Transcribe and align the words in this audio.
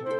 Boa 0.00 0.12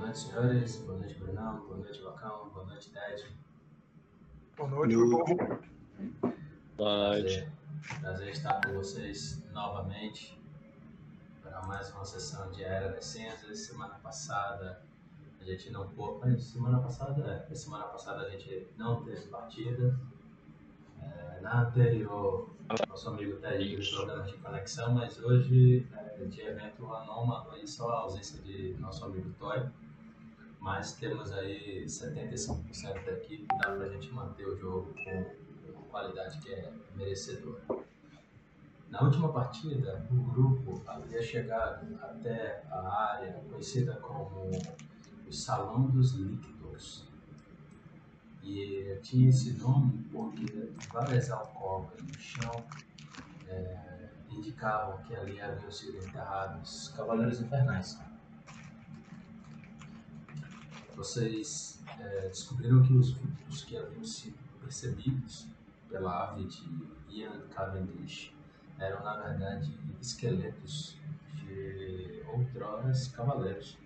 noite, 0.00 0.18
senhores. 0.18 0.76
Boa 0.78 0.98
noite, 0.98 1.14
Brunão. 1.14 1.60
Boa 1.60 1.76
noite, 1.76 2.00
Locão. 2.00 2.48
Boa 2.48 2.66
noite, 2.66 2.90
Ted. 2.90 3.38
Boa 4.56 4.68
noite, 4.68 4.96
meu 4.96 5.24
povo. 5.24 5.36
Boa 6.76 7.08
noite. 7.10 7.48
Prazer, 7.86 8.00
prazer 8.00 8.28
estar 8.30 8.60
com 8.62 8.72
vocês 8.72 9.40
novamente 9.52 10.36
para 11.40 11.62
mais 11.68 11.88
uma 11.92 12.04
sessão 12.04 12.50
de 12.50 12.64
Era 12.64 12.88
das 12.88 13.04
Cinzas. 13.04 13.60
Semana 13.60 13.94
passada 14.00 14.85
a 15.46 15.52
gente 15.52 15.70
não 15.70 15.88
pôde. 15.88 16.42
Semana 16.42 16.80
passada, 16.80 17.46
é, 17.48 17.54
semana 17.54 17.84
passada 17.84 18.26
a 18.26 18.30
gente 18.30 18.66
não 18.76 19.04
teve 19.04 19.26
partida. 19.28 19.98
É, 21.00 21.40
na 21.40 21.62
anterior, 21.62 22.50
nosso 22.88 23.08
amigo 23.08 23.36
Ted 23.36 23.76
teve 23.76 23.90
problemas 23.90 24.28
de 24.28 24.36
conexão, 24.38 24.94
mas 24.94 25.22
hoje 25.22 25.86
é 25.92 26.24
de 26.24 26.40
evento 26.40 26.92
anômalo 26.92 27.52
aí, 27.52 27.66
só 27.66 27.88
a 27.90 27.98
ausência 28.00 28.42
de 28.42 28.74
nosso 28.80 29.04
amigo 29.04 29.32
Toy. 29.38 29.64
Mas 30.58 30.94
temos 30.94 31.30
aí 31.32 31.84
75% 31.84 33.04
da 33.04 33.12
equipe, 33.12 33.46
dá 33.58 33.70
pra 33.70 33.88
gente 33.88 34.12
manter 34.12 34.48
o 34.48 34.56
jogo 34.56 34.92
com 34.94 35.80
a 35.80 35.90
qualidade 35.90 36.38
que 36.40 36.52
é 36.52 36.72
merecedora. 36.96 37.62
Na 38.90 39.02
última 39.02 39.32
partida, 39.32 40.04
o 40.10 40.14
grupo 40.32 40.82
havia 40.86 41.22
chegado 41.22 41.96
até 42.02 42.64
a 42.68 43.12
área 43.12 43.32
conhecida 43.48 43.94
como 43.96 44.50
o 45.26 45.32
Salão 45.32 45.88
dos 45.88 46.12
Líquidos. 46.12 47.04
E 48.42 48.98
tinha 49.02 49.28
esse 49.28 49.52
nome 49.54 50.04
porque 50.12 50.72
várias 50.92 51.30
alcovas 51.30 52.00
no 52.00 52.18
chão 52.18 52.64
eh, 53.48 54.08
indicavam 54.30 55.02
que 55.02 55.16
ali 55.16 55.40
haviam 55.40 55.70
sido 55.70 55.98
enterrados 55.98 56.88
cavaleiros 56.96 57.40
infernais. 57.40 57.98
Vocês 60.94 61.82
eh, 61.98 62.28
descobriram 62.28 62.82
que 62.84 62.92
os 62.92 63.10
vultos 63.12 63.64
que 63.64 63.76
haviam 63.76 64.04
sido 64.04 64.38
percebidos 64.60 65.48
pela 65.88 66.30
ave 66.30 66.44
de 66.44 66.64
Ian 67.08 67.40
Cavendish 67.48 68.32
eram, 68.78 69.02
na 69.02 69.16
verdade, 69.16 69.76
esqueletos 70.00 70.96
de 71.34 72.22
outroras 72.28 73.08
cavaleiros. 73.08 73.76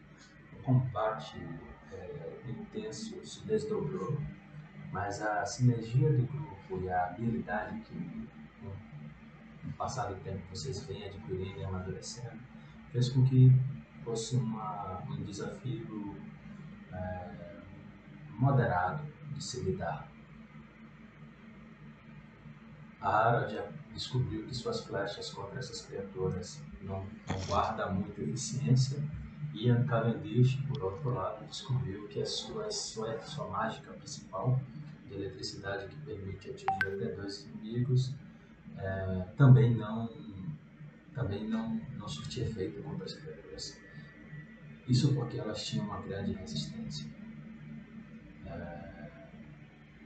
Combate 0.70 1.36
eh, 1.92 2.40
intenso 2.48 3.26
se 3.26 3.44
desdobrou, 3.44 4.16
mas 4.92 5.20
a 5.20 5.44
sinergia 5.44 6.12
do 6.12 6.24
grupo 6.26 6.80
e 6.80 6.88
a 6.88 7.06
habilidade 7.06 7.80
que, 7.80 8.28
com 8.60 9.68
o 9.68 9.72
passar 9.72 10.12
do 10.12 10.20
tempo, 10.20 10.40
vocês 10.48 10.84
vêm 10.86 11.06
adquirindo 11.06 11.58
e 11.58 11.64
amadurecendo, 11.64 12.38
fez 12.92 13.08
com 13.08 13.24
que 13.24 13.52
fosse 14.04 14.36
uma, 14.36 15.02
um 15.08 15.24
desafio 15.24 16.16
eh, 16.92 17.60
moderado 18.38 19.04
de 19.34 19.42
se 19.42 19.60
lidar. 19.64 20.08
A 23.00 23.08
Harald 23.08 23.52
já 23.52 23.66
descobriu 23.92 24.46
que 24.46 24.54
suas 24.54 24.84
flechas 24.84 25.32
contra 25.32 25.58
essas 25.58 25.84
criaturas 25.84 26.62
não, 26.82 27.04
não 27.28 27.46
guardam 27.48 27.94
muita 27.94 28.22
eficiência. 28.22 29.02
Ian 29.54 29.84
Cavendish, 29.84 30.56
por 30.68 30.82
outro 30.82 31.10
lado, 31.10 31.44
descobriu 31.46 32.06
que 32.08 32.22
a 32.22 32.26
sua, 32.26 32.70
sua, 32.70 33.20
sua 33.22 33.48
mágica 33.48 33.92
principal 33.92 34.60
de 35.06 35.14
eletricidade 35.14 35.88
que 35.88 35.96
permite 36.02 36.50
atingir 36.50 36.66
até 36.86 37.12
dois 37.16 37.46
inimigos 37.46 38.14
eh, 38.78 39.26
também 39.36 39.74
não 39.74 40.08
também 41.12 41.48
não, 41.48 41.74
não 41.98 42.08
surtia 42.08 42.44
efeito 42.44 42.82
contra 42.82 43.04
as 43.04 43.14
criaturas. 43.14 43.76
Isso 44.88 45.12
porque 45.12 45.38
elas 45.38 45.64
tinham 45.66 45.84
uma 45.84 46.00
grande 46.00 46.32
resistência. 46.32 47.10
Eh, 48.46 49.28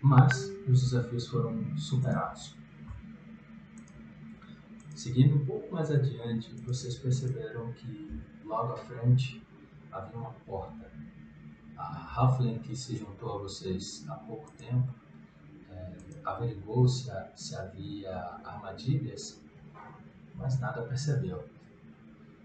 mas 0.02 0.50
os 0.66 0.82
desafios 0.82 1.28
foram 1.28 1.76
superados. 1.76 2.56
Seguindo 4.94 5.36
um 5.36 5.44
pouco 5.44 5.74
mais 5.74 5.90
adiante, 5.90 6.54
vocês 6.62 6.96
perceberam 6.96 7.72
que 7.72 8.20
logo 8.44 8.72
à 8.74 8.76
frente 8.76 9.42
havia 9.92 10.18
uma 10.18 10.30
porta. 10.46 10.90
A 11.76 12.14
Halfling 12.20 12.58
que 12.60 12.76
se 12.76 12.96
juntou 12.96 13.34
a 13.34 13.38
vocês 13.38 14.04
há 14.08 14.14
pouco 14.14 14.50
tempo 14.52 14.92
eh, 15.70 15.96
averigou 16.24 16.86
se, 16.86 17.10
ha- 17.10 17.30
se 17.34 17.56
havia 17.56 18.16
armadilhas, 18.44 19.42
mas 20.34 20.58
nada 20.60 20.82
percebeu. 20.82 21.48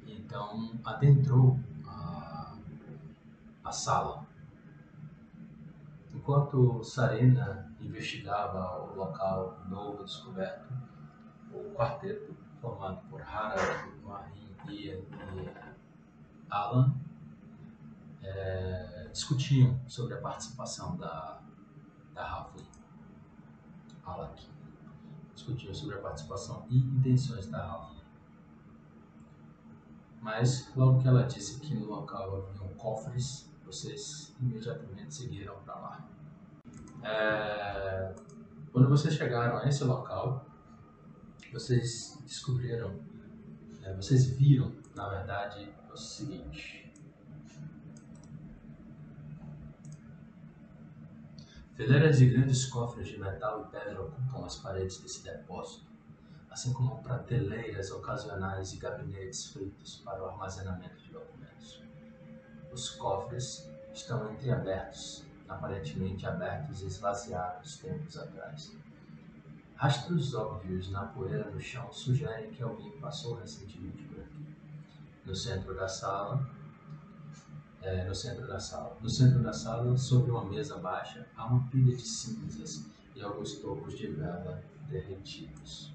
Então 0.08 0.72
adentrou 0.84 1.60
a, 1.86 2.58
a 3.64 3.72
sala. 3.72 4.26
Enquanto 6.14 6.84
Sarena 6.84 7.72
investigava 7.80 8.82
o 8.84 8.96
local 8.96 9.60
novo 9.70 10.04
descoberto, 10.04 10.68
o 11.54 11.72
quarteto, 11.76 12.36
formado 12.62 13.00
por 13.10 13.22
Harald, 13.22 13.92
Marin, 14.04 14.50
Ian 14.68 15.00
e 15.00 15.69
Alan, 16.50 16.94
eh, 18.22 19.10
discutiam 19.12 19.80
sobre 19.88 20.14
a 20.16 20.18
participação 20.18 20.96
da, 20.98 21.42
da 22.14 22.30
Halfling, 22.30 22.68
Alak. 24.04 24.48
Discutiam 25.34 25.74
sobre 25.74 25.96
a 25.96 26.00
participação 26.00 26.66
e 26.70 26.78
intenções 26.78 27.48
da 27.48 27.64
Halfling. 27.64 28.00
Mas, 30.22 30.72
logo 30.76 31.00
que 31.00 31.08
ela 31.08 31.24
disse 31.24 31.60
que 31.60 31.74
no 31.74 31.86
local 31.86 32.48
haviam 32.50 32.68
cofres, 32.76 33.50
vocês 33.66 34.36
imediatamente 34.40 35.14
seguiram 35.14 35.56
para 35.64 35.76
lá. 35.76 36.10
Eh, 37.04 38.16
quando 38.72 38.90
vocês 38.90 39.14
chegaram 39.14 39.58
a 39.58 39.68
esse 39.68 39.84
local, 39.84 40.46
vocês 41.52 42.22
descobriram, 42.26 43.00
é, 43.84 43.94
vocês 43.96 44.28
viram, 44.28 44.72
na 44.96 45.10
verdade, 45.10 45.74
o 45.92 45.98
seguinte. 45.98 46.92
Fileiras 51.76 52.18
de 52.18 52.30
grandes 52.30 52.66
cofres 52.66 53.08
de 53.08 53.18
metal 53.18 53.62
e 53.62 53.72
pedra 53.72 54.02
ocupam 54.02 54.46
as 54.46 54.58
paredes 54.58 55.00
desse 55.00 55.24
depósito, 55.24 55.86
assim 56.50 56.74
como 56.74 57.02
prateleiras 57.02 57.90
ocasionais 57.92 58.74
e 58.74 58.78
gabinetes 58.78 59.54
feitos 59.54 60.02
para 60.04 60.22
o 60.22 60.28
armazenamento 60.28 60.98
de 60.98 61.12
documentos. 61.12 61.82
Os 62.72 62.90
cofres 62.92 63.72
estão 63.94 64.30
entreabertos, 64.32 65.24
aparentemente 65.48 66.26
abertos 66.26 66.82
e 66.82 66.88
esvaziados 66.88 67.78
tempos 67.78 68.18
atrás. 68.18 68.76
Rastros 69.76 70.34
óbvios 70.34 70.92
na 70.92 71.06
poeira 71.06 71.50
no 71.50 71.62
chão 71.62 71.90
sugerem 71.94 72.52
que 72.52 72.62
alguém 72.62 72.92
passou 73.00 73.36
recentemente. 73.36 74.09
No 75.30 75.36
centro 75.36 75.76
da 75.76 75.88
sala, 75.88 76.44
é, 77.84 78.04
no 78.04 78.16
centro 78.16 78.48
da 78.48 78.60
sala, 78.60 78.98
no 79.00 79.08
centro 79.08 79.44
da 79.44 79.54
sala, 79.54 79.96
sobre 79.96 80.32
uma 80.32 80.44
mesa 80.44 80.80
baixa, 80.80 81.24
há 81.38 81.46
uma 81.46 81.70
pilha 81.70 81.96
de 81.96 82.02
cinzas 82.02 82.84
e 83.16 83.22
alguns 83.22 83.54
tocos 83.60 83.96
de 83.96 84.08
vela 84.08 84.64
derretidos. 84.90 85.94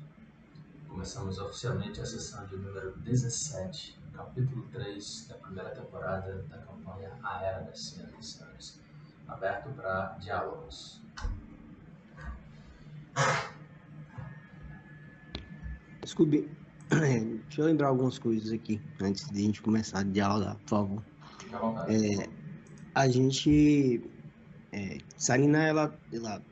Começamos 0.87 1.37
oficialmente 1.39 2.01
a 2.01 2.07
sessão 2.07 2.47
de 2.47 2.57
número 2.59 2.97
17, 2.99 3.99
capítulo 4.13 4.69
3 4.71 5.27
da 5.29 5.35
primeira 5.35 5.71
temporada 5.71 6.45
da 6.49 6.59
campanha 6.59 7.11
A 7.21 7.43
Era 7.43 7.65
das 7.65 7.81
Cinzas. 7.81 8.79
Aberto 9.27 9.69
para 9.71 10.17
diálogos. 10.21 11.03
Scooby, 16.07 16.64
deixa 17.49 17.61
eu 17.61 17.67
lembrar 17.67 17.89
algumas 17.89 18.19
coisas 18.19 18.53
aqui, 18.53 18.81
antes 19.01 19.29
de 19.31 19.39
a 19.39 19.43
gente 19.43 19.63
começar 19.63 20.01
a 20.01 20.03
dialogar, 20.03 20.57
por 20.57 20.69
favor. 20.69 21.03
É, 21.89 22.29
a 22.95 23.09
gente. 23.09 24.01
É, 24.73 24.99
Sarina, 25.17 25.63
ela, 25.63 25.99
ela. 26.13 26.43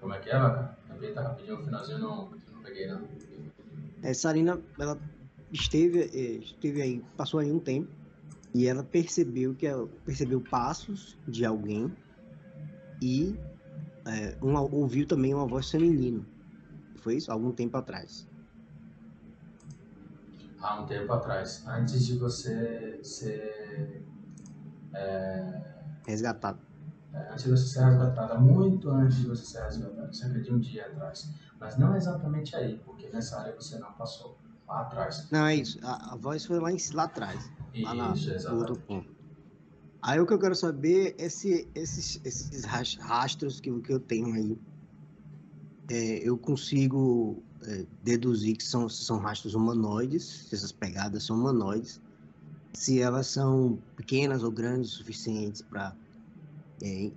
Como 0.00 0.14
é 0.14 0.18
que 0.20 0.30
é, 0.30 0.38
Vaca? 0.38 0.76
Repita 0.92 1.22
rapidinho 1.22 1.60
o 1.60 1.64
finalzinho, 1.64 1.98
não, 1.98 2.30
não 2.52 2.62
peguei 2.62 2.86
não. 2.86 3.00
É, 4.02 4.14
Sarina, 4.14 4.60
ela 4.78 5.00
esteve, 5.52 6.02
é, 6.02 6.38
esteve 6.38 6.82
aí, 6.82 7.02
passou 7.16 7.40
aí 7.40 7.50
um 7.50 7.58
tempo, 7.58 7.88
e 8.54 8.66
ela 8.66 8.82
percebeu 8.82 9.54
que 9.54 9.66
ela 9.66 9.86
percebeu 10.04 10.40
passos 10.40 11.16
de 11.26 11.44
alguém 11.44 11.90
e 13.02 13.34
é, 14.06 14.36
uma- 14.42 14.62
ouviu 14.62 15.06
também 15.06 15.34
uma 15.34 15.46
voz 15.46 15.70
feminina. 15.70 16.24
Foi 16.96 17.16
isso? 17.16 17.30
Algum 17.30 17.52
tempo 17.52 17.76
atrás. 17.76 18.27
Há 20.60 20.80
um 20.80 20.86
tempo 20.86 21.12
atrás, 21.12 21.64
antes 21.66 22.04
de 22.04 22.18
você 22.18 23.00
ser 23.02 24.04
é, 24.94 25.62
resgatado. 26.06 26.60
É, 27.12 27.32
antes 27.32 27.44
de 27.44 27.50
você 27.50 27.66
ser 27.66 27.84
resgatada, 27.84 28.36
muito 28.36 28.90
antes 28.90 29.16
de 29.18 29.26
você 29.26 29.44
ser 29.44 29.62
resgatada, 29.64 30.12
cerca 30.12 30.40
de 30.40 30.52
um 30.52 30.58
dia 30.58 30.86
atrás. 30.86 31.30
Mas 31.60 31.76
não 31.78 31.96
exatamente 31.96 32.56
aí, 32.56 32.78
porque 32.84 33.08
nessa 33.10 33.38
área 33.38 33.54
você 33.54 33.78
não 33.78 33.92
passou, 33.92 34.38
lá 34.66 34.80
atrás. 34.82 35.28
Não, 35.30 35.46
é 35.46 35.56
isso. 35.56 35.78
A, 35.82 36.14
a 36.14 36.16
voz 36.16 36.44
foi 36.44 36.58
lá, 36.60 36.70
em, 36.72 36.76
lá 36.94 37.04
atrás. 37.04 37.52
Lá 37.80 38.14
Isso, 38.14 38.30
no 38.30 38.34
exatamente. 38.34 38.58
outro 38.58 38.76
ponto. 38.86 39.14
Aí 40.02 40.20
o 40.20 40.26
que 40.26 40.34
eu 40.34 40.38
quero 40.40 40.54
saber 40.56 41.16
é 41.18 41.28
se 41.28 41.70
esses, 41.74 42.20
esses 42.24 42.64
ras- 42.64 42.96
rastros 42.96 43.60
que, 43.60 43.70
que 43.82 43.92
eu 43.92 44.00
tenho 44.00 44.34
aí, 44.34 44.58
é, 45.90 46.28
eu 46.28 46.38
consigo 46.38 47.47
é, 47.66 47.84
deduzir 48.02 48.56
que 48.56 48.64
são, 48.64 48.88
se 48.88 49.04
são 49.04 49.18
rastros 49.18 49.54
humanoides, 49.54 50.46
se 50.48 50.54
essas 50.54 50.72
pegadas 50.72 51.24
são 51.24 51.36
humanoides, 51.36 52.00
se 52.72 53.00
elas 53.00 53.26
são 53.26 53.78
pequenas 53.96 54.42
ou 54.42 54.50
grandes 54.50 54.92
o 54.92 54.94
suficientes 54.94 55.62
para 55.62 55.94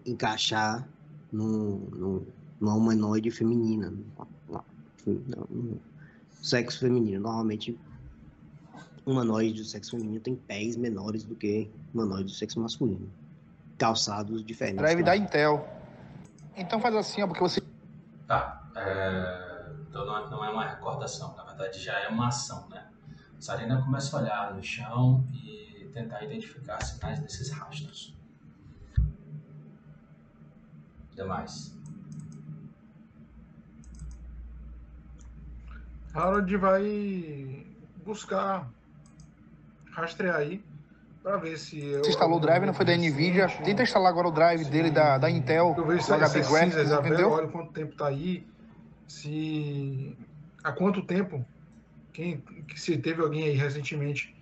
encaixar 0.06 0.88
num, 1.32 1.88
num, 1.92 2.26
numa 2.60 2.74
humanoide 2.74 3.30
feminina, 3.30 3.94
num 5.06 5.80
sexo 6.42 6.80
feminino. 6.80 7.22
Normalmente 7.22 7.78
humanoide 9.06 9.62
do 9.62 9.66
sexo 9.66 9.92
feminino 9.92 10.20
tem 10.20 10.36
pés 10.36 10.76
menores 10.76 11.24
do 11.24 11.36
que 11.36 11.70
humanoide 11.94 12.26
do 12.26 12.32
sexo 12.32 12.60
masculino. 12.60 13.10
Calçados 13.78 14.44
diferentes. 14.44 14.82
Drive 14.82 15.04
da. 15.04 15.16
Intel. 15.16 15.68
Então 16.56 16.80
faz 16.80 16.96
assim, 16.96 17.22
ó, 17.22 17.28
porque 17.28 17.42
você. 17.42 17.62
Tá. 18.28 18.72
É... 18.76 19.51
Então 19.92 20.06
não 20.06 20.18
é, 20.18 20.30
não 20.30 20.46
é 20.46 20.50
uma 20.50 20.66
recordação, 20.66 21.36
na 21.36 21.44
verdade 21.44 21.78
já 21.78 22.00
é 22.00 22.08
uma 22.08 22.30
ação, 22.30 22.66
né? 22.70 22.88
Sarina 23.38 23.82
começa 23.82 24.16
a 24.16 24.22
olhar 24.22 24.54
no 24.56 24.64
chão 24.64 25.28
e 25.34 25.90
tentar 25.94 26.24
identificar 26.24 26.82
sinais 26.82 27.20
desses 27.20 27.52
rastros. 27.52 28.16
Demais. 31.14 31.76
Harold 36.14 36.56
vai 36.56 37.66
buscar, 37.98 38.70
rastrear 39.92 40.38
aí, 40.38 40.64
pra 41.22 41.36
ver 41.36 41.58
se. 41.58 41.80
eu- 41.86 42.02
Você 42.06 42.12
instalou 42.12 42.38
o 42.38 42.40
drive, 42.42 42.66
não 42.66 42.74
foi 42.74 42.86
da 42.86 42.96
Nvidia. 42.96 43.48
Tenta 43.62 43.84
instalar 43.84 44.10
agora 44.10 44.30
o 44.30 44.32
drive 44.32 44.64
dele 44.70 44.90
da, 44.90 45.18
da 45.18 45.30
Intel, 45.30 45.76
Eu 45.78 45.86
vejo 45.86 46.02
se 46.02 46.14
HP 46.14 46.44
cinza, 46.44 46.96
entendeu? 47.00 47.30
olha 47.30 47.48
quanto 47.50 47.74
tempo 47.74 47.94
tá 47.96 48.08
aí, 48.08 48.48
se. 49.12 50.16
Há 50.64 50.72
quanto 50.72 51.06
tempo? 51.06 51.44
Quem, 52.14 52.44
se 52.76 52.98
teve 52.98 53.22
alguém 53.22 53.46
aí 53.46 53.56
recentemente 53.56 54.36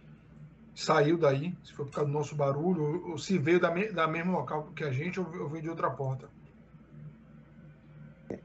saiu 0.76 1.18
daí, 1.18 1.54
se 1.64 1.74
foi 1.74 1.86
por 1.86 1.92
causa 1.92 2.10
do 2.10 2.18
nosso 2.18 2.36
barulho, 2.36 2.82
ou, 2.82 3.12
ou 3.12 3.18
se 3.18 3.38
veio 3.38 3.60
da, 3.60 3.72
me, 3.72 3.92
da 3.92 4.08
mesmo 4.08 4.32
local 4.32 4.72
que 4.74 4.84
a 4.84 4.92
gente, 4.92 5.20
ou, 5.20 5.26
ou 5.42 5.50
veio 5.50 5.64
de 5.64 5.70
outra 5.70 5.90
porta. 5.90 6.30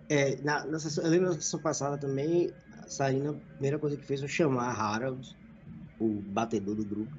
É, 0.08 0.36
na, 0.42 0.64
na 0.66 0.78
sessão, 0.78 1.04
eu 1.04 1.10
lembro 1.10 1.28
na 1.28 1.34
sessão 1.34 1.60
passada 1.60 1.98
também, 1.98 2.52
a 2.72 2.88
Sarina, 2.88 3.30
a 3.30 3.34
primeira 3.54 3.78
coisa 3.78 3.96
que 3.96 4.04
fez 4.04 4.20
foi 4.20 4.28
chamar 4.28 4.70
Harold, 4.72 5.36
o 5.98 6.22
batedor 6.22 6.74
do 6.74 6.84
grupo, 6.84 7.16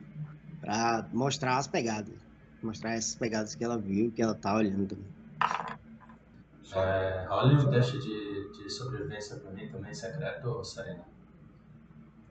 pra 0.62 1.08
mostrar 1.14 1.58
as 1.58 1.68
pegadas. 1.68 2.16
Mostrar 2.62 2.96
essas 2.96 3.16
pegadas 3.16 3.54
que 3.56 3.64
ela 3.64 3.78
viu, 3.78 4.12
que 4.12 4.22
ela 4.22 4.34
tá 4.34 4.56
olhando 4.56 4.88
também. 4.88 5.16
É, 6.76 7.28
olha 7.30 7.58
o 7.58 7.72
teste 7.72 8.00
de, 8.00 8.35
de 8.58 8.70
sobrevivência 8.70 9.38
pra 9.38 9.52
mim 9.52 9.68
também, 9.70 9.94
secreto, 9.94 10.64
Sarina. 10.64 11.04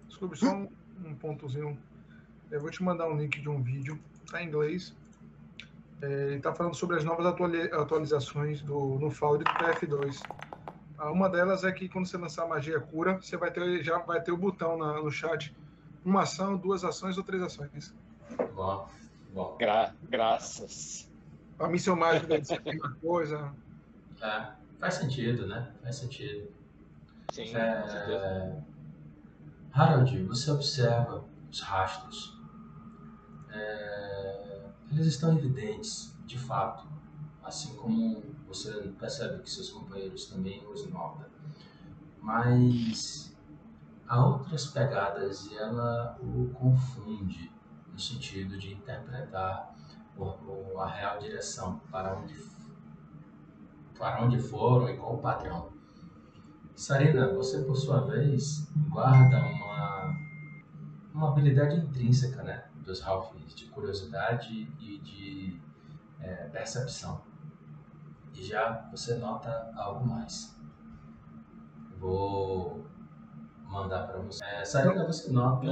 Desculpe, 0.09 0.37
só 0.37 0.47
um, 0.55 0.69
um 1.05 1.15
pontozinho. 1.15 1.79
Eu 2.50 2.61
vou 2.61 2.71
te 2.71 2.82
mandar 2.82 3.09
um 3.09 3.17
link 3.17 3.41
de 3.41 3.49
um 3.49 3.62
vídeo, 3.62 3.99
tá 4.31 4.43
em 4.43 4.47
inglês. 4.47 4.94
É, 6.03 6.06
ele 6.32 6.41
tá 6.41 6.53
falando 6.55 6.75
sobre 6.75 6.97
as 6.97 7.05
novas 7.05 7.25
atuali- 7.26 7.73
atualizações 7.73 8.61
do, 8.62 8.99
no 8.99 9.11
Found 9.11 9.43
do 9.44 9.50
PF2. 9.50 10.21
Ah, 10.99 11.11
Uma 11.11 11.29
delas 11.29 11.65
é 11.65 11.73
que 11.73 11.88
quando 11.88 12.06
você 12.06 12.17
lançar 12.17 12.44
a 12.44 12.49
magia 12.49 12.79
cura, 12.79 13.15
você 13.21 13.37
vai 13.37 13.50
ter, 13.50 13.82
já 13.82 13.99
vai 13.99 14.23
ter 14.23 14.31
o 14.32 14.37
botão 14.37 14.76
na- 14.76 15.00
no 15.00 15.11
chat. 15.11 15.55
Uma 16.05 16.23
ação, 16.23 16.56
duas 16.56 16.85
ações 16.85 17.17
ou 17.17 17.25
três 17.25 17.43
ações. 17.43 17.94
Bom, 18.55 18.88
bom. 19.32 19.56
Gra 19.59 19.94
graças. 20.03 21.11
A 21.59 21.67
missão 21.69 21.97
mágica 21.97 22.26
deve 22.26 22.44
ser 22.44 22.59
a 22.59 22.62
mesma 22.62 22.94
coisa. 23.00 23.53
É, 24.21 24.49
faz 24.84 24.94
sentido, 24.94 25.46
né? 25.46 25.72
Faz 25.82 25.96
sentido. 25.96 26.52
Sim, 27.32 27.46
com 27.46 27.88
certeza. 27.88 27.98
É... 27.98 28.62
Harold, 29.72 30.22
você 30.25 30.50
observa 30.50 31.25
os 31.50 31.60
rastros. 31.60 32.38
É, 33.50 34.66
Eles 34.92 35.06
estão 35.06 35.38
evidentes, 35.38 36.14
de 36.26 36.38
fato. 36.38 36.86
Assim 37.42 37.75
como 37.76 38.22
você 38.46 38.70
percebe 38.98 39.42
que 39.42 39.50
seus 39.50 39.70
companheiros 39.70 40.26
também 40.26 40.62
os 40.69 40.87
notam. 40.90 41.30
Mas 42.20 43.34
há 44.06 44.22
outras 44.22 44.66
pegadas 44.66 45.46
e 45.46 45.56
ela 45.56 46.19
o 46.20 46.50
confunde 46.52 47.50
no 47.90 47.98
sentido 47.98 48.58
de 48.58 48.75
interpretar 48.75 49.75
a 50.78 50.87
real 50.87 51.19
direção 51.19 51.80
para 51.90 52.16
onde, 52.16 52.34
para 53.99 54.25
onde 54.25 54.38
foram 54.38 54.88
e 54.88 54.96
qual 54.96 55.14
o 55.14 55.19
padrão. 55.19 55.73
Sarina, 56.75 57.32
você 57.32 57.62
por 57.62 57.76
sua 57.76 58.00
vez 58.00 58.69
guarda 58.88 59.38
uma, 59.38 60.17
uma 61.14 61.29
habilidade 61.31 61.76
intrínseca 61.76 62.43
né, 62.43 62.64
dos 62.85 63.02
Halflings, 63.06 63.55
de 63.55 63.67
curiosidade 63.67 64.69
e 64.81 64.99
de 64.99 65.61
é, 66.20 66.49
percepção. 66.49 67.23
E 68.35 68.43
já 68.43 68.88
você 68.91 69.14
nota 69.14 69.73
algo 69.76 70.06
mais. 70.06 70.58
Vou 71.99 72.85
mandar 73.69 74.08
para 74.08 74.19
você. 74.19 74.44
É, 74.44 74.64
Sarina, 74.64 75.06
você 75.06 75.31
nota, 75.31 75.67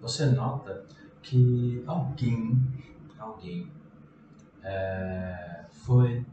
você 0.00 0.26
nota 0.26 0.84
que 1.22 1.84
alguém, 1.86 2.60
alguém 3.18 3.70
é, 4.62 5.64
foi, 5.70 6.26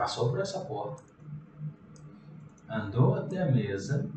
passou 0.00 0.30
por 0.30 0.40
essa 0.40 0.60
porta 0.60 1.10
andou 2.70 3.16
até 3.16 3.42
a 3.42 3.50
mesa, 3.50 4.08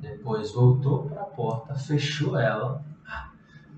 depois 0.00 0.52
voltou 0.52 1.08
para 1.08 1.22
a 1.22 1.26
porta, 1.26 1.74
fechou 1.74 2.36
ela. 2.36 2.84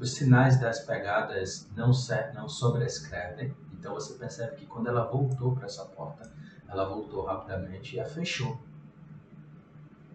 Os 0.01 0.15
sinais 0.15 0.59
das 0.61 0.81
pegadas 0.81 1.71
não, 1.77 1.93
não 2.35 2.49
sobrescrevem, 2.49 3.55
então 3.75 3.95
você 3.95 4.15
percebe 4.15 4.57
que 4.57 4.67
quando 4.67 4.89
ela 4.89 5.05
voltou 5.05 5.55
para 5.55 5.67
essa 5.67 5.85
porta, 5.85 6.33
ela 6.67 6.89
voltou 6.89 7.25
rapidamente 7.27 7.95
e 7.95 8.01
a 8.01 8.05
fechou. 8.05 8.59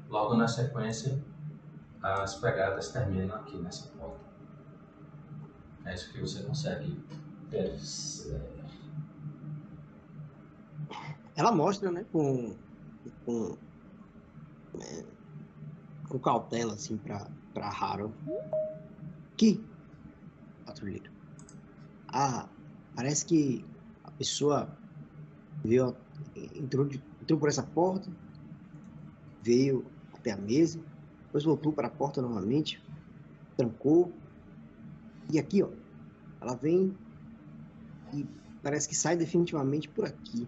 Logo 0.10 0.36
na 0.36 0.50
sequência, 0.50 1.24
as 2.02 2.36
pegadas 2.36 2.92
terminam 2.92 3.36
aqui 3.38 3.56
nessa 3.58 3.88
porta. 3.90 4.20
É 5.86 5.94
isso 5.94 6.12
que 6.12 6.20
você 6.20 6.44
consegue 6.44 7.02
perceber. 7.50 8.59
Ela 11.40 11.54
mostra, 11.54 11.90
né, 11.90 12.06
com, 12.12 12.54
com, 13.24 13.58
é, 14.82 15.06
com 16.10 16.20
cautela, 16.20 16.74
assim, 16.74 16.98
pra, 16.98 17.32
pra 17.54 17.70
Harold. 17.70 18.14
Que, 19.38 19.64
patrulheiro, 20.66 21.10
ah, 22.10 22.50
parece 22.94 23.26
que 23.26 23.66
a 24.04 24.12
pessoa 24.12 24.68
veio, 25.64 25.96
entrou, 26.36 26.86
entrou 27.22 27.40
por 27.40 27.48
essa 27.48 27.64
porta, 27.64 28.12
veio 29.42 29.86
até 30.14 30.32
a 30.32 30.38
mesa, 30.38 30.78
depois 31.24 31.46
voltou 31.46 31.72
para 31.72 31.88
a 31.88 31.92
porta 31.92 32.22
novamente, 32.22 32.84
trancou, 33.56 34.12
e 35.32 35.40
aqui, 35.40 35.64
ó, 35.64 35.70
ela 36.42 36.56
vem 36.56 36.94
e 38.14 38.26
parece 38.62 38.90
que 38.90 38.96
sai 38.96 39.16
definitivamente 39.16 39.88
por 39.88 40.04
aqui. 40.04 40.46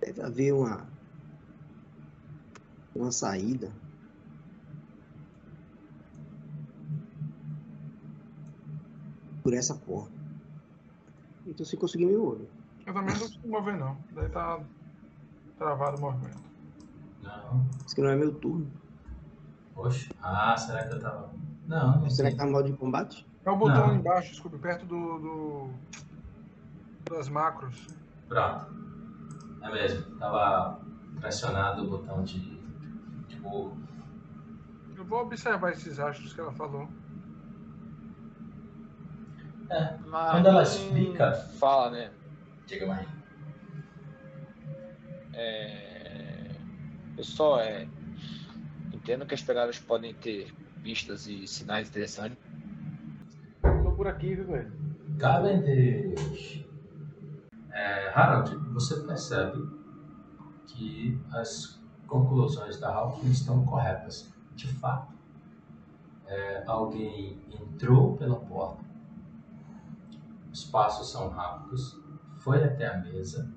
Deve 0.00 0.22
haver 0.22 0.52
uma 0.54 0.86
uma 2.94 3.12
saída. 3.12 3.70
Por 9.42 9.54
essa 9.54 9.74
porta. 9.74 10.12
Então 11.46 11.64
se 11.64 11.76
conseguir 11.76 12.06
me 12.06 12.16
mover. 12.16 12.48
Eu 12.86 12.92
também 12.94 13.14
não 13.14 13.20
consigo 13.20 13.48
mover, 13.48 13.76
não. 13.78 13.96
Daí 14.12 14.28
tá 14.28 14.60
travado 15.58 15.96
o 15.96 16.00
movimento. 16.00 16.42
Não. 17.22 17.66
Isso 17.86 17.94
que 17.94 18.02
não 18.02 18.10
é 18.10 18.16
meu 18.16 18.34
turno. 18.34 18.70
Poxa. 19.74 20.12
Ah, 20.22 20.56
será 20.56 20.86
que 20.86 20.94
eu 20.94 21.00
tava. 21.00 21.30
Não, 21.66 22.00
não 22.02 22.10
Será 22.10 22.28
sei. 22.28 22.32
que 22.32 22.36
tá 22.36 22.44
no 22.46 22.52
modo 22.52 22.70
de 22.70 22.76
combate? 22.76 23.26
É 23.44 23.50
o 23.50 23.56
botão 23.56 23.76
Não. 23.78 23.84
ali 23.90 23.98
embaixo, 23.98 24.30
desculpe, 24.30 24.58
perto 24.58 24.84
do, 24.84 25.18
do- 25.18 25.70
das 27.08 27.28
macros. 27.28 27.86
Pronto. 28.28 28.79
É 29.62 29.70
mesmo. 29.70 30.02
Tava 30.18 30.80
pressionado 31.20 31.84
o 31.84 31.90
botão 31.90 32.22
de, 32.24 32.38
de 33.28 33.36
burro. 33.36 33.76
Eu 34.96 35.04
vou 35.04 35.20
observar 35.22 35.72
esses 35.72 35.98
astros 35.98 36.32
que 36.32 36.40
ela 36.40 36.52
falou. 36.52 36.88
É. 39.70 39.96
Mas 40.06 40.30
Quando 40.32 40.46
ela 40.46 40.62
explica- 40.62 41.32
Fala, 41.58 41.90
né? 41.90 42.10
Diga, 42.66 42.86
Marim. 42.86 43.06
É... 45.32 46.50
Eu 47.16 47.24
só 47.24 47.60
é... 47.60 47.86
entendo 48.92 49.26
que 49.26 49.34
as 49.34 49.42
pegadas 49.42 49.78
podem 49.78 50.14
ter 50.14 50.52
pistas 50.82 51.26
e 51.26 51.46
sinais 51.46 51.88
interessantes. 51.88 52.38
Tô 53.82 53.92
por 53.92 54.06
aqui, 54.08 54.34
viu, 54.34 54.46
velho? 54.46 54.72
Cavendish. 55.18 56.64
É, 57.80 58.12
Harold, 58.14 58.54
você 58.74 59.00
percebe 59.00 59.66
que 60.66 61.18
as 61.32 61.80
conclusões 62.06 62.78
da 62.78 62.92
Hawking 62.92 63.30
estão 63.30 63.64
corretas. 63.64 64.30
De 64.54 64.70
fato, 64.74 65.14
é, 66.26 66.62
alguém 66.66 67.40
entrou 67.48 68.18
pela 68.18 68.36
porta, 68.36 68.84
os 70.52 70.64
passos 70.66 71.10
são 71.10 71.30
rápidos, 71.30 71.98
foi 72.40 72.62
até 72.62 72.86
a 72.86 72.98
mesa, 72.98 73.50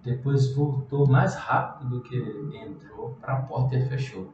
depois 0.00 0.54
voltou 0.54 1.08
mais 1.08 1.34
rápido 1.34 1.90
do 1.90 2.02
que 2.02 2.16
entrou 2.56 3.14
para 3.20 3.32
a 3.38 3.42
porta 3.42 3.74
e 3.74 3.88
fechou, 3.88 4.32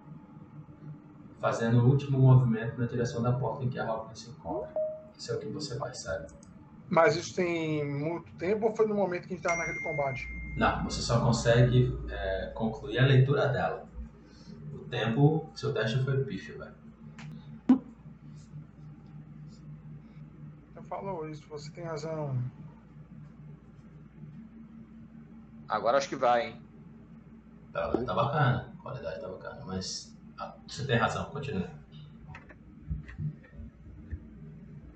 fazendo 1.38 1.80
o 1.80 1.88
último 1.88 2.18
movimento 2.18 2.78
na 2.78 2.86
direção 2.86 3.22
da 3.22 3.32
porta 3.32 3.64
em 3.64 3.70
que 3.70 3.78
a 3.78 3.88
Hawking 3.88 4.14
se 4.14 4.28
encontra. 4.28 4.74
Isso 5.16 5.32
é 5.32 5.36
o 5.36 5.38
que 5.40 5.48
você 5.48 5.74
percebe. 5.76 6.26
Mas 6.88 7.16
isso 7.16 7.34
tem 7.34 7.84
muito 7.84 8.32
tempo 8.34 8.66
ou 8.66 8.76
foi 8.76 8.86
no 8.86 8.94
momento 8.94 9.26
que 9.26 9.34
a 9.34 9.36
gente 9.36 9.42
tava 9.42 9.56
naquele 9.56 9.80
combate? 9.80 10.28
Não, 10.56 10.84
você 10.84 11.02
só 11.02 11.20
consegue 11.20 11.98
é, 12.08 12.52
concluir 12.54 12.98
a 12.98 13.06
leitura 13.06 13.48
dela. 13.48 13.88
O 14.72 14.78
tempo, 14.88 15.50
seu 15.54 15.72
teste 15.74 16.02
foi 16.04 16.24
pífio, 16.24 16.58
velho. 16.58 16.74
Você 20.74 20.82
falou 20.88 21.28
isso, 21.28 21.46
você 21.48 21.70
tem 21.72 21.84
razão. 21.84 22.40
Agora 25.68 25.98
acho 25.98 26.08
que 26.08 26.16
vai, 26.16 26.48
hein? 26.48 26.62
Tá, 27.72 27.90
tá 27.90 28.14
bacana, 28.14 28.72
a 28.78 28.82
qualidade 28.82 29.20
tá 29.20 29.28
bacana, 29.28 29.64
mas 29.66 30.16
ah, 30.38 30.54
você 30.66 30.86
tem 30.86 30.96
razão, 30.96 31.24
continue. 31.26 31.68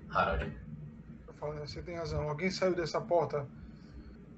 Harold. 0.09 0.60
Você 1.41 1.81
tem 1.81 1.95
razão. 1.95 2.29
Alguém 2.29 2.51
saiu 2.51 2.75
dessa 2.75 3.01
porta 3.01 3.47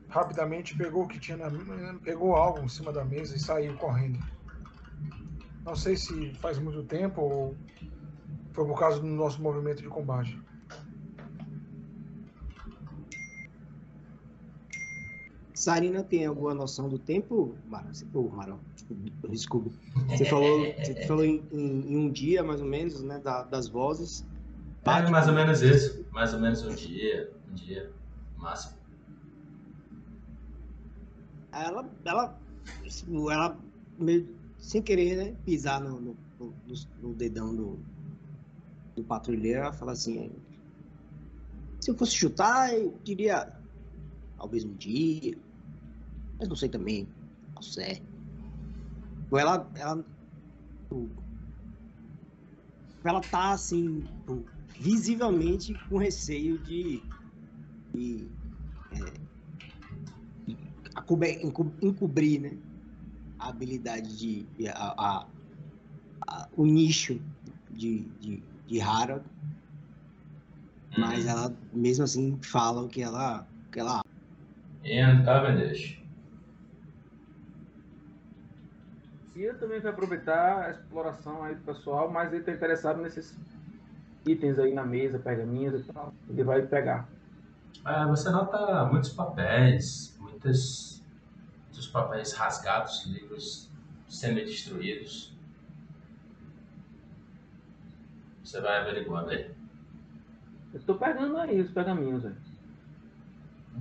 rapidamente, 0.07 0.77
pegou 0.77 1.03
o 1.03 1.07
que 1.07 1.19
tinha 1.19 1.36
na, 1.36 1.50
pegou 2.00 2.36
algo 2.36 2.63
em 2.63 2.69
cima 2.69 2.93
da 2.93 3.03
mesa 3.03 3.36
e 3.36 3.39
saiu 3.39 3.75
correndo. 3.77 4.19
Não 5.65 5.75
sei 5.75 5.98
se 5.98 6.33
faz 6.36 6.57
muito 6.60 6.83
tempo 6.83 7.22
ou 7.22 7.57
foi 8.53 8.65
por 8.65 8.79
causa 8.79 9.00
do 9.01 9.07
nosso 9.07 9.41
movimento 9.41 9.81
de 9.81 9.89
combate. 9.89 10.41
Sarina 15.53 16.03
tem 16.03 16.25
alguma 16.25 16.53
noção 16.53 16.89
do 16.89 16.98
tempo, 16.98 17.57
Marão? 17.65 17.91
Ô, 18.13 18.24
Marão, 18.29 18.60
desculpa. 19.29 19.72
Você 20.10 20.25
falou, 20.25 20.74
você 20.77 21.07
falou 21.07 21.24
em, 21.25 21.43
em- 21.51 21.93
em 21.93 21.98
um 21.98 22.12
dia, 22.12 22.43
mais 22.43 22.62
ou 22.62 22.67
menos, 22.67 23.01
né, 23.03 23.19
da- 23.19 23.43
das 23.43 23.67
vozes. 23.69 24.25
É 24.85 25.09
mais 25.09 25.27
ou 25.27 25.33
menos 25.33 25.61
isso. 25.61 26.05
Mais 26.11 26.33
ou 26.33 26.39
menos 26.39 26.61
um 26.63 26.75
dia, 26.75 27.31
um 27.49 27.53
dia, 27.53 27.91
máximo. 28.37 28.81
Ela, 31.51 31.95
ela, 32.05 32.41
ela 33.31 33.65
meio 33.97 34.37
sem 34.57 34.81
querer, 34.81 35.15
né, 35.17 35.35
pisar 35.45 35.79
no, 35.81 35.99
no, 35.99 36.17
no- 36.39 36.55
no 36.97 37.13
dedão 37.15 37.55
do, 37.55 37.85
do 38.95 39.03
patrulheiro, 39.03 39.59
ela 39.61 39.73
fala 39.73 39.91
assim, 39.91 40.29
se 41.79 41.91
eu 41.91 41.97
fosse 41.97 42.13
chutar, 42.15 42.73
eu 42.73 42.99
diria 43.03 43.45
talvez 44.37 44.63
um 44.65 44.75
dia, 44.75 45.35
mas 46.39 46.49
não 46.49 46.55
sei 46.55 46.69
também, 46.69 47.13
ao 47.55 47.63
certo. 47.63 48.07
Ou 49.29 49.37
ela, 49.39 49.71
ela, 49.75 50.05
ela 53.05 53.21
tá 53.21 53.51
assim, 53.53 54.01
tipo, 54.01 54.52
visivelmente 54.79 55.73
com 55.89 55.97
receio 55.97 56.57
de, 56.59 57.01
de 57.93 58.27
encu- 61.43 61.73
encobrir, 61.81 62.41
né? 62.41 62.57
A 63.39 63.49
habilidade 63.49 64.17
de. 64.17 64.67
a, 64.69 65.19
a- 65.21 65.27
a- 66.27 66.49
o 66.55 66.65
nicho 66.65 67.19
de, 67.71 67.99
de, 68.19 68.43
de 68.67 68.81
Harold, 68.81 69.25
mas 70.97 71.25
ela 71.25 71.55
mesmo 71.73 72.03
assim 72.03 72.39
fala 72.41 72.81
o 72.81 72.87
que 72.89 73.01
ela. 73.01 73.47
Que 73.71 73.79
ela 73.79 74.01
Ian 74.83 75.23
Cavendish. 75.25 76.01
E 79.35 79.41
eu 79.41 79.57
também 79.59 79.79
vai 79.79 79.91
aproveitar 79.91 80.65
a 80.67 80.71
exploração 80.71 81.43
aí 81.43 81.55
do 81.55 81.61
pessoal, 81.63 82.11
mas 82.11 82.31
ele 82.31 82.43
tá 82.43 82.51
interessado 82.51 83.01
nesses 83.01 83.35
itens 84.25 84.57
aí 84.59 84.73
na 84.73 84.85
mesa, 84.85 85.19
pergaminhos 85.19 85.81
e 85.81 85.91
tal. 85.91 86.13
Ele 86.29 86.43
vai 86.43 86.61
pegar. 86.61 87.07
É, 87.85 88.05
você 88.05 88.29
nota 88.29 88.85
muitos 88.85 89.09
papéis, 89.09 90.15
muitos, 90.19 91.03
muitos 91.65 91.87
papéis 91.87 92.33
rasgados, 92.33 93.05
livros 93.07 93.69
semi-destruídos. 94.07 95.33
Você 98.43 98.61
vai 98.61 98.79
averiguando 98.81 99.29
aí, 99.31 99.51
Eu 100.73 100.81
tô 100.81 100.95
pegando 100.95 101.37
aí 101.37 101.59
os 101.61 101.71
pergaminhos, 101.71 102.23
velho. 102.23 102.35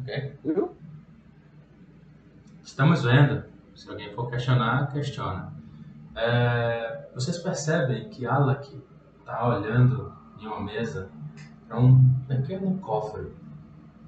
ok? 0.01 0.39
Viu? 0.45 0.77
Estamos 2.63 3.03
vendo. 3.05 3.45
Se 3.75 3.89
alguém 3.91 4.13
for 4.15 4.31
questionar, 4.31 4.91
questiona. 4.93 5.53
É, 6.15 7.09
vocês 7.15 7.39
percebem 7.39 8.09
que 8.09 8.27
Alak 8.27 8.81
está 9.21 9.47
olhando 9.49 10.13
em 10.43 10.47
uma 10.47 10.61
mesa 10.61 11.11
para 11.69 11.79
um 11.79 12.15
pequeno 12.27 12.79
cofre 12.79 13.33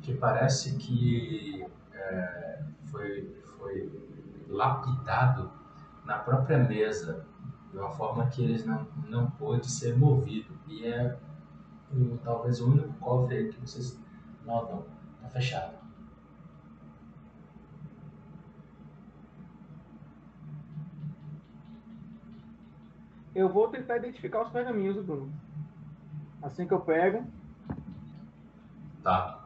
que 0.02 0.14
parece 0.14 0.76
que 0.76 1.64
é, 1.92 2.62
foi, 2.90 3.42
foi 3.58 3.90
lapidado 4.48 5.50
na 6.04 6.18
própria 6.18 6.58
mesa 6.58 7.24
de 7.70 7.78
uma 7.78 7.90
forma 7.90 8.26
que 8.26 8.42
eles 8.42 8.66
não, 8.66 8.86
não 9.08 9.30
pôde 9.30 9.70
ser 9.70 9.96
movido. 9.96 10.52
E 10.68 10.86
é 10.86 11.16
o, 11.92 12.18
talvez 12.18 12.60
o 12.60 12.70
único 12.70 12.92
cofre 12.94 13.52
que 13.52 13.60
vocês 13.60 13.98
notam. 14.44 14.84
Está 15.16 15.28
fechado. 15.28 15.74
Eu 23.34 23.48
vou 23.48 23.68
tentar 23.68 23.96
identificar 23.96 24.42
os 24.42 24.50
pergaminhos, 24.50 25.04
Bruno. 25.04 25.32
Assim 26.44 26.66
que 26.68 26.74
eu 26.74 26.80
pego, 26.80 27.26
Tá. 29.02 29.40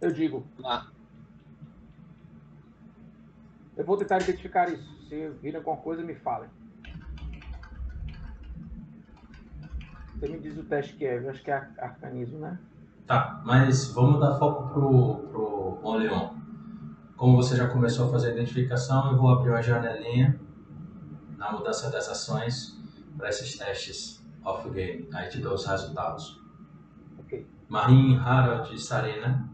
eu 0.00 0.12
digo. 0.12 0.44
Ah. 0.64 0.86
Eu 3.76 3.84
vou 3.84 3.96
tentar 3.96 4.20
identificar 4.20 4.68
isso. 4.68 4.92
Se 5.08 5.28
virem 5.40 5.56
alguma 5.58 5.76
coisa, 5.76 6.02
me 6.02 6.14
falem. 6.14 6.48
Você 10.14 10.28
me 10.28 10.38
diz 10.38 10.56
o 10.58 10.64
teste 10.64 10.94
que 10.96 11.04
é. 11.04 11.18
Eu 11.18 11.30
acho 11.30 11.42
que 11.42 11.50
é 11.50 11.54
ar- 11.54 11.72
arcanismo, 11.78 12.38
né? 12.38 12.58
Tá, 13.06 13.42
mas 13.44 13.88
vamos 13.92 14.20
dar 14.20 14.38
foco 14.38 14.68
pro, 14.72 15.18
pro 15.30 15.80
On 15.84 15.96
Leon. 15.96 16.34
Como 17.16 17.36
você 17.36 17.56
já 17.56 17.68
começou 17.68 18.08
a 18.08 18.10
fazer 18.12 18.30
a 18.30 18.32
identificação, 18.34 19.12
eu 19.12 19.18
vou 19.18 19.30
abrir 19.30 19.50
uma 19.50 19.62
janelinha 19.62 20.38
na 21.42 21.50
mudança 21.50 21.90
das 21.90 22.08
ações 22.08 22.78
para 23.16 23.28
esses 23.28 23.58
testes 23.58 24.24
off-game. 24.44 25.08
Aí 25.12 25.28
te 25.28 25.38
dou 25.38 25.54
os 25.54 25.66
resultados. 25.66 26.40
Ok. 27.18 27.44
Marin, 27.68 28.16
Harold 28.16 28.72
e 28.72 28.78
Sarena. 28.78 29.50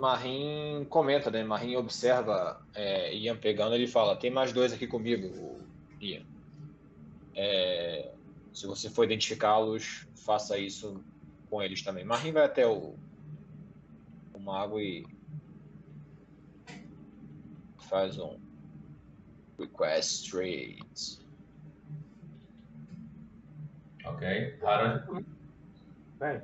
Marim 0.00 0.84
comenta, 0.90 1.30
né? 1.30 1.44
Marim 1.44 1.76
observa 1.76 2.60
é, 2.74 3.14
Ian 3.14 3.36
pegando, 3.36 3.76
ele 3.76 3.86
fala: 3.86 4.16
tem 4.16 4.32
mais 4.32 4.52
dois 4.52 4.72
aqui 4.72 4.88
comigo, 4.88 5.60
Ian. 6.00 6.24
É, 7.36 8.12
se 8.52 8.66
você 8.66 8.90
for 8.90 9.04
identificá-los, 9.04 10.08
faça 10.16 10.58
isso 10.58 11.00
com 11.48 11.62
eles 11.62 11.82
também. 11.82 12.04
Marim 12.04 12.32
vai 12.32 12.44
até 12.44 12.66
o, 12.66 12.96
o 14.34 14.40
mago 14.40 14.80
e 14.80 15.06
faz 17.78 18.18
um 18.18 18.43
request 19.58 20.30
trades. 20.30 21.24
Ok. 24.04 24.58
Harold. 24.62 25.26
Velho, 26.18 26.42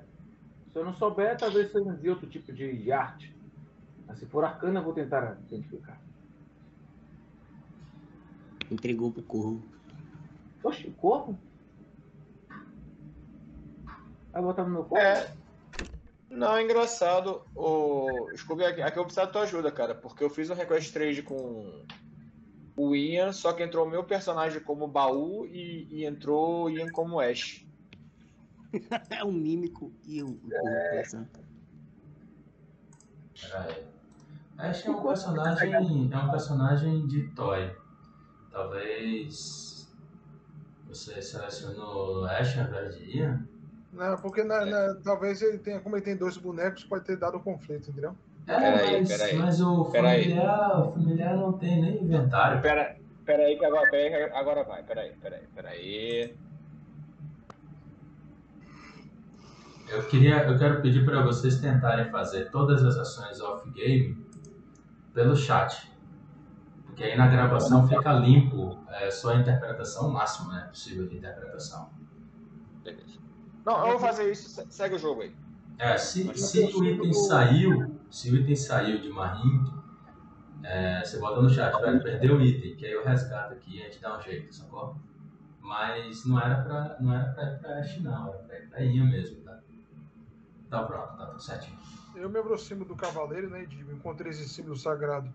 se 0.72 0.78
eu 0.78 0.84
não 0.84 0.94
souber, 0.94 1.36
talvez 1.36 1.70
seja 1.70 1.92
de 1.92 2.08
outro 2.08 2.28
tipo 2.28 2.52
de, 2.52 2.90
arte. 2.90 3.34
Mas 4.06 4.18
se 4.18 4.26
for 4.26 4.44
arcana, 4.44 4.80
eu 4.80 4.84
vou 4.84 4.92
tentar 4.92 5.38
identificar. 5.46 6.00
entregou 8.70 9.10
pro 9.10 9.22
corvo. 9.22 9.62
Oxe, 10.62 10.86
o 10.86 10.92
corpo? 10.92 11.36
Vai 14.32 14.42
botar 14.42 14.64
no 14.64 14.70
meu 14.70 14.84
colo? 14.84 15.00
É. 15.00 15.32
Não, 16.28 16.56
é 16.56 16.62
engraçado. 16.62 17.42
O 17.54 18.30
Scooby, 18.36 18.64
aqui, 18.64 18.80
aqui 18.80 18.98
eu 18.98 19.04
preciso 19.04 19.26
da 19.26 19.32
tua 19.32 19.42
ajuda, 19.42 19.72
cara, 19.72 19.94
porque 19.94 20.22
eu 20.22 20.30
fiz 20.30 20.48
um 20.48 20.54
request 20.54 20.92
trade 20.92 21.22
com 21.22 21.84
o 22.88 22.94
Ian, 22.96 23.32
só 23.32 23.52
que 23.52 23.62
entrou 23.62 23.86
o 23.86 23.90
meu 23.90 24.04
personagem 24.04 24.60
como 24.62 24.86
baú 24.88 25.46
e, 25.46 25.86
e 25.90 26.04
entrou 26.04 26.64
o 26.64 26.70
Ian 26.70 26.90
como 26.90 27.20
Ash. 27.20 27.66
É 29.10 29.24
um 29.24 29.32
mímico 29.32 29.92
e 30.06 30.22
o. 30.22 30.38
Peraí. 33.40 33.84
Ash 34.58 34.84
é 34.86 34.90
um 34.90 35.02
personagem. 35.02 35.74
É 36.12 36.16
um 36.18 36.30
personagem 36.30 37.06
de 37.06 37.28
toy. 37.34 37.70
Talvez. 38.52 39.88
Você 40.88 41.20
selecionou 41.22 42.24
Ash 42.26 42.58
ao 42.58 42.64
invés 42.66 42.96
de 42.96 43.16
Ian? 43.18 43.48
Não, 43.92 44.16
porque 44.18 44.44
na- 44.44 44.64
na- 44.64 44.94
talvez 45.02 45.42
ele 45.42 45.58
tenha, 45.58 45.80
como 45.80 45.96
ele 45.96 46.04
tem 46.04 46.16
dois 46.16 46.36
bonecos, 46.36 46.84
pode 46.84 47.04
ter 47.04 47.16
dado 47.16 47.40
conflito, 47.40 47.90
entendeu? 47.90 48.14
É, 48.50 48.58
Peraí, 48.60 48.98
mas, 48.98 49.08
peraí. 49.08 49.36
mas 49.38 49.60
o 49.60 49.84
Peraí. 49.86 50.22
familiar, 50.24 50.80
o 50.80 50.92
familiar 50.92 51.36
não 51.36 51.52
tem 51.52 51.80
nem 51.80 52.02
inventário. 52.02 52.60
Pera, 52.60 52.96
pera 53.24 53.44
aí 53.44 53.56
que 53.56 53.64
agora, 53.64 53.88
pera 53.90 54.16
aí 54.16 54.28
que 54.28 54.36
agora 54.36 54.64
vai. 54.64 54.82
Pera 54.82 55.00
aí, 55.02 55.12
pera 55.16 55.36
aí, 55.36 55.46
pera 55.54 55.68
aí. 55.68 56.36
Eu 59.88 60.06
queria, 60.06 60.44
eu 60.44 60.58
quero 60.58 60.80
pedir 60.82 61.04
para 61.04 61.22
vocês 61.22 61.60
tentarem 61.60 62.10
fazer 62.10 62.50
todas 62.50 62.84
as 62.84 62.96
ações 62.96 63.40
off-game 63.40 64.16
pelo 65.14 65.34
chat. 65.36 65.90
Porque 66.86 67.04
aí 67.04 67.16
na 67.16 67.26
gravação 67.28 67.86
fica 67.88 68.12
limpo, 68.12 68.78
é 68.88 69.10
só 69.10 69.30
a 69.30 69.36
interpretação 69.36 70.10
máxima, 70.10 70.54
né, 70.54 70.66
possível 70.68 71.06
de 71.08 71.16
interpretação. 71.16 71.88
Beleza. 72.84 73.18
Não, 73.64 73.80
eu 73.84 73.90
vou 73.92 73.98
fazer 73.98 74.30
isso, 74.30 74.48
se- 74.48 74.66
segue 74.70 74.94
o 74.94 74.98
jogo 74.98 75.22
aí. 75.22 75.32
É, 75.80 75.96
se, 75.96 76.36
se 76.36 76.60
o 76.76 76.84
item 76.84 77.10
saiu, 77.10 77.98
se 78.10 78.30
o 78.30 78.36
item 78.36 78.54
saiu 78.54 79.00
de 79.00 79.08
Marim, 79.08 79.64
é, 80.62 81.02
você 81.02 81.18
bota 81.18 81.40
no 81.40 81.48
chat, 81.48 81.74
velho, 81.80 82.02
perdeu 82.02 82.36
o 82.36 82.42
item, 82.42 82.76
que 82.76 82.84
aí 82.84 82.92
eu 82.92 83.02
resgato 83.02 83.54
aqui 83.54 83.78
e 83.78 83.80
a 83.80 83.84
gente 83.86 83.98
dá 83.98 84.18
um 84.18 84.20
jeito, 84.20 84.54
sacou? 84.54 84.94
Mas 85.58 86.26
não 86.26 86.38
era 86.38 86.62
pra, 86.62 86.98
não 87.00 87.14
era 87.14 87.32
pra 87.32 87.44
ir 87.44 87.58
pra 87.60 87.78
Ash 87.78 87.98
não, 88.02 88.28
era 88.28 88.38
pra 88.40 88.58
ir 88.58 88.68
pra 88.68 88.82
Ian 88.82 89.06
mesmo, 89.06 89.40
tá? 89.42 89.58
Tá 90.68 90.82
pronto, 90.82 91.16
tá 91.16 91.26
tudo 91.28 91.42
certinho. 91.42 91.78
Eu 92.14 92.28
me 92.28 92.38
aproximo 92.38 92.84
do 92.84 92.94
cavaleiro, 92.94 93.48
né, 93.48 93.62
e 93.62 93.66
digo, 93.66 93.90
encontrei 93.90 94.32
esse 94.32 94.46
símbolo 94.50 94.76
sagrado. 94.76 95.32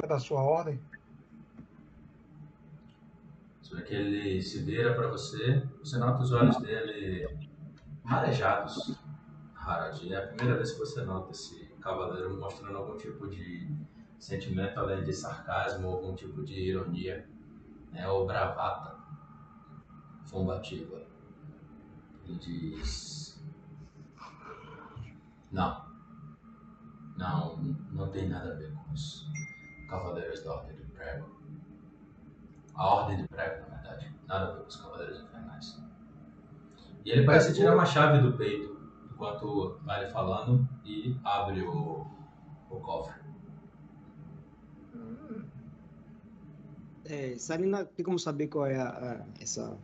É 0.00 0.06
da 0.06 0.20
sua 0.20 0.42
ordem? 0.44 0.80
Vê 3.72 3.82
que 3.82 3.94
ele 3.96 4.40
se 4.40 4.60
vira 4.60 4.94
pra 4.94 5.08
você, 5.08 5.60
você 5.80 5.98
nota 5.98 6.22
os 6.22 6.30
olhos 6.30 6.56
dele 6.58 7.26
marejados. 8.04 9.04
Harald, 9.66 10.12
é 10.12 10.16
a 10.16 10.28
primeira 10.28 10.54
vez 10.54 10.70
que 10.70 10.78
você 10.78 11.04
nota 11.04 11.32
esse 11.32 11.66
cavaleiro 11.80 12.38
mostrando 12.38 12.78
algum 12.78 12.96
tipo 12.96 13.26
de 13.26 13.68
sentimento 14.16 14.78
além 14.78 15.02
de 15.02 15.12
sarcasmo, 15.12 15.88
algum 15.88 16.14
tipo 16.14 16.44
de 16.44 16.54
ironia, 16.54 17.28
né, 17.90 18.08
ou 18.08 18.24
bravata 18.24 18.96
combativa. 20.30 21.02
Ele 22.24 22.38
diz: 22.38 23.44
Não, 25.50 25.84
não, 27.16 27.56
não 27.90 28.08
tem 28.08 28.28
nada 28.28 28.52
a 28.52 28.54
ver 28.54 28.72
com 28.72 28.92
os 28.92 29.28
cavaleiros 29.88 30.44
da 30.44 30.54
Ordem 30.54 30.76
do 30.76 30.84
Prego. 30.92 31.28
A 32.72 32.86
Ordem 32.86 33.20
do 33.20 33.28
Prego, 33.28 33.68
na 33.68 33.78
verdade, 33.78 34.14
nada 34.28 34.46
a 34.46 34.52
ver 34.52 34.62
com 34.62 34.68
os 34.68 34.76
cavaleiros 34.76 35.20
infernais. 35.22 35.82
E 37.04 37.10
ele 37.10 37.26
parece 37.26 37.52
tirar 37.52 37.74
uma 37.74 37.84
chave 37.84 38.20
do 38.20 38.36
peito 38.36 38.75
enquanto 39.16 39.80
ele 39.82 40.10
falando 40.10 40.68
e 40.84 41.16
abre 41.24 41.62
o, 41.62 42.06
o 42.70 42.80
cofre. 42.80 43.14
É, 47.06 47.36
Sarina, 47.38 47.84
tem 47.84 48.04
como 48.04 48.18
saber 48.18 48.48
qual 48.48 48.66
é 48.66 48.76
a, 48.78 48.88
a- 48.88 49.26
essa 49.40 49.78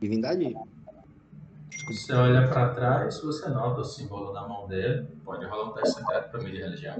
divindade? 0.00 0.56
Você 1.86 2.12
olha 2.14 2.48
pra 2.48 2.72
trás, 2.74 3.20
você 3.20 3.48
nota 3.48 3.80
o 3.80 3.84
símbolo 3.84 4.32
na 4.32 4.48
mão 4.48 4.66
dele. 4.66 5.06
Pode 5.24 5.44
rolar 5.44 5.70
um 5.70 5.72
teste 5.74 5.98
secreto 5.98 6.30
pra 6.30 6.40
mim 6.40 6.52
de 6.52 6.58
religião. 6.58 6.96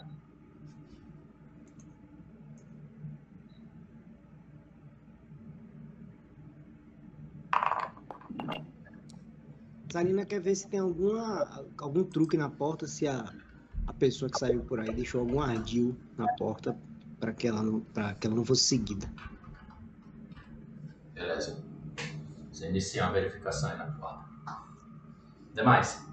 Sarina 9.95 10.25
quer 10.27 10.41
ver 10.41 10.57
se 10.57 10.67
tem 10.67 10.81
alguma, 10.81 11.49
algum 11.79 12.03
truque 12.03 12.37
na 12.37 12.51
porta, 12.51 12.85
se 12.85 13.07
a, 13.07 13.33
a 13.87 13.93
pessoa 13.93 14.29
que 14.29 14.37
saiu 14.37 14.61
por 14.65 14.81
aí 14.81 14.93
deixou 14.93 15.21
algum 15.21 15.41
ardil 15.41 15.97
na 16.19 16.27
porta 16.35 16.77
para 17.21 17.33
que, 17.33 17.47
ela 17.47 17.63
não- 17.63 17.79
pra 17.81 18.13
que 18.13 18.27
ela 18.27 18.35
não 18.35 18.45
fosse 18.45 18.65
seguida. 18.65 19.09
Beleza. 21.15 21.65
Você 22.51 22.69
inicia 22.71 23.05
uma 23.05 23.13
verificação 23.13 23.71
aí 23.71 23.79
na 23.79 23.87
porta. 23.87 24.25
Demais. 25.55 26.05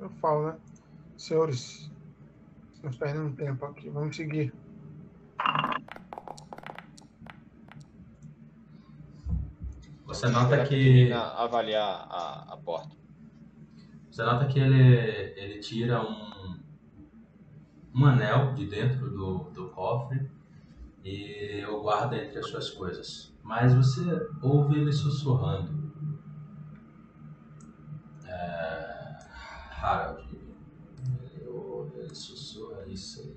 Eu 0.00 0.08
falo, 0.22 0.52
né? 0.52 0.58
Senhores, 1.18 1.90
estamos 2.72 2.96
perdendo 2.96 3.36
tempo 3.36 3.66
aqui. 3.66 3.90
Vamos 3.90 4.16
seguir. 4.16 4.54
Você 10.12 10.28
nota 10.28 10.62
que 10.64 11.10
avaliar 11.10 12.06
a, 12.10 12.52
a 12.52 12.56
porta. 12.58 12.94
Você 14.10 14.22
nota 14.22 14.44
que 14.44 14.58
ele, 14.58 14.78
ele 15.40 15.58
tira 15.58 16.02
um, 16.02 16.60
um 17.94 18.04
anel 18.04 18.52
de 18.52 18.66
dentro 18.66 19.08
do, 19.08 19.50
do 19.54 19.70
cofre 19.70 20.30
e 21.02 21.64
o 21.64 21.80
guarda 21.80 22.22
entre 22.22 22.40
as 22.40 22.46
suas 22.46 22.68
coisas. 22.68 23.34
Mas 23.42 23.72
você 23.72 24.02
ouve 24.42 24.80
ele 24.80 24.92
sussurrando. 24.92 25.90
É, 28.26 29.18
Harold, 29.80 30.28
ouve, 31.48 32.00
ele 32.00 32.14
sussurra 32.14 32.84
isso 32.86 33.34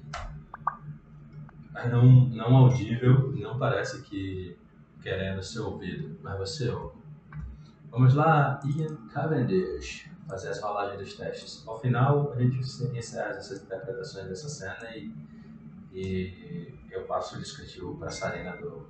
aí. 1.74 1.90
Não, 1.90 2.04
não 2.04 2.56
audível, 2.58 3.32
não 3.32 3.58
parece 3.58 4.02
que 4.04 4.58
querendo 5.06 5.44
ser 5.44 5.60
ouvido, 5.60 6.18
mas 6.24 6.36
você 6.36 6.68
ouve. 6.68 6.98
Vamos 7.92 8.16
lá, 8.16 8.60
Ian 8.66 8.96
Cavendish, 9.14 10.10
fazer 10.28 10.50
as 10.50 10.60
rolagens 10.60 10.98
dos 11.00 11.14
testes. 11.14 11.64
Ao 11.68 11.80
final, 11.80 12.34
a 12.34 12.40
gente 12.40 12.58
encerra 12.58 13.30
essas 13.30 13.62
interpretações 13.62 14.28
dessa 14.28 14.50
cena 14.50 14.98
e, 14.98 15.14
e 15.94 16.74
eu 16.90 17.06
passo 17.06 17.36
o 17.36 17.40
descritivo 17.40 17.96
para 17.98 18.08
a 18.08 18.12
Sarina 18.12 18.58
do, 18.58 18.88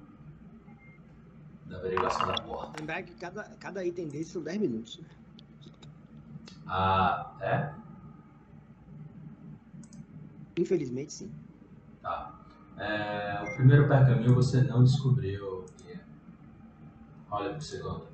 da 1.66 1.80
averiguação 1.80 2.28
da 2.28 2.42
porta. 2.42 2.80
Lembrar 2.80 3.04
que 3.04 3.14
cada, 3.16 3.44
cada 3.60 3.84
item 3.84 4.08
desse 4.08 4.30
são 4.32 4.42
10 4.42 4.58
minutos. 4.58 5.00
né? 5.00 5.10
Ah, 6.66 7.36
é? 7.42 7.74
Infelizmente, 10.58 11.12
sim. 11.12 11.32
Tá. 12.02 12.40
É, 12.78 13.44
o 13.44 13.56
primeiro 13.56 13.90
pergaminho 13.90 14.34
você 14.34 14.62
não 14.62 14.82
descobriu. 14.82 15.55
Olha 17.36 17.50
pro 17.50 17.62
segundo. 17.62 18.08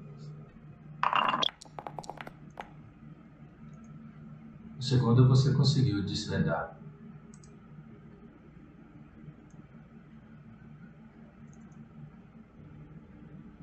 O 4.79 4.81
segundo 4.81 5.27
você 5.27 5.53
conseguiu 5.53 6.03
desvendar. 6.03 6.75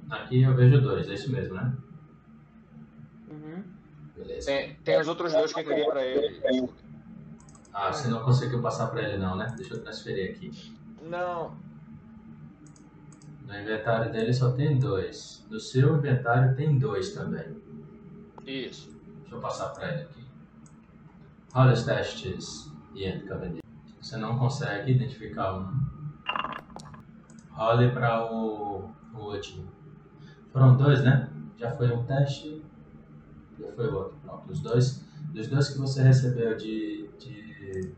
Aqui 0.09 0.42
eu 0.42 0.55
vejo 0.55 0.81
dois, 0.81 1.09
é 1.09 1.14
isso 1.14 1.33
mesmo, 1.33 1.55
né? 1.55 1.77
Uhum. 3.29 3.64
Beleza. 4.16 4.47
Tem, 4.47 4.77
tem 4.77 5.01
os 5.01 5.09
outros 5.09 5.33
dois 5.33 5.53
que 5.53 5.59
eu 5.59 5.64
queria 5.64 5.90
pra 5.90 6.07
ele. 6.07 6.73
Ah, 7.73 7.92
você 7.92 8.07
não 8.07 8.23
conseguiu 8.23 8.62
passar 8.62 8.87
pra 8.87 9.03
ele 9.03 9.18
não, 9.18 9.35
né? 9.37 9.53
Deixa 9.57 9.75
eu 9.75 9.83
transferir 9.83 10.37
aqui. 10.37 10.73
Não, 11.03 11.57
No 13.48 13.58
inventário 13.58 14.12
dele 14.12 14.30
só 14.34 14.52
tem 14.52 14.78
dois. 14.78 15.46
No 15.50 15.58
seu 15.58 15.96
inventário 15.96 16.54
tem 16.54 16.78
dois 16.78 17.14
também. 17.14 17.56
isso. 18.46 18.94
Deixa 19.20 19.34
eu 19.34 19.40
passar 19.40 19.70
pra 19.70 19.90
ele 19.90 20.02
aqui. 20.02 20.22
Rola 21.54 21.72
os 21.72 21.82
testes, 21.82 22.70
Ian 22.94 23.20
Cavendish. 23.20 23.62
Você 24.02 24.18
não 24.18 24.38
consegue 24.38 24.92
identificar 24.92 25.56
um. 25.56 25.88
Role 27.52 27.90
para 27.90 28.30
o, 28.30 28.90
o 29.14 29.18
último. 29.18 29.66
Foram 30.52 30.76
dois, 30.76 31.02
né? 31.02 31.30
Já 31.56 31.70
foi 31.70 31.90
um 31.90 32.04
teste. 32.04 32.62
Já 33.58 33.72
foi 33.72 33.88
o 33.88 33.94
outro. 33.94 34.18
Pronto. 34.24 34.52
Os 34.52 34.61
dois, 34.61 35.02
dos 35.32 35.48
dois 35.48 35.70
que 35.70 35.78
você 35.78 36.02
recebeu 36.02 36.54
de, 36.54 37.08
de 37.18 37.94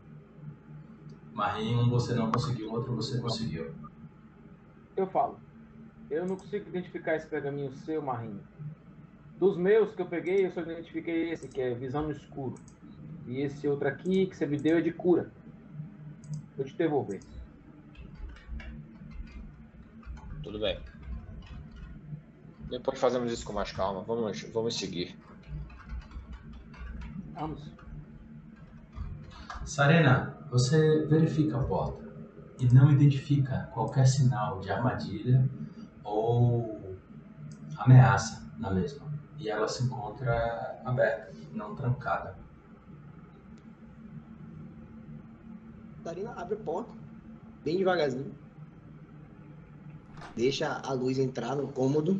Marim, 1.33 1.75
um 1.75 1.89
você 1.89 2.13
não 2.13 2.31
conseguiu, 2.31 2.69
o 2.69 2.73
outro 2.73 2.95
você 2.95 3.19
conseguiu. 3.19 3.80
Eu 5.01 5.07
falo. 5.07 5.39
Eu 6.09 6.25
não 6.25 6.35
consigo 6.35 6.67
identificar 6.69 7.15
esse 7.15 7.27
pergaminho 7.27 7.71
seu, 7.71 8.01
Marinho. 8.01 8.41
Dos 9.37 9.57
meus 9.57 9.95
que 9.95 10.01
eu 10.01 10.05
peguei, 10.05 10.45
eu 10.45 10.51
só 10.51 10.61
identifiquei 10.61 11.31
esse, 11.31 11.47
que 11.47 11.61
é 11.61 11.73
visão 11.73 12.03
no 12.03 12.11
escuro. 12.11 12.55
E 13.25 13.41
esse 13.41 13.67
outro 13.67 13.87
aqui 13.87 14.25
que 14.25 14.35
você 14.35 14.45
me 14.45 14.57
deu 14.57 14.77
é 14.77 14.81
de 14.81 14.91
cura. 14.91 15.31
Vou 16.55 16.65
te 16.65 16.75
devolver. 16.75 17.21
Tudo 20.43 20.59
bem. 20.59 20.79
Depois 22.69 22.99
fazemos 22.99 23.31
isso 23.31 23.45
com 23.45 23.53
mais 23.53 23.71
calma. 23.71 24.01
Vamos, 24.03 24.41
vamos 24.53 24.77
seguir. 24.77 25.17
Vamos. 27.33 27.71
Sarena, 29.65 30.37
você 30.49 31.05
verifica 31.05 31.57
a 31.57 31.63
porta 31.63 32.10
e 32.61 32.71
não 32.71 32.91
identifica 32.91 33.67
qualquer 33.73 34.05
sinal 34.05 34.59
de 34.59 34.69
armadilha 34.69 35.49
ou 36.03 36.95
ameaça 37.75 38.47
na 38.59 38.69
mesma. 38.69 39.11
E 39.39 39.49
ela 39.49 39.67
se 39.67 39.83
encontra 39.83 40.79
aberta, 40.85 41.33
não 41.53 41.75
trancada. 41.75 42.37
Sarina 46.03 46.33
abre 46.33 46.53
a 46.53 46.59
porta, 46.59 46.93
bem 47.63 47.77
devagarzinho. 47.77 48.35
Deixa 50.35 50.71
a 50.71 50.93
luz 50.93 51.17
entrar 51.17 51.55
no 51.55 51.67
cômodo 51.67 52.19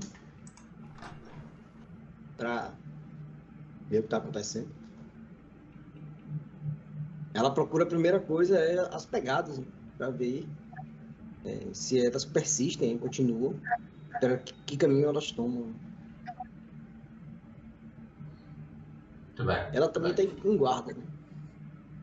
pra 2.36 2.74
ver 3.88 4.00
o 4.00 4.04
que 4.04 4.10
tá 4.10 4.18
acontecendo. 4.18 4.70
Ela 7.32 7.54
procura 7.54 7.84
a 7.84 7.88
primeira 7.88 8.20
coisa 8.20 8.58
é 8.58 8.80
as 8.94 9.06
pegadas 9.06 9.60
né, 9.60 9.66
pra 10.02 10.10
ver 10.10 10.48
é, 11.46 11.68
se 11.74 12.04
elas 12.04 12.26
persistem, 12.26 12.98
continuam, 12.98 13.54
pra 14.20 14.38
que, 14.38 14.52
que 14.66 14.78
caminho 14.78 15.10
elas 15.10 15.32
tomam. 15.32 15.76
Muito 19.28 19.46
bem. 19.46 19.58
Ela 19.72 19.88
também 19.90 20.12
tem 20.16 20.32
um 20.44 20.58
guarda, 20.58 20.94
né? 20.94 21.04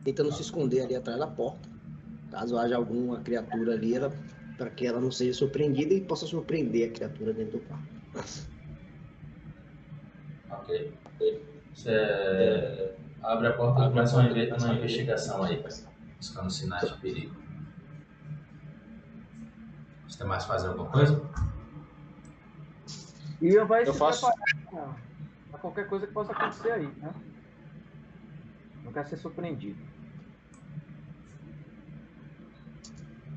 Tentando 0.05 0.31
se 0.31 0.41
esconder 0.41 0.81
ali 0.81 0.95
atrás 0.95 1.19
da 1.19 1.27
porta. 1.27 1.67
Caso 2.31 2.57
haja 2.57 2.77
alguma 2.77 3.19
criatura 3.19 3.73
ali, 3.73 3.95
ela 3.95 4.13
para 4.57 4.69
que 4.69 4.87
ela 4.87 5.01
não 5.01 5.11
seja 5.11 5.33
surpreendida 5.33 5.93
e 5.93 5.99
possa 5.99 6.25
surpreender 6.25 6.89
a 6.89 6.93
criatura 6.93 7.33
dentro 7.33 7.59
do 7.59 7.65
quarto. 7.65 8.49
Ok. 10.51 10.93
Você 11.73 12.95
abre 13.21 13.47
a 13.47 13.53
porta 13.53 13.85
e 13.85 13.89
começa 13.89 14.15
uma, 14.15 14.29
uma 14.29 14.73
investigação 14.75 15.43
aí, 15.43 15.61
buscando 16.17 16.49
sinais 16.49 16.93
de 16.93 16.97
perigo. 16.99 17.38
Você 20.09 20.17
tem 20.17 20.27
mais 20.27 20.43
fazer 20.45 20.69
alguma 20.69 20.89
coisa? 20.89 21.21
E 23.39 23.47
Ian 23.53 23.65
vai 23.65 23.83
Eu 23.87 23.93
se 23.93 23.99
faço- 23.99 24.25
preparar 24.71 24.99
para 25.51 25.59
qualquer 25.59 25.87
coisa 25.87 26.07
que 26.07 26.13
possa 26.13 26.31
acontecer 26.31 26.71
aí, 26.71 26.87
né? 26.97 27.13
Não 28.83 28.91
quer 28.91 29.05
ser 29.07 29.17
surpreendido. 29.17 29.79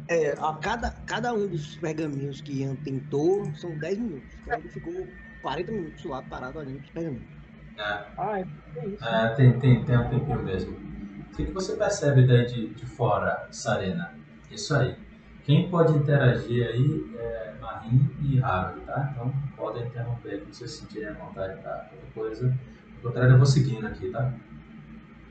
É, 0.08 0.32
a 0.32 0.54
cada, 0.54 0.90
cada 0.90 1.32
um 1.35 1.46
dos 1.48 1.76
pergaminhos 1.76 2.40
que 2.40 2.61
Ian 2.61 2.74
tentou 2.76 3.54
são 3.54 3.76
10 3.76 3.98
minutos. 3.98 4.35
Então 4.40 4.58
ele 4.58 4.68
ficou 4.68 5.14
40 5.40 5.72
minutos 5.72 6.04
lá 6.04 6.22
parado 6.22 6.58
ali 6.58 6.72
nos 6.72 6.90
pergaminhos. 6.90 7.30
É, 7.76 7.82
Ah, 8.18 8.40
é, 8.40 8.42
é 8.76 8.88
isso. 8.88 9.04
é, 9.04 9.28
tem, 9.35 9.58
tem, 9.58 9.85
tem 9.85 9.98
um 9.98 10.08
tempinho 10.11 10.42
mesmo. 10.42 10.76
O 10.76 11.37
que, 11.37 11.46
que 11.46 11.52
você 11.52 11.76
percebe 11.76 12.26
daí 12.26 12.44
de, 12.46 12.74
de 12.74 12.87
fora, 12.87 13.48
Sarena? 13.50 14.18
Isso 14.50 14.74
aí. 14.74 14.96
Quem 15.44 15.68
pode 15.68 15.92
interagir 15.96 16.68
aí 16.68 17.16
é 17.18 17.57
Marim 17.61 18.16
e 18.22 18.42
Harold, 18.42 18.81
tá? 18.83 19.11
Então 19.12 19.33
podem 19.57 19.87
interromper 19.87 20.40
quando 20.40 20.55
vocês 20.55 20.70
sentirem 20.70 21.12
vontade 21.14 21.61
para 21.61 21.78
qualquer 21.78 22.12
coisa. 22.14 22.48
Do 22.48 23.09
contrário, 23.09 23.33
eu 23.33 23.37
vou 23.38 23.46
seguindo 23.46 23.87
aqui, 23.87 24.11
tá? 24.11 24.33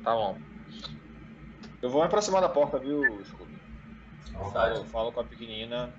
Tá 0.03 0.13
bom. 0.13 0.37
Eu 1.81 1.89
vou 1.89 2.01
me 2.01 2.07
aproximar 2.07 2.41
da 2.41 2.49
porta, 2.49 2.77
viu, 2.77 3.01
Scooby? 3.23 3.57
Falo, 4.51 4.85
falo 4.85 5.11
com 5.11 5.21
a 5.21 5.23
pequenina. 5.23 5.89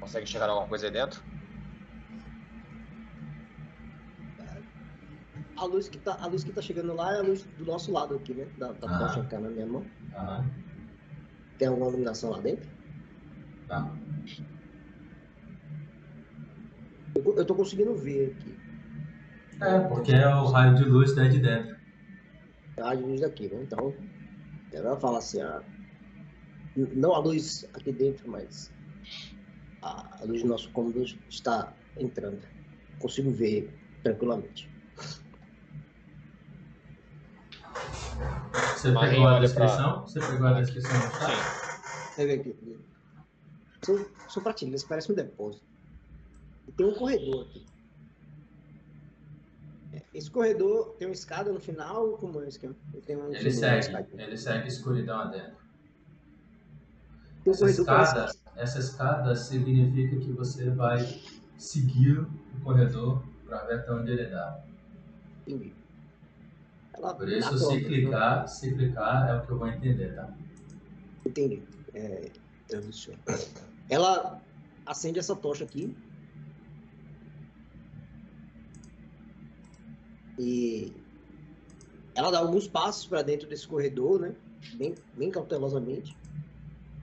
Consegue 0.00 0.24
enxergar 0.24 0.48
alguma 0.48 0.66
coisa 0.66 0.86
aí 0.86 0.92
dentro? 0.92 1.22
A 5.60 5.64
luz, 5.64 5.88
que 5.88 5.98
tá, 5.98 6.16
a 6.20 6.26
luz 6.26 6.44
que 6.44 6.52
tá 6.52 6.62
chegando 6.62 6.94
lá 6.94 7.14
é 7.14 7.18
a 7.18 7.22
luz 7.22 7.42
do 7.58 7.64
nosso 7.64 7.90
lado 7.92 8.14
aqui, 8.14 8.32
né? 8.32 8.46
Da, 8.58 8.72
da 8.72 8.86
Ah. 8.88 8.98
tocha 8.98 9.22
que 9.22 9.30
tá 9.30 9.40
na 9.40 9.48
minha 9.50 9.66
mão. 9.66 9.84
Aham. 10.14 10.44
Tem 11.58 11.66
alguma 11.68 11.88
iluminação 11.88 12.30
lá 12.30 12.40
dentro? 12.40 12.68
Tá. 13.66 13.92
Eu, 17.16 17.36
eu 17.36 17.44
tô 17.44 17.54
conseguindo 17.54 17.94
ver 17.96 18.36
aqui. 18.36 18.56
É, 19.60 19.80
porque 19.88 20.12
é 20.12 20.28
o 20.28 20.44
raio 20.46 20.76
de 20.76 20.84
luz 20.84 21.14
daí 21.16 21.28
de 21.30 21.40
dentro. 21.40 21.76
a 22.80 22.92
luz 22.92 23.20
daqui, 23.20 23.48
né? 23.48 23.60
Então, 23.62 23.92
ela 24.72 24.96
fala 25.00 25.18
assim, 25.18 25.40
ah, 25.40 25.60
não 26.76 27.12
a 27.12 27.18
luz 27.18 27.68
aqui 27.74 27.90
dentro, 27.90 28.30
mas 28.30 28.72
a 29.82 30.20
luz 30.24 30.42
do 30.42 30.48
nosso 30.48 30.70
cômodo 30.70 31.02
está 31.28 31.72
entrando. 31.98 32.40
Consigo 33.00 33.32
ver 33.32 33.68
tranquilamente. 34.04 34.70
Você 38.52 38.88
pegou 38.92 39.00
a 39.00 39.04
olha 39.04 39.30
pra- 39.30 39.38
descrição? 39.40 40.02
Você 40.02 40.20
pegou 40.20 40.46
a 40.46 40.60
descrição 40.60 40.94
no 40.94 41.00
chat? 41.12 41.36
Sim. 41.36 42.12
Você 42.14 42.26
vê 42.26 42.32
aqui. 42.34 42.78
São, 43.82 44.06
são 44.28 44.42
pratilhas, 44.42 44.84
parece 44.84 45.12
um 45.12 45.14
depósito. 45.14 45.64
E 46.66 46.72
tem 46.72 46.86
um 46.86 46.94
corredor 46.94 47.42
aqui. 47.46 47.66
É, 49.92 50.02
Esse 50.14 50.30
corredor 50.30 50.96
tem 50.98 51.08
uma 51.08 51.14
escada 51.14 51.52
no 51.52 51.60
final, 51.60 52.12
como 52.18 52.40
é 52.40 52.44
o 52.44 52.48
esquema? 52.48 52.74
Tem 53.06 53.16
um 53.16 53.32
Ele 53.32 53.50
segue, 53.50 53.78
escada. 53.78 54.08
ele 54.18 54.36
segue 54.36 54.68
escuridão 54.68 55.20
adentro. 55.20 55.56
Tem 57.44 57.52
Essa 57.52 57.70
escada, 57.70 58.32
essa 58.56 58.78
escada 58.78 59.34
significa 59.36 60.16
que 60.16 60.32
você 60.32 60.68
vai 60.70 60.98
seguir 61.56 62.18
o 62.20 62.28
corredor 62.64 63.22
para 63.46 63.64
ver 63.64 63.74
até 63.76 63.92
onde 63.92 64.10
ele 64.10 64.26
dá. 64.26 64.60
Entendi. 65.46 65.72
Por 66.98 67.28
isso, 67.28 67.58
se 67.58 67.80
clicar, 67.84 68.48
se 68.48 68.74
clicar 68.74 69.28
é 69.28 69.36
o 69.36 69.46
que 69.46 69.52
eu 69.52 69.58
vou 69.58 69.68
entender, 69.68 70.14
tá? 70.14 70.34
Entendi. 71.24 71.62
É, 71.94 72.30
tradução. 72.66 73.14
Ela 73.88 74.40
acende 74.84 75.18
essa 75.18 75.36
tocha 75.36 75.64
aqui. 75.64 75.94
E 80.38 80.92
ela 82.14 82.30
dá 82.30 82.38
alguns 82.38 82.66
passos 82.66 83.06
para 83.06 83.22
dentro 83.22 83.48
desse 83.48 83.66
corredor, 83.66 84.20
né? 84.20 84.34
Bem, 84.74 84.94
bem 85.16 85.30
cautelosamente. 85.30 86.16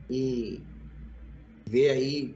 E 0.10 0.62
vê 1.66 1.90
aí 1.90 2.36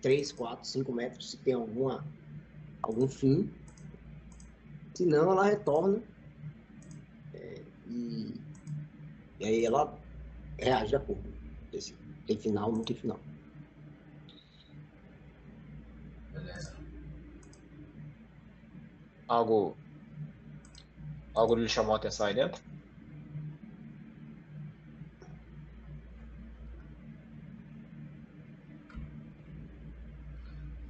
3, 0.00 0.32
4, 0.32 0.68
5 0.68 0.92
metros 0.92 1.30
se 1.30 1.36
tem 1.38 1.54
alguma, 1.54 2.04
algum 2.82 3.08
fim. 3.08 3.50
Se 4.94 5.06
não, 5.06 5.32
ela 5.32 5.44
retorna. 5.44 6.02
E, 7.92 8.40
e 9.40 9.44
aí 9.44 9.66
ela 9.66 9.98
reage 10.58 10.88
de 10.88 10.96
acordo. 10.96 11.32
Esse, 11.72 11.94
tem 12.26 12.38
final, 12.38 12.72
não 12.72 12.82
tem 12.82 12.96
final. 12.96 13.20
Beleza. 16.32 16.74
Algo. 19.28 19.76
Algo 21.34 21.54
lhe 21.54 21.68
chamou 21.68 21.94
a 21.94 21.96
atenção 21.96 22.26
aí 22.26 22.34
dentro? 22.34 22.62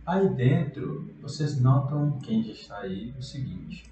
Aí 0.04 0.28
dentro, 0.28 1.14
vocês 1.22 1.60
notam, 1.60 2.18
quem 2.18 2.42
já 2.42 2.52
está 2.52 2.80
aí, 2.80 3.14
o 3.16 3.22
seguinte. 3.22 3.88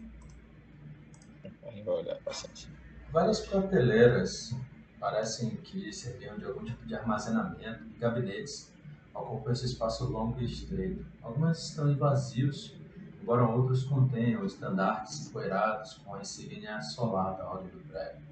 A 1.45 1.71
gente 1.71 1.85
vai 1.85 1.95
olhar 1.95 2.21
bastante. 2.21 2.69
Várias 3.13 3.41
prateleiras 3.41 4.55
parecem 5.01 5.57
que 5.57 5.93
serviam 5.93 6.39
de 6.39 6.45
algum 6.45 6.65
tipo 6.65 6.87
de 6.87 6.95
armazenamento 6.95 7.85
gabinetes 7.99 8.73
ocupam 9.13 9.51
esse 9.51 9.67
espaço 9.67 10.05
longo 10.09 10.41
e 10.41 10.45
estreito. 10.45 11.05
Algumas 11.21 11.71
estão 11.71 11.93
vazios, 11.97 12.77
embora 13.21 13.45
outros 13.45 13.83
contenham 13.85 14.45
estandartes 14.45 15.27
empoeirados 15.27 15.95
com 15.95 16.15
a 16.15 16.21
insígnia 16.21 16.81
solada 16.81 17.43
à 17.43 17.51
ordem 17.51 17.71
do 17.71 17.81
prédio. 17.89 18.23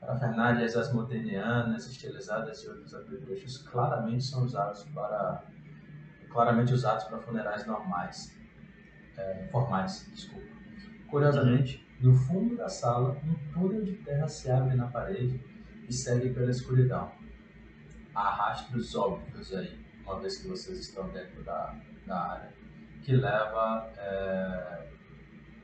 Parafernálias 0.00 0.76
asmodenianas, 0.76 1.86
estilizadas 1.86 2.64
e 2.64 2.68
outros 2.68 2.92
apetrechos 2.92 3.58
claramente 3.58 4.24
são 4.24 4.44
usados 4.44 4.82
para 4.92 5.44
claramente 6.28 6.72
usados 6.72 7.04
para 7.04 7.18
funerais 7.18 7.64
normais, 7.66 8.34
é, 9.16 9.48
formais, 9.52 10.08
desculpa. 10.12 10.46
Curiosamente, 11.08 11.81
No 12.02 12.12
fundo 12.12 12.56
da 12.56 12.68
sala, 12.68 13.16
um 13.24 13.52
túnel 13.52 13.84
de 13.84 13.92
terra 13.98 14.26
se 14.26 14.50
abre 14.50 14.74
na 14.74 14.88
parede 14.88 15.40
e 15.88 15.92
segue 15.92 16.30
pela 16.30 16.50
escuridão. 16.50 17.12
Há 18.12 18.28
rastros 18.28 18.92
óbvios 18.96 19.54
aí, 19.54 19.78
uma 20.02 20.18
vez 20.18 20.38
que 20.38 20.48
vocês 20.48 20.80
estão 20.80 21.08
dentro 21.10 21.44
da, 21.44 21.78
da 22.04 22.18
área, 22.18 22.52
que 23.02 23.12
leva 23.14 23.88
é, 23.96 24.88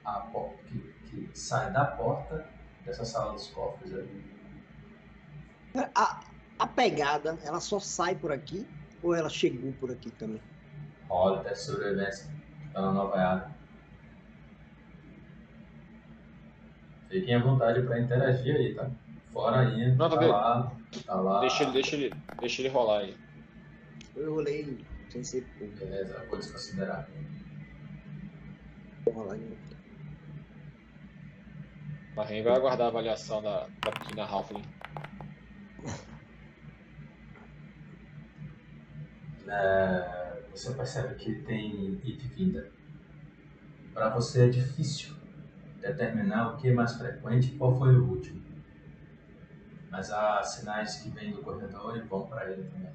a 0.05 0.20
porta, 0.20 0.62
que, 0.62 0.79
que 0.79 1.37
sai 1.37 1.72
da 1.72 1.85
porta 1.85 2.48
dessa 2.85 3.05
sala 3.05 3.33
dos 3.33 3.48
cofres 3.48 3.92
aí. 3.92 4.24
A, 5.96 6.20
a 6.57 6.66
pegada, 6.68 7.37
ela 7.44 7.59
só 7.59 7.81
sai 7.81 8.14
por 8.14 8.31
aqui 8.31 8.64
ou 9.03 9.12
ela 9.12 9.29
chegou 9.29 9.72
por 9.72 9.90
aqui 9.90 10.12
também? 10.12 10.40
Teste 11.42 11.66
de 11.66 11.72
sobrevivência. 11.72 12.31
Tá 12.72 12.81
na 12.81 12.92
nova 12.92 13.16
área. 13.18 13.58
Fiquem 17.09 17.35
à 17.35 17.42
vontade 17.42 17.83
para 17.83 18.01
interagir 18.01 18.55
aí, 18.55 18.75
tá? 18.75 18.90
Fora 19.33 19.61
aí, 19.61 19.94
Não, 19.94 20.11
tá 20.11 20.16
tá 20.18 20.27
lá, 20.27 20.73
tá 21.07 21.14
lá. 21.14 21.40
Deixa 21.40 21.62
ele, 21.62 21.73
deixa 21.73 21.97
ele, 21.97 22.12
deixa 22.40 22.62
ele 22.62 22.68
rolar 22.68 23.01
aí. 23.01 23.16
Eu 24.14 24.35
rolei 24.35 24.85
sem 25.09 25.25
ser. 25.25 25.47
Beleza, 25.79 26.25
vou 26.29 26.38
desconsiderar. 26.38 27.09
Vou 29.05 29.14
rolar 29.14 29.37
em 29.37 29.44
outro. 29.44 29.79
Marren 32.14 32.42
vai 32.42 32.53
aguardar 32.53 32.87
a 32.87 32.90
avaliação 32.90 33.40
da, 33.40 33.68
da 33.85 33.92
pequena 33.92 34.25
Halfling. 34.25 34.64
É, 39.47 40.42
você 40.51 40.75
percebe 40.75 41.14
que 41.14 41.35
tem 41.42 42.01
it 42.05 42.29
vinda. 42.29 42.71
Para 43.94 44.11
você 44.11 44.47
é 44.47 44.49
difícil 44.49 45.17
determinar 45.81 46.55
o 46.55 46.57
que 46.57 46.69
é 46.69 46.73
mais 46.73 46.95
frequente 46.95 47.49
e 47.49 47.59
qual 47.59 47.77
foi 47.79 47.95
o 47.95 48.09
último. 48.09 48.43
Mas 49.91 50.11
há 50.11 50.43
sinais 50.43 50.97
que 50.97 51.11
vêm 51.11 51.33
do 51.33 51.43
corredor 51.43 51.97
e 51.97 52.01
vão 52.01 52.27
para 52.27 52.51
ele 52.51 52.64
também. 52.64 52.93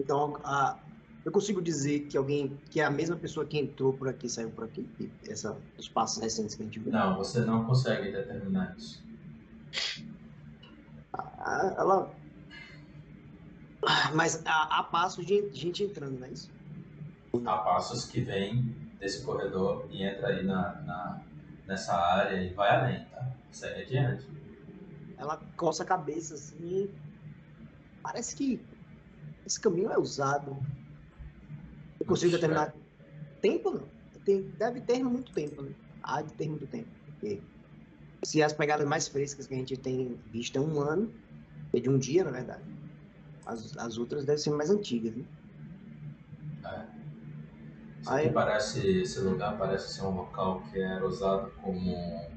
Então, 0.00 0.38
a, 0.44 0.78
eu 1.24 1.32
consigo 1.32 1.60
dizer 1.60 2.06
que 2.06 2.16
alguém, 2.16 2.56
que 2.70 2.80
é 2.80 2.84
a 2.84 2.90
mesma 2.90 3.16
pessoa 3.16 3.44
que 3.44 3.58
entrou 3.58 3.92
por 3.92 4.08
aqui, 4.08 4.28
saiu 4.28 4.50
por 4.50 4.64
aqui? 4.64 4.88
Essa, 5.28 5.56
os 5.76 5.88
passos 5.88 6.22
recentes 6.22 6.54
que 6.54 6.62
a 6.62 6.64
gente 6.64 6.78
viu. 6.78 6.92
Não, 6.92 7.16
você 7.16 7.40
não 7.40 7.64
consegue 7.64 8.12
determinar 8.12 8.74
isso. 8.78 9.04
Ah, 11.12 11.74
Ela. 11.76 12.14
Mas 14.14 14.42
há, 14.44 14.78
há 14.78 14.82
passos 14.84 15.24
de 15.24 15.48
gente 15.52 15.82
entrando, 15.84 16.18
não 16.18 16.26
é 16.26 16.30
isso? 16.30 16.50
Há 17.44 17.58
passos 17.58 18.06
que 18.06 18.20
vêm 18.20 18.74
desse 18.98 19.24
corredor 19.24 19.86
e 19.90 20.02
entra 20.02 20.28
aí 20.28 20.44
na, 20.44 20.80
na- 20.82 21.22
nessa 21.66 21.94
área 21.94 22.42
e 22.42 22.52
vai 22.54 22.70
além, 22.70 23.04
tá? 23.06 23.30
Segue 23.52 23.82
adiante. 23.82 24.26
Ela 25.18 25.36
coça 25.56 25.82
a 25.82 25.86
cabeça 25.86 26.34
assim. 26.34 26.56
e 26.60 26.90
Parece 28.02 28.36
que 28.36 28.60
esse 29.44 29.60
caminho 29.60 29.90
é 29.90 29.98
usado. 29.98 30.56
Eu 31.98 32.06
consigo 32.06 32.32
Não 32.32 32.38
determinar. 32.38 32.74
Tempo 33.40 33.70
não. 33.70 33.88
Tem, 34.24 34.42
deve 34.58 34.80
ter 34.80 35.02
muito 35.02 35.32
tempo, 35.32 35.62
né? 35.62 35.72
Há 36.02 36.22
de 36.22 36.32
ter 36.34 36.48
muito 36.48 36.66
tempo. 36.66 36.88
Porque 37.06 37.40
se 38.24 38.42
as 38.42 38.52
pegadas 38.52 38.86
mais 38.86 39.08
frescas 39.08 39.46
que 39.46 39.54
a 39.54 39.56
gente 39.56 39.76
tem 39.76 40.18
visto 40.32 40.56
é 40.56 40.60
um 40.60 40.80
ano, 40.80 41.12
é 41.72 41.80
de 41.80 41.88
um 41.88 41.98
dia, 41.98 42.24
na 42.24 42.30
verdade. 42.30 42.62
As, 43.44 43.76
as 43.76 43.98
outras 43.98 44.24
devem 44.24 44.42
ser 44.42 44.50
mais 44.50 44.70
antigas, 44.70 45.14
né? 45.14 45.24
Isso 46.62 46.95
Aí- 48.08 48.24
aqui 48.26 48.34
parece, 48.34 49.00
esse 49.02 49.20
lugar 49.20 49.56
parece 49.58 49.92
ser 49.94 50.02
um 50.02 50.14
local 50.16 50.62
que 50.70 50.80
era 50.80 51.06
usado 51.06 51.50
como 51.62 52.30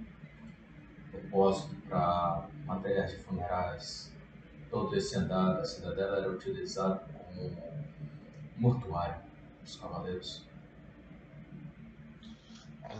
depósito 1.11 1.75
para 1.87 2.47
materiais 2.65 3.11
de 3.11 3.17
funerais. 3.17 4.11
Todo 4.69 4.95
esse 4.95 5.15
andar 5.15 5.53
da 5.53 5.65
cidadela 5.65 6.17
era 6.17 6.31
utilizado 6.31 7.01
como 7.13 7.51
mortuário 8.57 9.21
dos 9.61 9.75
cavaleiros. 9.77 10.47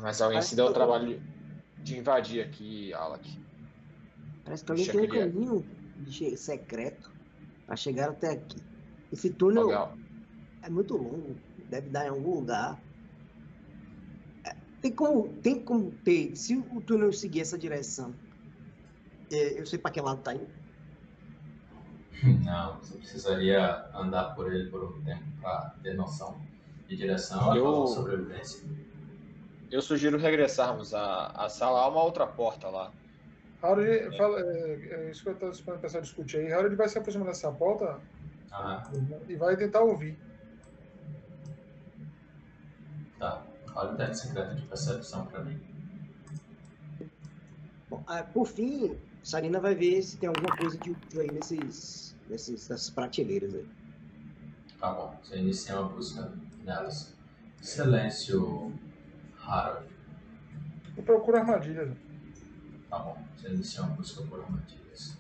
Mas 0.01 0.21
alguém 0.21 0.36
Parece 0.38 0.49
se 0.49 0.55
deu 0.55 0.65
o 0.65 0.73
trabalho 0.73 1.21
de 1.84 1.97
invadir 1.97 2.41
aqui, 2.41 2.93
Alec. 2.93 3.39
Parece 4.45 4.63
que 4.63 4.71
alguém 4.71 4.86
Deixa 4.86 4.99
tem 4.99 5.10
um 5.10 5.32
caminho 5.32 5.65
de 5.97 6.38
secreto 6.38 7.12
para 7.65 7.75
chegar 7.75 8.10
até 8.10 8.32
aqui. 8.32 8.63
Esse 9.12 9.32
túnel 9.32 9.67
Legal. 9.67 9.97
é 10.63 10.69
muito 10.69 10.95
longo, 10.95 11.36
deve 11.69 11.89
dar 11.89 12.05
em 12.05 12.10
algum 12.10 12.36
lugar. 12.36 12.79
É, 14.45 14.55
Tem 14.82 14.91
como, 14.91 15.27
tem 15.41 15.63
como 15.63 15.91
ter, 16.03 16.36
se 16.36 16.55
o 16.58 16.82
túnel 16.82 17.13
seguir 17.13 17.41
essa 17.41 17.58
direção, 17.58 18.13
é, 19.32 19.60
eu 19.60 19.65
sei 19.65 19.77
para 19.79 19.91
que 19.91 20.01
lado 20.01 20.21
tá 20.21 20.34
indo. 20.34 20.47
Não, 22.43 22.77
você 22.79 22.97
precisaria 22.97 23.86
andar 23.95 24.36
por 24.36 24.51
ele 24.53 24.69
por 24.69 24.84
um 24.84 25.01
tempo 25.03 25.23
para 25.39 25.73
ter 25.82 25.93
noção 25.93 26.41
de 26.88 26.97
direção 26.97 27.55
e 27.55 27.58
Eu- 27.60 27.84
fazer 27.88 27.95
sobrevivência. 27.95 28.69
Eu 29.71 29.82
sugiro 29.84 30.17
regressarmos 30.17 30.95
à, 30.95 31.27
à 31.27 31.47
sala. 31.47 31.82
Há 31.82 31.88
uma 31.89 32.03
outra 32.03 32.25
porta 32.25 32.67
lá. 32.69 32.91
Harold, 33.62 34.17
fala, 34.17 34.39
é, 34.39 34.73
é 35.05 35.12
isso 35.12 35.21
que 35.21 35.29
eu 35.29 35.34
estou 35.34 35.49
esperando 35.51 35.77
o 35.77 35.82
pessoal 35.82 36.01
discutir 36.01 36.38
aí. 36.38 36.51
Harold 36.51 36.75
vai 36.75 36.89
se 36.89 36.97
aproximar 36.97 37.27
dessa 37.27 37.51
porta 37.51 38.01
Ah, 38.51 38.84
e 39.27 39.36
vai 39.36 39.55
tentar 39.55 39.82
ouvir. 39.82 40.17
Olha 43.79 43.93
o 43.93 43.95
teste 43.95 44.27
secreto 44.27 44.55
de 44.55 44.61
percepção 44.63 45.25
para 45.27 45.41
mim. 45.41 45.57
Bom, 47.89 48.03
ah, 48.07 48.23
por 48.23 48.45
fim, 48.45 48.97
Sarina 49.23 49.57
vai 49.61 49.73
ver 49.73 50.01
se 50.01 50.17
tem 50.17 50.27
alguma 50.27 50.53
coisa 50.57 50.77
de 50.79 50.91
útil 50.91 51.21
aí 51.21 51.31
nesses, 51.31 52.13
nesses, 52.29 52.67
nessas 52.67 52.89
prateleiras 52.89 53.55
aí. 53.55 53.65
Tá 54.77 54.91
bom, 54.91 55.17
você 55.23 55.37
inicia 55.37 55.79
uma 55.79 55.87
busca 55.87 56.29
nelas. 56.65 57.15
Silêncio, 57.61 58.73
Harold. 59.41 59.87
Eu 60.97 61.03
procuro 61.03 61.37
armadilhas. 61.37 61.95
Tá 62.89 62.99
bom, 62.99 63.17
você 63.37 63.47
inicia 63.47 63.83
uma 63.83 63.95
busca 63.95 64.21
por 64.23 64.41
armadilhas. 64.41 65.17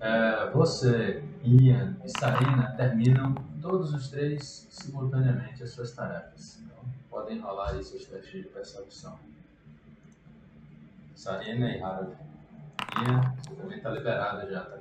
É, 0.00 0.50
você, 0.50 1.22
Ian 1.44 1.98
e 2.02 2.08
Sarina 2.08 2.74
terminam 2.74 3.34
todos 3.66 3.92
os 3.92 4.08
três 4.10 4.68
simultaneamente 4.70 5.62
as 5.64 5.70
suas 5.70 5.90
tarefas. 5.90 6.60
Então, 6.62 6.84
podem 7.10 7.40
rolar 7.40 7.70
aí 7.70 7.82
seus 7.82 8.04
testes 8.04 8.44
de 8.44 8.48
percepção. 8.48 9.18
Sarina 11.16 11.68
e 11.70 11.82
Harold. 11.82 12.16
Ian, 13.02 13.34
você 13.36 13.54
também 13.56 13.78
está 13.78 13.90
liberado 13.90 14.48
já, 14.48 14.64
tá? 14.64 14.78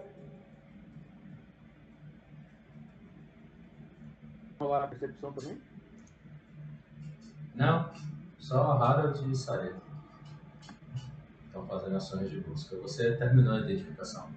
Rolar 4.59 4.83
a 4.83 4.87
percepção 4.87 5.33
também? 5.33 5.59
Não, 7.55 7.91
só 8.37 8.73
Harold 8.73 9.31
e 9.31 9.35
Sarina. 9.35 9.81
Estão 11.47 11.65
fazendo 11.65 11.95
ações 11.95 12.29
de 12.29 12.39
busca. 12.41 12.75
Você 12.77 13.15
terminou 13.15 13.55
a 13.55 13.61
identificação. 13.61 14.29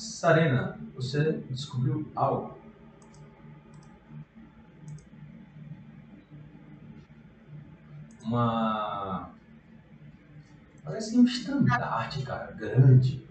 Sarina, 0.00 0.78
você 0.94 1.32
descobriu 1.50 2.10
algo. 2.16 2.58
Uma. 8.24 9.30
Parece 10.82 11.18
um 11.18 11.24
estandarte, 11.24 12.22
cara, 12.22 12.50
grande. 12.52 13.28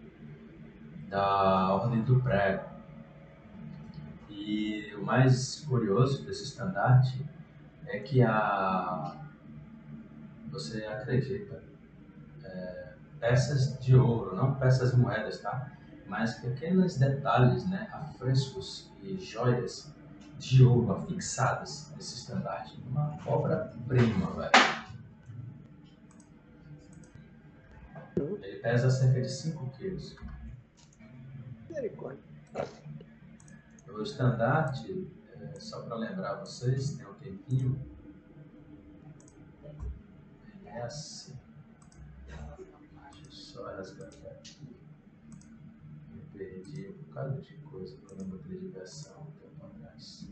Da 1.10 1.74
Ordem 1.74 2.04
do 2.04 2.22
Prego. 2.22 2.70
E 4.30 4.94
o 4.94 5.04
mais 5.04 5.62
curioso 5.62 6.24
desse 6.24 6.44
estandarte 6.44 7.26
é 7.88 7.98
que 7.98 8.22
a 8.22 9.18
você 10.52 10.86
acredita 10.86 11.64
é, 12.44 12.94
peças 13.20 13.80
de 13.80 13.96
ouro, 13.96 14.36
não 14.36 14.54
peças 14.54 14.96
moedas, 14.96 15.42
tá? 15.42 15.79
Mas 16.10 16.40
pequenos 16.40 16.98
detalhes, 16.98 17.70
né, 17.70 17.88
afrescos 17.94 18.92
e 19.02 19.18
joias 19.18 19.94
de 20.40 20.64
ouro 20.64 20.92
afixadas 20.92 21.92
nesse 21.96 22.16
estandarte, 22.16 22.82
uma 22.88 23.18
obra-prima, 23.26 24.32
velho. 24.32 24.52
Ele 28.42 28.58
pesa 28.60 28.90
cerca 28.90 29.22
de 29.22 29.30
5 29.30 29.70
quilos. 29.72 30.16
Misericórdia. 31.70 32.24
O 33.88 34.02
estandarte, 34.02 35.12
é, 35.34 35.60
só 35.60 35.82
para 35.84 35.96
lembrar 35.96 36.36
vocês, 36.36 36.94
tem 36.94 37.06
um 37.06 37.14
tempinho. 37.16 37.80
Ele 40.56 40.70
é 40.70 40.82
assim. 40.82 41.38
Deixa 42.28 43.26
eu 43.26 43.32
só 43.32 43.76
resgatar 43.76 44.32
aqui. 44.32 44.78
Me 46.12 46.22
perdi 46.34 46.88
um 46.90 47.09
bocado 47.20 47.42
de 47.42 47.54
coisa 47.58 47.98
eu 48.18 48.26
mudei 48.26 48.58
de 48.60 48.68
versão 48.68 49.22
um 49.22 49.32
tempo 49.32 49.66
atrás. 49.66 50.30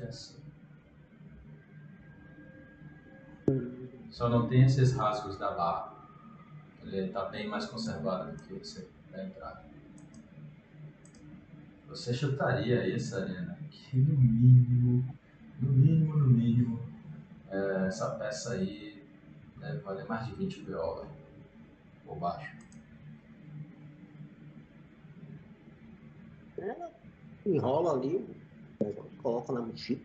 É 0.00 0.04
assim. 0.04 0.36
Só 4.10 4.28
não 4.28 4.48
tem 4.48 4.64
esses 4.64 4.92
rasgos 4.92 5.38
da 5.38 5.52
barra. 5.52 5.94
Ele 6.82 7.08
tá 7.08 7.24
bem 7.26 7.48
mais 7.48 7.66
conservado 7.66 8.32
do 8.32 8.42
que 8.42 8.54
você 8.54 8.88
da 9.10 9.24
entrada. 9.24 9.64
Você 11.88 12.14
chutaria 12.14 12.86
isso, 12.88 13.16
Arena? 13.16 13.58
Que 13.70 13.98
no 13.98 14.16
mínimo, 14.16 15.16
no 15.60 15.72
mínimo, 15.72 16.16
no 16.16 16.28
mínimo, 16.28 16.80
é, 17.48 17.86
essa 17.86 18.10
peça 18.16 18.54
aí 18.54 19.06
deve 19.58 19.78
valer 19.78 20.06
mais 20.06 20.26
de 20.26 20.34
20 20.34 20.62
BO. 20.62 21.06
Por 22.04 22.18
baixo. 22.18 22.65
Ela 26.58 26.90
enrola 27.44 27.92
ali, 27.92 28.26
coloca 29.22 29.52
na 29.52 29.60
mochila. 29.60 30.00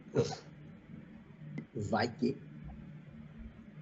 Vai 1.75 2.07
que. 2.07 2.37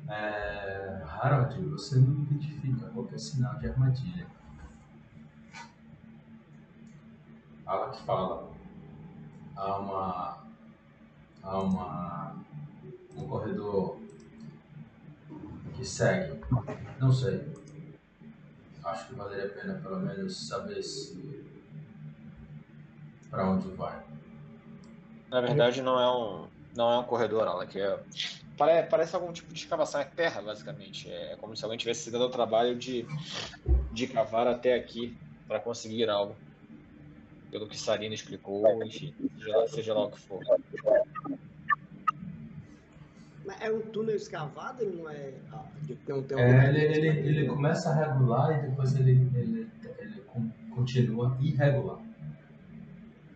É, 0.07 1.03
Harold, 1.05 1.61
você 1.65 1.97
não 1.97 2.23
identifica 2.23 2.87
qualquer 2.89 3.19
sinal 3.19 3.59
de 3.59 3.69
armadilha. 3.69 4.27
Fala 7.65 7.91
que 7.91 8.03
fala. 8.03 8.51
Há 9.55 9.77
uma. 9.77 10.43
Há 11.43 11.59
uma. 11.59 12.35
Um 13.15 13.27
corredor 13.27 13.99
que 15.75 15.85
segue. 15.85 16.41
Não 16.99 17.11
sei. 17.11 17.53
Acho 18.83 19.07
que 19.07 19.15
valeria 19.15 19.45
a 19.45 19.49
pena 19.49 19.73
pelo 19.75 19.99
menos 19.99 20.47
saber 20.47 20.81
se. 20.81 21.48
Para 23.29 23.49
onde 23.49 23.69
vai. 23.75 24.03
Na 25.31 25.41
verdade, 25.41 25.81
não 25.81 25.99
é 25.99 26.11
um, 26.11 26.47
não 26.75 26.91
é 26.91 26.97
um 26.99 27.03
corredor, 27.03 27.43
ela 27.47 27.65
que 27.65 27.79
é 27.79 28.03
pare- 28.57 28.87
parece 28.87 29.15
algum 29.15 29.31
tipo 29.31 29.53
de 29.53 29.59
escavação, 29.59 30.01
é 30.01 30.05
terra, 30.05 30.41
basicamente. 30.41 31.07
É 31.09 31.35
como 31.37 31.55
se 31.55 31.63
alguém 31.63 31.77
tivesse 31.77 32.05
se 32.05 32.11
dado 32.11 32.25
o 32.25 32.29
trabalho 32.31 32.75
de, 32.75 33.05
de 33.93 34.07
cavar 34.07 34.47
até 34.47 34.73
aqui 34.73 35.15
para 35.47 35.59
conseguir 35.59 36.09
algo. 36.09 36.35
Pelo 37.51 37.67
que 37.67 37.77
Sarina 37.77 38.13
explicou, 38.13 38.83
enfim, 38.83 39.13
seja 39.37 39.57
lá, 39.57 39.67
seja 39.67 39.93
lá 39.93 40.03
o 40.05 40.11
que 40.11 40.19
for. 40.19 40.39
Mas 43.43 43.61
é 43.61 43.71
um 43.71 43.81
túnel 43.81 44.15
escavado, 44.15 44.83
ele 44.83 44.97
não 44.97 45.09
é. 45.09 45.33
ah, 45.51 45.65
não 46.07 46.23
tem 46.23 46.37
um 46.37 46.39
É, 46.39 46.69
ele, 46.69 46.79
ele, 47.07 47.07
ele 47.07 47.47
começa 47.47 47.89
a 47.89 47.95
regular 47.95 48.63
e 48.63 48.69
depois 48.69 48.95
ele, 48.95 49.11
ele, 49.33 49.71
ele 49.97 50.21
con- 50.21 50.51
continua 50.75 51.35
irregular. 51.41 52.08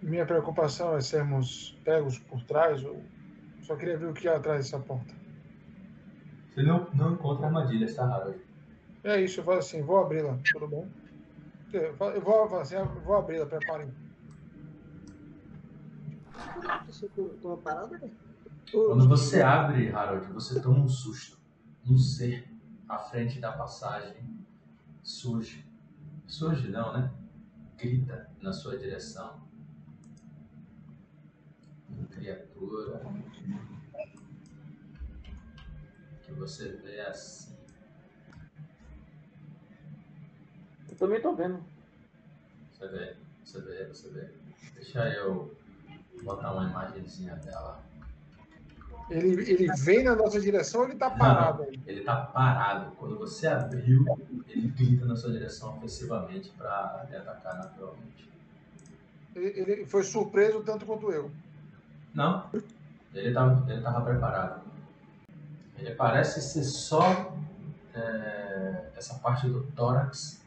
Minha 0.04 0.26
preocupação 0.26 0.96
é 0.98 1.02
sermos 1.02 1.80
pegos 1.86 2.20
por 2.20 2.44
trás. 2.44 2.84
Eu 2.84 3.02
só 3.62 3.76
queria 3.76 3.98
ver 3.98 4.08
o 4.08 4.14
que 4.14 4.28
há 4.28 4.36
atrás 4.36 4.66
dessa 4.66 4.80
porta. 4.84 5.14
Você 6.54 6.62
não, 6.62 6.86
não 6.94 7.14
encontra 7.14 7.48
armadilhas, 7.48 7.96
tá, 7.96 8.06
Harold? 8.06 8.40
É 9.04 9.20
isso, 9.22 9.40
eu 9.40 9.44
falo 9.44 9.60
assim, 9.60 9.82
vou 9.82 9.98
abri-la, 9.98 10.38
tudo 10.52 10.68
bem? 10.68 10.86
Eu 11.72 11.96
falo- 11.96 12.12
eu 12.12 12.22
vou, 12.22 12.60
assim, 12.60 12.76
eu 12.76 12.86
vou 13.02 13.16
abri-la, 13.16 13.46
preparem. 13.46 13.90
Quando 18.72 19.08
você 19.08 19.42
abre, 19.42 19.90
Harold, 19.90 20.28
você 20.34 20.62
toma 20.62 20.80
um 20.80 20.88
susto. 20.88 21.38
Um 21.90 21.98
ser 21.98 22.48
à 22.88 22.98
frente 22.98 23.40
da 23.40 23.52
passagem 23.52 24.26
surge. 25.02 25.66
Surge 26.28 26.70
não, 26.70 26.94
né? 26.94 27.12
Grita 27.78 28.30
na 28.42 28.54
sua 28.54 28.78
direção. 28.78 29.42
Criatura 32.12 33.02
que 36.24 36.40
você 36.40 36.70
vê 36.70 37.02
assim. 37.02 37.54
Eu 40.90 40.96
também 40.98 41.22
tô 41.22 41.36
vendo. 41.36 41.64
Você 42.72 42.88
vê, 42.88 43.16
você 43.44 43.62
vê, 43.62 43.86
você 43.86 44.10
vê. 44.10 44.30
Deixa 44.76 45.08
eu 45.10 45.56
botar 46.24 46.54
uma 46.54 46.70
imagenzinha 46.70 47.36
dela. 47.36 47.84
Ele, 49.10 49.52
ele 49.52 49.68
vem 49.76 50.04
na 50.04 50.16
nossa 50.16 50.40
direção 50.40 50.82
ou 50.82 50.88
ele 50.88 50.98
tá 50.98 51.10
parado 51.10 51.64
aí? 51.64 51.80
Ele 51.86 52.02
tá 52.04 52.16
parado. 52.16 52.96
Quando 52.96 53.18
você 53.18 53.48
abriu, 53.48 54.06
ele 54.48 54.70
grita 54.70 55.06
na 55.06 55.16
sua 55.16 55.32
direção 55.32 55.78
ofensivamente 55.78 56.50
para 56.52 57.06
atacar 57.12 57.58
naturalmente. 57.58 58.32
Ele, 59.36 59.48
ele 59.60 59.86
foi 59.86 60.04
surpreso 60.04 60.64
tanto 60.64 60.86
quanto 60.86 61.12
eu. 61.12 61.30
Não, 62.14 62.50
ele 63.14 63.34
tava, 63.34 63.72
ele 63.72 63.82
tava 63.82 64.02
preparado. 64.02 64.62
Ele 65.78 65.96
parece 65.96 66.42
ser 66.42 66.64
só 66.64 67.36
é, 67.94 68.92
essa 68.96 69.16
parte 69.16 69.48
do 69.48 69.64
tórax, 69.72 70.42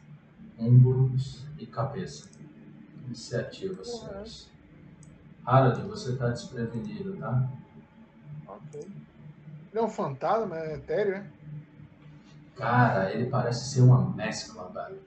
ombros 0.57 1.45
e 1.57 1.65
cabeça. 1.65 2.29
Iniciativa, 3.05 3.83
senhores. 3.83 4.49
Harold, 5.45 5.81
você 5.83 6.15
tá 6.15 6.29
desprevenido, 6.29 7.15
tá? 7.17 7.47
Ok. 8.47 8.81
Ele 8.81 9.79
é 9.79 9.81
um 9.81 9.89
fantasma, 9.89 10.57
é 10.57 10.75
etéreo, 10.75 11.15
é? 11.15 11.27
Cara, 12.55 13.13
ele 13.13 13.29
parece 13.29 13.71
ser 13.71 13.81
uma 13.81 14.09
mescla, 14.09 14.67
velho. 14.69 14.99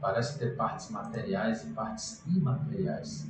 Parece 0.00 0.38
ter 0.38 0.56
partes 0.56 0.90
materiais 0.90 1.64
e 1.64 1.72
partes 1.72 2.22
imateriais. 2.26 3.26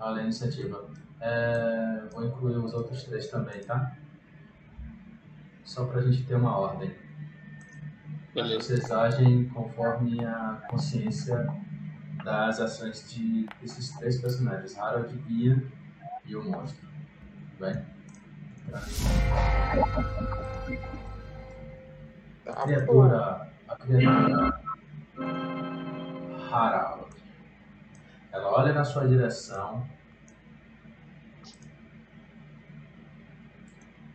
Olha 0.00 0.20
a 0.20 0.24
iniciativa. 0.24 0.88
É, 1.20 2.02
vou 2.12 2.24
incluir 2.24 2.56
os 2.56 2.72
outros 2.72 3.04
três 3.04 3.28
também, 3.28 3.60
tá? 3.62 3.96
Só 5.64 5.84
pra 5.84 6.00
gente 6.00 6.24
ter 6.24 6.34
uma 6.36 6.56
ordem. 6.58 6.94
Beleza. 8.34 8.60
Vocês 8.76 8.90
agem 8.90 9.48
conforme 9.50 10.24
a 10.24 10.62
consciência 10.68 11.46
das 12.24 12.60
ações 12.60 13.10
de 13.12 13.46
desses 13.60 13.90
três 13.96 14.20
personagens, 14.20 14.78
Harold, 14.78 15.22
Ian 15.28 15.62
e 16.24 16.34
o 16.36 16.44
monstro. 16.44 16.88
Bem? 17.58 17.74
A 22.46 22.52
Tá, 22.52 22.62
criatura, 22.62 23.48
a 23.68 23.76
criatura 23.76 24.60
Harold, 26.50 26.99
ela 28.32 28.48
olha 28.52 28.72
na 28.72 28.84
sua 28.84 29.06
direção 29.06 29.86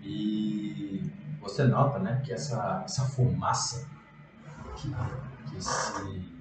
e 0.01 1.11
você 1.41 1.65
nota, 1.65 1.99
né, 1.99 2.21
que 2.23 2.33
essa, 2.33 2.83
essa 2.85 3.05
fumaça 3.05 3.87
que, 4.75 4.89
que 5.49 5.61
se 5.61 6.35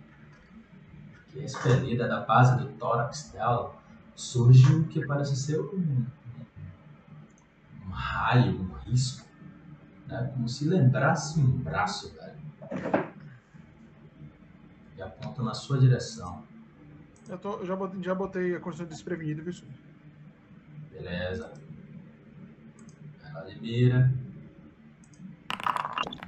que 1.35 1.41
é 1.41 1.45
expelida 1.45 2.07
da 2.07 2.21
base 2.21 2.57
do 2.57 2.69
tórax 2.75 3.31
dela, 3.33 3.75
surge 4.15 4.73
o 4.73 4.87
que 4.87 5.05
parece 5.05 5.35
ser 5.35 5.61
um, 5.61 6.07
um 7.85 7.91
raio, 7.91 8.61
um 8.61 8.73
risco, 8.89 9.27
né? 10.07 10.31
como 10.33 10.49
se 10.49 10.69
lembrasse 10.69 11.41
um 11.41 11.59
braço, 11.59 12.15
velho. 12.15 12.39
E 14.97 15.03
aponta 15.03 15.43
na 15.43 15.55
sua 15.55 15.81
direção. 15.81 16.45
Eu, 17.29 17.39
tô, 17.39 17.53
eu 17.59 17.67
já, 17.67 17.75
botei, 17.75 18.03
já 18.03 18.15
botei 18.15 18.55
a 18.55 18.61
condição 18.61 18.87
de 18.87 18.93
desprevenido, 18.93 19.43
viu? 19.43 19.55
Beleza. 20.91 21.53
Ela 23.25 23.45
mira 23.61 24.13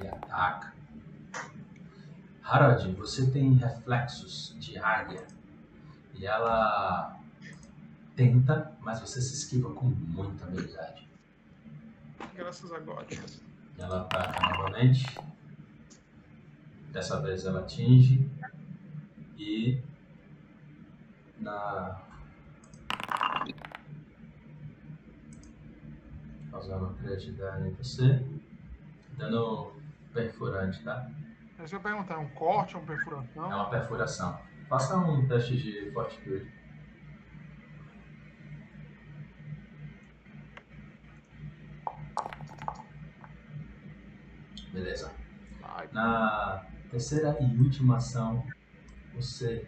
e 0.03 0.09
ataca. 0.09 0.75
Harold, 2.43 2.93
você 2.93 3.31
tem 3.31 3.55
reflexos 3.55 4.57
de 4.59 4.79
águia 4.79 5.27
e 6.15 6.27
ela 6.27 7.19
tenta, 8.15 8.73
mas 8.81 9.01
você 9.01 9.21
se 9.21 9.35
esquiva 9.35 9.73
com 9.75 9.87
muita 9.87 10.45
habilidade. 10.45 11.07
Graças 12.35 12.73
a 12.73 12.79
God. 12.79 13.07
Ela 13.79 14.03
ataca 14.03 14.49
novamente. 14.49 15.05
Dessa 16.91 17.21
vez 17.21 17.45
ela 17.45 17.61
atinge 17.61 18.27
e 19.37 19.83
na 21.39 22.01
3 27.07 27.23
de 27.23 27.33
dano 27.33 27.69
em 27.69 27.73
você. 27.75 28.25
Dano 29.17 29.73
perfurante, 30.13 30.83
tá? 30.83 31.11
Você 31.59 31.79
vai 31.79 31.93
perguntar, 31.93 32.15
é 32.15 32.19
um 32.19 32.29
corte, 32.31 32.75
é 32.75 32.79
um 32.79 32.85
perfuração? 32.85 33.53
É 33.53 33.55
uma 33.55 33.71
perfuração. 33.71 34.41
Faça 34.69 34.97
um 34.97 35.27
teste 35.27 35.57
de 35.57 35.91
fortitude. 35.93 36.53
Beleza. 44.73 45.13
Na 45.93 46.67
terceira 46.91 47.37
e 47.41 47.59
última 47.59 47.97
ação, 47.97 48.47
você 49.15 49.67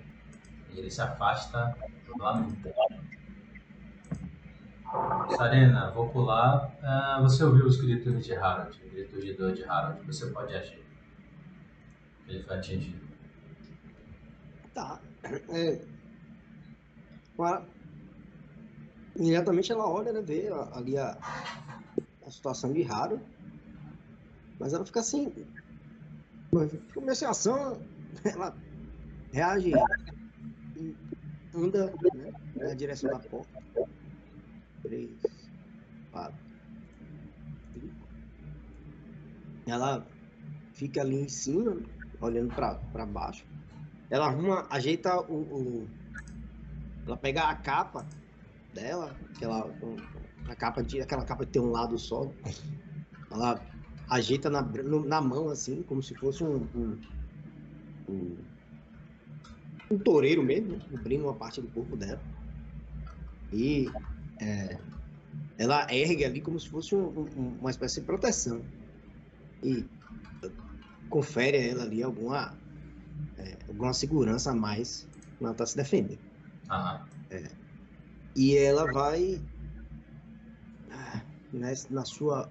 Ele 0.79 0.91
se 0.91 1.01
afasta 1.01 1.77
lamentando. 2.19 3.09
Sarena, 5.37 5.91
vou 5.91 6.09
pular. 6.09 6.73
Ah, 6.83 7.19
você 7.21 7.43
ouviu 7.45 7.67
os 7.67 7.77
gritos 7.77 8.25
de 8.25 8.35
Harold, 8.35 8.81
o 8.85 8.91
grito 8.91 9.21
de 9.21 9.35
dor 9.35 9.53
de 9.53 9.65
Harold. 9.65 10.07
Você 10.07 10.27
pode 10.29 10.55
agir. 10.55 10.83
Ele 12.29 12.43
foi 12.45 12.57
atingido. 12.57 13.09
Tá. 14.73 15.01
É, 15.49 15.85
agora, 17.35 17.67
imediatamente 19.17 19.73
ela 19.73 19.87
olha, 19.89 20.13
né? 20.13 20.23
Vê 20.23 20.49
ali 20.73 20.97
a, 20.97 21.19
a 22.25 22.31
situação 22.31 22.73
de 22.73 22.83
raro. 22.83 23.21
Mas 24.61 24.73
ela 24.73 24.87
fica 24.87 25.01
assim. 25.01 25.33
Começa 26.95 27.27
a 27.27 27.31
ação, 27.31 27.83
ela 28.25 28.57
reage 29.33 29.73
anda 31.55 31.93
né, 32.15 32.33
na 32.55 32.75
direção 32.75 33.11
da 33.11 33.19
porta. 33.19 33.51
Três, 34.83 35.11
quatro, 36.11 36.39
cinco. 37.75 38.09
Ela 39.67 40.07
fica 40.75 41.01
ali 41.01 41.17
em 41.17 41.29
cima, 41.29 41.77
olhando 42.21 42.53
para 42.55 43.07
baixo. 43.07 43.45
Ela 44.11 44.27
arruma, 44.27 44.67
ajeita 44.71 45.21
o, 45.31 45.83
o- 45.83 45.89
Ela 47.07 47.17
pega 47.17 47.45
a 47.45 47.55
capa 47.55 48.07
dela, 48.73 49.17
aquela, 49.35 49.71
a 50.49 50.57
capa 50.57 50.83
de, 50.83 51.01
aquela 51.01 51.25
capa 51.25 51.45
que 51.45 51.53
tem 51.53 51.63
um 51.63 51.71
lado 51.71 51.99
só. 51.99 52.23
Ela 53.31 53.61
ajeita 54.11 54.49
na, 54.49 54.63
na 54.63 55.21
mão, 55.21 55.49
assim, 55.51 55.83
como 55.83 56.03
se 56.03 56.15
fosse 56.15 56.43
um. 56.43 56.57
um, 56.75 56.99
um, 58.09 58.48
um 59.91 59.99
toureiro 59.99 60.43
mesmo, 60.43 60.77
né? 60.77 60.87
cobrindo 60.91 61.25
uma 61.25 61.35
parte 61.35 61.61
do 61.61 61.69
corpo 61.69 61.97
dela. 61.97 62.23
E 63.53 63.87
é, 64.41 64.79
ela 65.57 65.87
ergue 65.93 66.25
ali 66.25 66.41
como 66.41 66.59
se 66.61 66.69
fosse 66.69 66.95
um- 66.95 67.21
um- 67.21 67.59
uma 67.59 67.71
espécie 67.71 68.01
de 68.01 68.07
proteção. 68.07 68.65
E 69.63 69.85
confere 71.09 71.57
a 71.57 71.63
ela 71.63 71.83
ali 71.85 72.03
alguma, 72.03 72.57
é, 73.39 73.59
alguma 73.67 73.93
segurança 73.95 74.51
a 74.51 74.55
mais 74.55 75.09
quando 75.39 75.47
ela 75.47 75.53
está 75.53 75.67
se 75.67 75.77
defendendo. 75.77 76.21
Aham. 76.71 77.07
E 78.37 78.57
ela 78.57 78.91
vai 78.93 79.43
ah, 80.91 81.23
nessa- 81.53 81.93
na 81.93 82.05
sua 82.05 82.51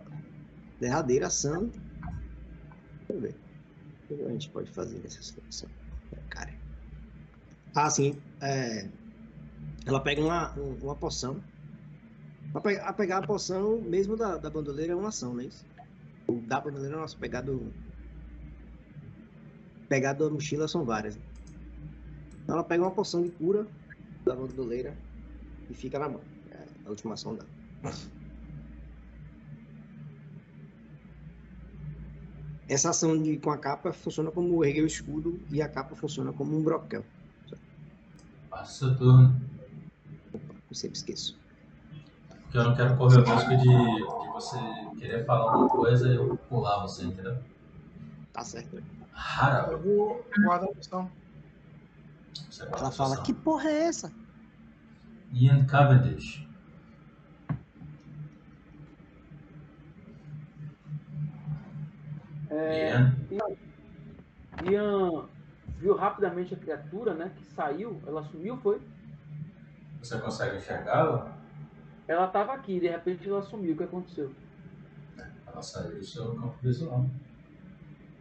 derradeira 0.80 1.28
ação. 1.28 1.68
Deixa 1.70 3.14
eu 3.14 3.22
ver. 3.22 3.36
O 4.10 4.16
que 4.18 4.24
a 4.24 4.30
gente 4.32 4.50
pode 4.50 4.72
fazer 4.72 5.00
nessa 5.00 5.22
situação? 5.22 5.70
Cara. 7.78 7.88
Ah, 7.88 7.90
sim. 7.92 8.22
é, 8.42 8.92
ela 9.88 10.04
pega 10.04 10.22
uma, 10.22 10.58
um- 10.60 10.76
uma 10.84 10.96
poção. 10.96 11.44
A 12.54 12.60
pe- 12.62 12.80
a 12.80 12.94
pegar 12.94 13.20
a 13.20 13.28
poção, 13.28 13.82
mesmo 13.82 14.18
da, 14.18 14.38
da 14.38 14.50
bandoleira, 14.50 14.92
é 14.94 14.96
uma 14.96 15.10
ação, 15.10 15.34
não 15.34 15.42
é 15.42 15.46
isso? 15.46 15.66
O 16.28 16.42
da 16.42 16.60
bandoleira 16.62 16.96
é 16.96 17.00
nossa, 17.00 17.18
pegar 17.18 17.42
do. 17.42 17.74
Pegar 19.90 20.14
da 20.14 20.30
mochila 20.30 20.66
são 20.68 20.86
várias. 20.86 21.18
né? 21.18 21.24
Então 22.44 22.56
ela 22.56 22.64
pega 22.64 22.84
uma 22.84 22.96
poção 22.96 23.22
de 23.22 23.32
cura 23.32 23.68
da 24.26 24.36
bandoleira 24.36 24.98
e 25.70 25.76
fica 25.76 26.00
na 26.00 26.10
mão. 26.10 26.26
É 26.52 26.68
a 26.86 26.90
última 26.90 27.16
ação 27.16 27.36
dela. 27.36 27.52
Essa 32.66 32.92
ação 32.92 33.22
de, 33.22 33.38
com 33.40 33.50
a 33.52 33.58
capa 33.58 33.92
funciona 33.92 34.32
como 34.32 34.64
erguer 34.64 34.84
o 34.84 34.88
escudo 34.88 35.46
e 35.50 35.62
a 35.62 35.68
capa 35.68 35.96
funciona 35.96 36.32
como 36.32 36.56
um 36.58 36.64
broquel. 36.64 37.06
Passa 38.58 38.72
o 38.72 38.90
seu 38.90 38.98
turno. 38.98 39.40
Opa, 40.34 40.56
eu 40.68 40.76
sempre 40.76 40.98
esqueço. 40.98 41.40
Porque 42.42 42.58
eu 42.58 42.64
não 42.64 42.76
quero 42.76 42.98
correr 42.98 43.20
o 43.20 43.24
risco 43.24 43.50
de, 43.50 43.58
de 43.58 44.32
você 44.34 44.58
querer 44.98 45.26
falar 45.26 45.52
alguma 45.52 45.70
coisa 45.70 46.08
e 46.08 46.16
eu 46.16 46.36
pular 46.50 46.82
você, 46.82 47.06
entendeu? 47.06 47.38
Tá 48.34 48.44
certo. 48.44 48.82
Harold. 49.14 49.74
Eu 49.74 49.80
vou 49.80 50.26
guardar 50.44 50.70
a 50.70 50.72
opção. 50.72 51.12
Ela 52.60 52.88
a 52.88 52.92
fala, 52.92 53.22
que 53.22 53.32
porra 53.32 53.70
é 53.70 53.84
essa? 53.84 54.12
Ian 55.32 55.64
Cavendish. 55.66 56.48
É, 62.50 62.90
Ian. 62.90 63.16
Ian 64.66 65.30
viu 65.78 65.96
rapidamente 65.96 66.54
a 66.54 66.58
criatura, 66.58 67.14
né? 67.14 67.32
Que 67.36 67.46
saiu, 67.46 68.02
ela 68.06 68.24
sumiu, 68.24 68.58
foi? 68.58 68.82
Você 70.02 70.20
consegue 70.20 70.58
enxergá-la? 70.58 71.36
Ela 72.08 72.28
tava 72.28 72.54
aqui, 72.54 72.80
de 72.80 72.88
repente 72.88 73.28
ela 73.28 73.42
sumiu. 73.42 73.74
O 73.74 73.78
que 73.78 73.84
aconteceu? 73.84 74.32
Ela 75.46 75.62
saiu 75.62 75.98
do 75.98 76.06
seu 76.06 76.36
campo 76.36 76.56
visual. 76.62 77.06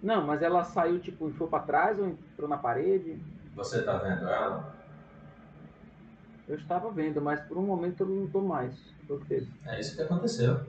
Não, 0.03 0.27
mas 0.27 0.43
ela 0.43 0.63
saiu, 0.65 1.01
tipo, 1.01 1.31
foi 1.33 1.49
pra 1.49 1.61
trás 1.61 1.99
ou 1.99 2.09
entrou 2.09 2.49
na 2.49 2.59
parede? 2.59 3.21
Você 3.55 3.83
tá 3.83 3.97
vendo 3.99 4.29
ela? 4.29 4.75
Eu 6.49 6.57
estava 6.57 6.91
vendo, 6.91 7.21
mas 7.21 7.41
por 7.41 7.59
um 7.59 7.67
momento 7.67 8.03
eu 8.03 8.09
não 8.09 8.29
tô 8.29 8.41
mais. 8.41 8.79
Foi 9.07 9.17
o 9.17 9.21
que 9.21 9.27
teve. 9.27 9.53
É 9.65 9.81
isso 9.81 9.97
que 9.97 10.03
aconteceu. 10.03 10.61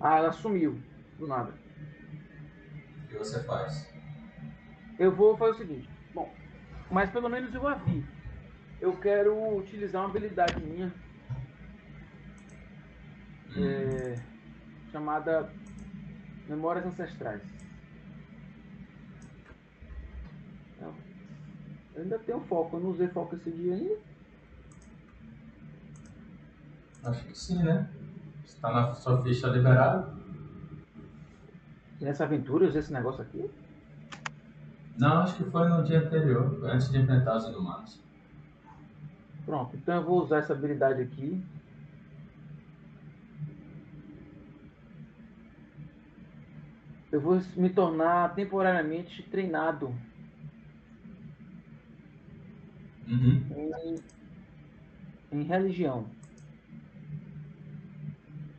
Ah, 0.00 0.18
ela 0.18 0.32
sumiu. 0.32 0.80
Do 1.18 1.26
nada. 1.26 1.52
O 3.04 3.08
que 3.08 3.18
você 3.18 3.42
faz? 3.44 3.92
Eu 4.98 5.14
vou 5.14 5.36
fazer 5.36 5.52
o 5.52 5.58
seguinte. 5.58 5.93
Bom, 6.14 6.32
mas 6.90 7.10
pelo 7.10 7.28
menos 7.28 7.54
eu 7.54 7.66
a 7.66 7.74
vi. 7.74 8.04
Eu 8.80 8.96
quero 8.98 9.56
utilizar 9.56 10.02
uma 10.02 10.10
habilidade 10.10 10.60
minha 10.60 10.92
Hum. 13.56 13.62
é, 13.62 14.22
chamada 14.90 15.50
Memórias 16.48 16.86
Ancestrais. 16.86 17.42
Então, 20.76 20.94
Eu 21.94 22.02
ainda 22.02 22.18
tenho 22.18 22.40
foco, 22.40 22.76
eu 22.76 22.80
não 22.80 22.90
usei 22.90 23.08
foco 23.08 23.36
esse 23.36 23.50
dia 23.50 23.74
ainda. 23.74 23.96
Acho 27.04 27.24
que 27.26 27.38
sim, 27.38 27.62
né? 27.62 27.88
Está 28.44 28.72
na 28.72 28.94
sua 28.94 29.22
ficha 29.22 29.46
liberada? 29.48 30.12
Nessa 32.00 32.24
aventura 32.24 32.64
eu 32.64 32.68
usei 32.68 32.80
esse 32.80 32.92
negócio 32.92 33.22
aqui. 33.22 33.50
Não, 34.98 35.22
acho 35.22 35.36
que 35.36 35.44
foi 35.50 35.68
no 35.68 35.82
dia 35.82 36.00
anterior, 36.00 36.64
antes 36.64 36.90
de 36.90 36.98
enfrentar 36.98 37.36
os 37.36 37.46
inumanos. 37.46 38.00
Pronto, 39.44 39.76
então 39.76 39.96
eu 39.96 40.04
vou 40.04 40.22
usar 40.22 40.38
essa 40.38 40.52
habilidade 40.52 41.02
aqui. 41.02 41.42
Eu 47.12 47.20
vou 47.20 47.40
me 47.56 47.70
tornar 47.70 48.34
temporariamente 48.34 49.22
treinado 49.24 49.94
Uhum. 53.06 53.42
em, 55.30 55.38
em 55.38 55.42
religião. 55.44 56.06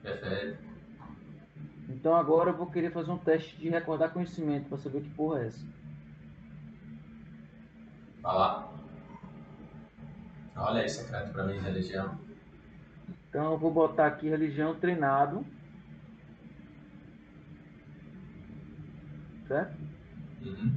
Perfeito. 0.03 0.57
Então 1.89 2.15
agora 2.15 2.51
eu 2.51 2.55
vou 2.55 2.67
querer 2.67 2.91
fazer 2.91 3.11
um 3.11 3.17
teste 3.17 3.57
de 3.57 3.69
recordar 3.69 4.13
conhecimento 4.13 4.69
pra 4.69 4.77
saber 4.77 5.01
que 5.01 5.09
porra 5.09 5.41
é 5.41 5.47
essa. 5.47 5.74
Vai 8.25 8.33
lá. 8.33 8.67
Olha 10.55 10.81
aí, 10.81 10.89
secreto 10.89 11.31
pra 11.31 11.43
mim, 11.43 11.59
religião. 11.59 12.17
Então 13.29 13.51
eu 13.51 13.57
vou 13.59 13.71
botar 13.71 14.07
aqui 14.07 14.27
religião 14.27 14.73
treinado. 14.79 15.45
Certo? 19.47 19.77
Uhum. 20.43 20.73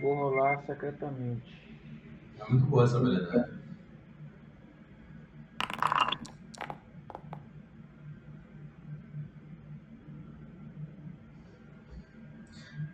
Vou 0.00 0.14
rolar 0.14 0.62
secretamente. 0.66 1.80
É 2.38 2.48
muito 2.48 2.66
boa 2.66 2.84
essa 2.84 2.98
habilidade. 2.98 3.58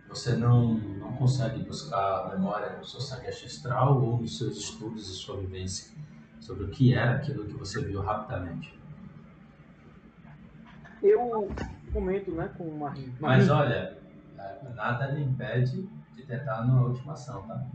Você 0.09 0.37
não, 0.37 0.75
não 0.75 0.94
consegue 1.17 1.63
buscar 1.63 2.29
memória 2.31 2.77
no 2.77 2.85
seu 2.85 3.01
sangue 3.01 3.29
ancestral 3.29 4.03
ou 4.03 4.19
nos 4.19 4.39
seus 4.39 4.57
estudos 4.57 5.09
e 5.09 5.15
sua 5.15 5.37
vivência 5.39 5.95
sobre 6.41 6.65
o 6.65 6.71
que 6.71 6.95
era 6.95 7.17
aquilo 7.17 7.47
que 7.47 7.55
você 7.55 7.83
viu 7.83 8.03
rapidamente. 8.03 8.79
Eu 11.03 11.51
comento, 11.93 12.33
né, 12.33 12.49
com 12.57 12.65
uma 12.65 12.95
Mas 13.21 13.51
olha, 13.51 13.99
nada 14.75 15.07
lhe 15.09 15.23
impede 15.23 15.89
de 16.15 16.23
tentar 16.25 16.67
na 16.67 16.83
última 16.83 17.13
ação, 17.13 17.47
tá? 17.47 17.67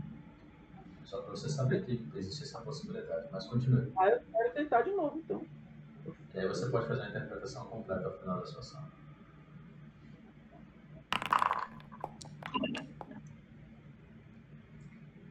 Só 1.04 1.22
pra 1.22 1.30
você 1.30 1.48
saber 1.48 1.84
que 1.84 2.08
existe 2.14 2.44
essa 2.44 2.60
possibilidade. 2.60 3.28
Mas 3.32 3.46
continue. 3.46 3.92
Ah, 3.98 4.08
eu 4.08 4.20
quero 4.30 4.54
tentar 4.54 4.82
de 4.82 4.92
novo, 4.92 5.18
então. 5.18 5.44
E 6.32 6.38
aí 6.38 6.46
você 6.46 6.68
pode 6.68 6.86
fazer 6.86 7.02
a 7.02 7.08
interpretação 7.08 7.66
completa 7.66 8.06
ao 8.06 8.18
final 8.18 8.38
da 8.38 8.46
sua 8.46 8.60
ação. 8.60 9.00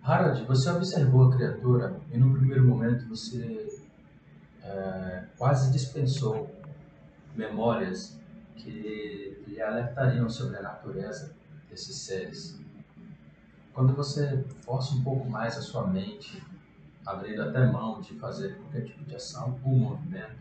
Harald, 0.09 0.43
você 0.45 0.71
observou 0.71 1.27
a 1.27 1.35
criatura 1.35 2.01
e 2.11 2.17
no 2.17 2.33
primeiro 2.33 2.65
momento 2.65 3.07
você 3.07 3.79
é, 4.63 5.25
quase 5.37 5.71
dispensou 5.71 6.49
memórias 7.35 8.19
que 8.55 9.37
lhe 9.45 9.61
alertariam 9.61 10.27
sobre 10.27 10.57
a 10.57 10.63
natureza 10.63 11.35
desses 11.69 11.95
seres. 11.95 12.59
Quando 13.71 13.93
você 13.93 14.43
força 14.61 14.95
um 14.95 15.03
pouco 15.03 15.29
mais 15.29 15.55
a 15.55 15.61
sua 15.61 15.85
mente, 15.85 16.43
abrindo 17.05 17.43
até 17.43 17.67
mão 17.67 18.01
de 18.01 18.15
fazer 18.15 18.57
qualquer 18.57 18.85
tipo 18.85 19.03
de 19.03 19.15
ação 19.15 19.59
ou 19.63 19.75
movimento, 19.75 20.39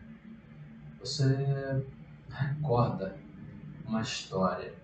você 0.99 1.85
recorda 2.27 3.15
uma 3.85 4.01
história. 4.01 4.78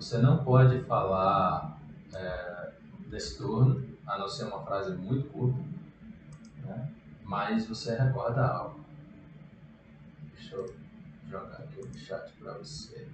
Você 0.00 0.18
não 0.18 0.44
pode 0.44 0.80
falar 0.84 1.76
é, 2.14 2.72
desse 3.08 3.36
turno, 3.36 3.84
a 4.06 4.16
não 4.16 4.28
ser 4.28 4.44
uma 4.44 4.64
frase 4.64 4.94
muito 4.94 5.28
curta, 5.30 5.58
né? 6.62 6.92
mas 7.24 7.66
você 7.66 7.96
recorda 7.96 8.46
algo. 8.46 8.80
Deixa 10.34 10.54
eu 10.54 10.72
jogar 11.28 11.56
aqui 11.56 11.84
no 11.84 11.98
chat 11.98 12.32
para 12.34 12.52
você. 12.52 13.08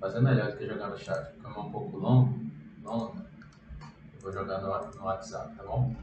Fazer 0.00 0.20
melhor 0.20 0.50
do 0.50 0.58
que 0.58 0.66
jogar 0.66 0.88
no 0.88 0.98
chat, 0.98 1.32
porque 1.34 1.46
é 1.46 1.60
um 1.60 1.70
pouco 1.70 1.96
longo, 1.96 2.40
longo 2.82 3.16
eu 4.14 4.20
vou 4.20 4.32
jogar 4.32 4.60
no, 4.60 4.98
no 4.98 5.04
WhatsApp, 5.04 5.54
tá 5.54 5.62
bom? 5.62 5.94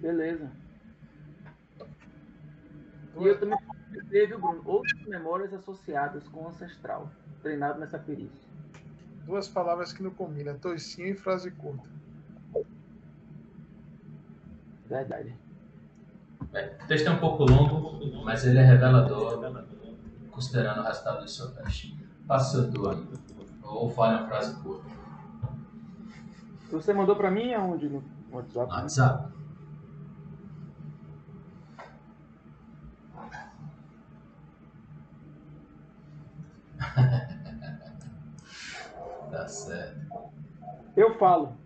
Beleza. 0.00 0.50
E 3.18 3.24
eu 3.26 3.38
também 3.38 3.58
teve, 4.10 4.36
Bruno, 4.36 4.62
outras 4.64 5.00
memórias 5.06 5.52
associadas 5.52 6.26
com 6.28 6.44
o 6.44 6.48
ancestral, 6.48 7.10
treinado 7.42 7.78
nessa 7.78 7.98
perícia. 7.98 8.48
Duas 9.24 9.48
palavras 9.48 9.92
que 9.92 10.02
não 10.02 10.10
combinam, 10.10 10.58
toicinho 10.58 11.08
e 11.08 11.14
frase 11.14 11.50
curta. 11.50 11.88
Verdade. 14.86 15.34
É, 16.52 16.76
o 16.82 16.86
texto 16.86 17.06
é 17.06 17.10
um 17.10 17.18
pouco 17.18 17.44
longo, 17.44 18.24
mas 18.24 18.44
ele 18.46 18.58
é 18.58 18.62
revelador, 18.62 19.38
considerando 20.30 20.80
o 20.80 20.84
resultado 20.84 21.20
do 21.20 21.28
seu 21.28 21.50
teste. 21.54 21.96
Faça 22.26 22.62
seu 22.62 22.70
turno, 22.70 23.06
ou 23.62 23.90
fale 23.90 24.18
uma 24.18 24.28
frase 24.28 24.54
curta. 24.62 24.88
Você 26.70 26.92
mandou 26.92 27.16
pra 27.16 27.30
mim 27.30 27.52
aonde? 27.54 27.88
No 27.88 28.02
WhatsApp? 28.30 28.66
No 28.68 28.76
WhatsApp. 28.76 29.38
tá 39.30 39.46
certo. 39.46 39.98
Eu 40.98 41.16
falo. 41.16 41.56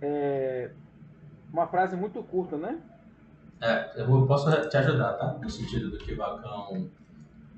É, 0.00 0.70
uma 1.52 1.66
frase 1.66 1.96
muito 1.96 2.22
curta, 2.22 2.56
né? 2.56 2.80
É, 3.60 4.00
eu 4.00 4.06
vou- 4.06 4.26
posso 4.28 4.48
te 4.68 4.76
ajudar, 4.76 5.14
tá? 5.14 5.32
No 5.42 5.50
sentido 5.50 5.90
do 5.90 5.98
que 5.98 6.12
o 6.12 6.16
Vacão 6.16 6.88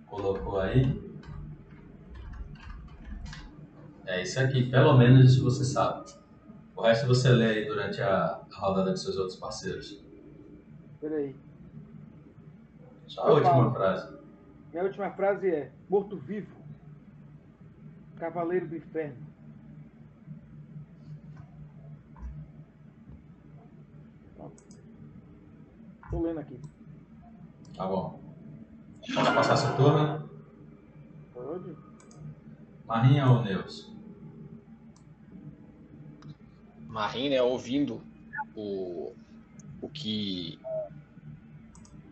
colocou 0.06 0.58
aí. 0.58 1.04
É 4.06 4.22
isso 4.22 4.40
aqui, 4.40 4.70
pelo 4.70 4.96
menos 4.96 5.32
isso 5.32 5.44
você 5.44 5.64
sabe. 5.64 6.10
O 6.74 6.80
resto 6.80 7.06
você 7.06 7.28
lê 7.28 7.44
aí 7.58 7.66
durante 7.66 8.00
a, 8.00 8.40
a 8.50 8.56
rodada 8.58 8.90
com 8.92 8.96
seus 8.96 9.18
outros 9.18 9.36
parceiros. 9.38 10.02
Peraí. 10.98 11.36
Só 13.06 13.22
a 13.24 13.28
Eu 13.28 13.34
última 13.34 13.50
falo. 13.52 13.70
frase. 13.72 14.16
Minha 14.72 14.84
última 14.84 15.10
frase 15.10 15.50
é: 15.50 15.72
Morto-vivo, 15.90 16.56
Cavaleiro 18.18 18.66
do 18.68 18.76
Inferno. 18.76 19.26
Pronto. 24.36 24.62
Tô 26.11 26.22
lendo 26.22 26.40
aqui. 26.40 26.61
Tá 27.76 27.86
bom. 27.86 28.20
Posso 29.14 29.34
passar 29.34 29.57
seu 29.57 29.76
turno? 29.76 30.28
Pode? 31.32 31.76
Marinha 32.86 33.26
ou 33.26 33.42
Neus? 33.42 33.92
Marim, 36.86 37.28
né, 37.28 37.42
ouvindo 37.42 38.00
o, 38.54 39.12
o 39.82 39.88
que 39.88 40.59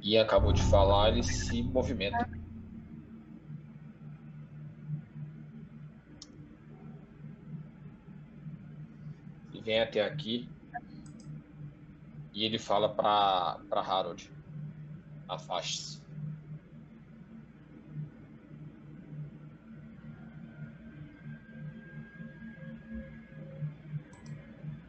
Ian 0.03 0.23
acabou 0.23 0.53
de 0.53 0.63
falar, 0.63 1.09
ele 1.09 1.23
se 1.23 1.63
movimenta. 1.63 2.29
E 9.53 9.61
vem 9.61 9.81
até 9.81 10.05
aqui 10.05 10.54
e 12.35 12.45
ele 12.45 12.59
fala 12.59 12.89
para 12.89 13.61
Harold: 13.71 14.29
afaste-se. 15.29 16.03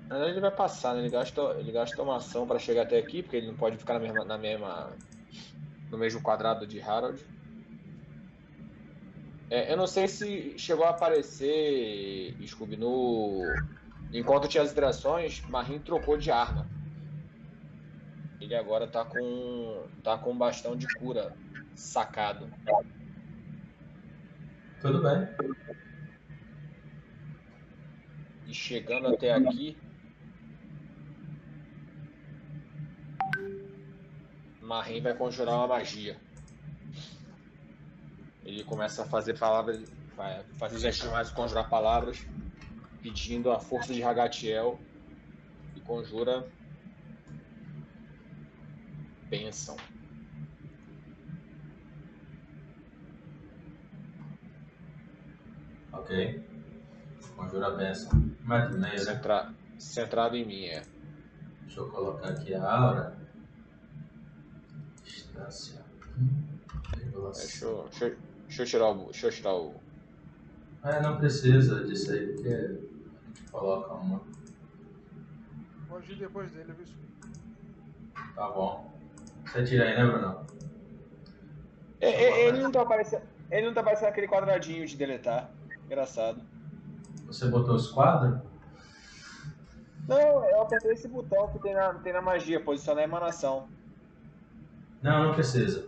Na 0.10 0.18
verdade, 0.18 0.34
ele 0.34 0.42
vai 0.42 0.52
passar, 0.52 0.94
né? 0.96 1.02
Ele 1.02 1.10
gasta, 1.10 1.42
ele 1.60 1.72
gasta 1.72 2.02
uma 2.02 2.18
ação 2.18 2.48
para 2.48 2.60
chegar 2.60 2.84
até 2.84 2.98
aqui, 2.98 3.22
porque 3.22 3.38
ele 3.38 3.48
não 3.48 3.56
pode 3.56 3.78
ficar 3.78 3.94
na 3.94 4.00
mesma, 4.00 4.26
na 4.26 4.38
mesma, 4.38 4.94
no 5.92 5.98
mesmo 5.98 6.22
quadrado 6.22 6.66
de 6.66 6.82
Harold. 6.82 7.24
É, 9.50 9.72
eu 9.72 9.78
não 9.78 9.86
sei 9.86 10.08
se 10.08 10.58
chegou 10.58 10.86
a 10.86 10.90
aparecer, 10.90 12.36
Scooby, 12.48 12.78
no... 12.78 13.54
Enquanto 14.12 14.48
tinha 14.48 14.64
as 14.64 14.72
interações, 14.72 15.42
Marim 15.50 15.80
trocou 15.80 16.18
de 16.18 16.32
arma. 16.32 16.75
Ele 18.46 18.54
agora 18.54 18.88
tá 18.88 19.04
com, 19.04 19.88
tá 20.04 20.20
com 20.20 20.32
um 20.32 20.38
bastão 20.38 20.76
de 20.76 20.86
cura 21.00 21.36
sacado. 21.74 22.48
Tudo 24.80 25.02
bem. 25.02 25.28
E 28.46 28.54
chegando 28.54 29.08
até 29.08 29.34
aqui, 29.34 29.76
Marim 34.62 35.02
vai 35.02 35.16
conjurar 35.16 35.56
uma 35.56 35.68
magia. 35.68 36.16
Ele 38.44 38.64
começa 38.64 39.02
a 39.02 39.06
fazer 39.08 39.40
palavras, 39.40 39.92
vai 40.16 40.44
fazer 40.60 40.78
gestos 40.78 41.10
mais 41.10 41.32
conjurar 41.32 41.68
palavras, 41.68 42.24
pedindo 43.02 43.52
a 43.52 43.60
força 43.60 43.92
de 43.92 44.04
Ragatiel 44.04 44.80
e 45.76 45.82
conjura 45.82 46.48
bênção. 49.30 49.76
Ok. 55.92 56.44
Conjura 57.36 57.68
a 57.68 57.72
benção. 57.72 58.12
Metro 58.42 58.78
meio, 58.80 58.94
né? 58.94 58.98
Centra, 58.98 59.54
centrado 59.78 60.36
em 60.36 60.46
mim, 60.46 60.66
é. 60.66 60.84
Deixa 61.62 61.80
eu 61.80 61.90
colocar 61.90 62.30
aqui 62.30 62.54
a 62.54 62.72
aura. 62.72 63.18
Distância. 65.04 65.84
Deixa 67.34 67.66
eu, 67.66 67.84
deixa, 67.90 68.06
eu- 68.06 68.18
deixa 68.48 68.62
eu 68.62 68.66
tirar 68.66 68.90
o. 68.92 69.06
Deixa 69.06 69.28
eu 69.28 69.32
tirar 69.32 69.54
o. 69.56 69.76
É, 70.84 71.02
não 71.02 71.18
precisa 71.18 71.84
disso 71.84 72.12
aí, 72.12 72.34
porque 72.34 72.48
a 72.48 72.68
gente 72.68 73.52
coloca 73.52 73.94
uma. 73.94 74.22
Pode 75.90 76.12
ir 76.12 76.18
depois 76.18 76.52
dele, 76.52 76.74
viu? 76.74 76.86
Tá 78.36 78.50
bom. 78.52 78.95
Você 79.46 79.64
tira 79.64 79.86
aí, 79.86 79.96
né, 79.96 80.06
Bruno? 80.06 80.46
É, 82.02 82.10
é, 82.10 82.48
ele 82.48 82.62
não 82.62 82.72
tá 82.72 82.82
aparecendo. 82.82 83.24
Ele 83.50 83.68
não 83.68 83.74
tá 83.74 83.82
aparecendo 83.82 84.10
aquele 84.10 84.28
quadradinho 84.28 84.86
de 84.86 84.98
deletar. 84.98 85.50
Engraçado. 85.86 86.42
Você 87.28 87.48
botou 87.48 87.76
os 87.76 87.92
quadros? 87.92 88.40
Não, 90.08 90.46
eu 90.50 90.62
apertei 90.62 90.92
esse 90.94 91.08
botão 91.08 91.48
que 91.52 91.60
tem 91.60 91.74
na, 91.74 91.94
tem 91.96 92.14
na 92.14 92.22
magia, 92.22 92.60
posicionar 92.64 93.04
a 93.04 93.08
emanação. 93.08 93.68
Não, 95.02 95.26
não 95.28 95.34
precisa. 95.34 95.88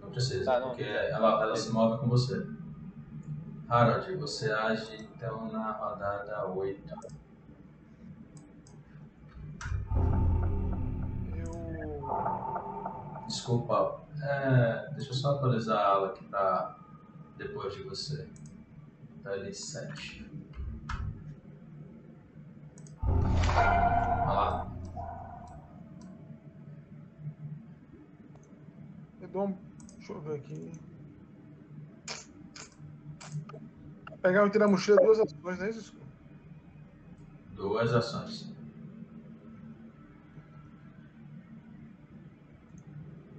Não 0.00 0.10
precisa, 0.10 0.44
Tá, 0.44 0.60
não. 0.60 0.68
porque 0.68 0.82
ela, 0.84 1.42
ela 1.42 1.56
se 1.56 1.70
move 1.72 1.98
com 2.00 2.08
você. 2.08 2.44
Harold, 3.68 4.16
você 4.16 4.50
age 4.52 5.08
então 5.16 5.50
na 5.50 5.70
rodada 5.72 6.46
8. 6.48 6.94
Eu. 11.36 12.69
Desculpa, 13.30 14.00
é, 14.20 14.90
deixa 14.96 15.10
eu 15.10 15.14
só 15.14 15.36
atualizar 15.36 15.78
a 15.78 15.86
aula 15.86 16.08
aqui 16.08 16.24
pra 16.24 16.76
depois 17.38 17.72
de 17.72 17.84
você. 17.84 18.28
Tá 19.22 19.30
ali 19.30 19.54
7. 19.54 20.28
Olha 23.06 24.32
lá. 24.32 24.76
Eu 29.20 29.28
dou 29.28 29.46
um. 29.46 29.58
Deixa 29.96 30.12
eu 30.12 30.20
ver 30.22 30.34
aqui. 30.34 30.72
Pegar 34.20 34.42
o 34.42 34.48
item 34.48 34.60
da 34.60 34.66
mochila 34.66 34.96
duas 35.00 35.20
ações, 35.20 35.58
não 35.58 35.66
é 35.66 35.70
isso? 35.70 35.94
Duas 37.52 37.94
ações. 37.94 38.52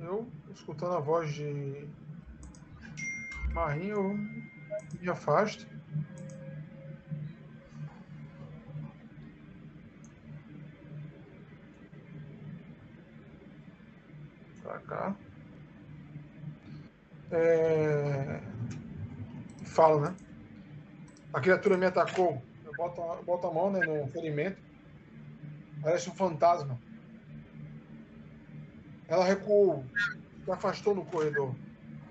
Eu, 0.02 0.28
escutando 0.52 0.96
a 0.96 1.00
voz 1.00 1.32
de 1.32 1.88
Marinho, 3.54 3.96
eu 3.98 4.18
me 5.00 5.10
afasto. 5.10 5.68
Pra 14.64 14.80
cá. 14.80 15.16
É... 17.32 18.42
Falo, 19.66 20.02
né? 20.02 20.16
A 21.32 21.40
criatura 21.40 21.78
me 21.78 21.86
atacou. 21.86 22.42
Eu 22.66 22.74
boto, 22.74 23.02
eu 23.02 23.24
boto 23.24 23.48
a 23.48 23.54
mão 23.54 23.72
né, 23.72 23.86
no 23.86 24.08
ferimento. 24.08 24.60
Parece 25.80 26.10
um 26.10 26.16
fantasma. 26.16 26.80
Ela 29.12 29.26
recuou, 29.26 29.84
se 30.46 30.52
afastou 30.52 30.96
no 30.96 31.04
corredor. 31.04 31.54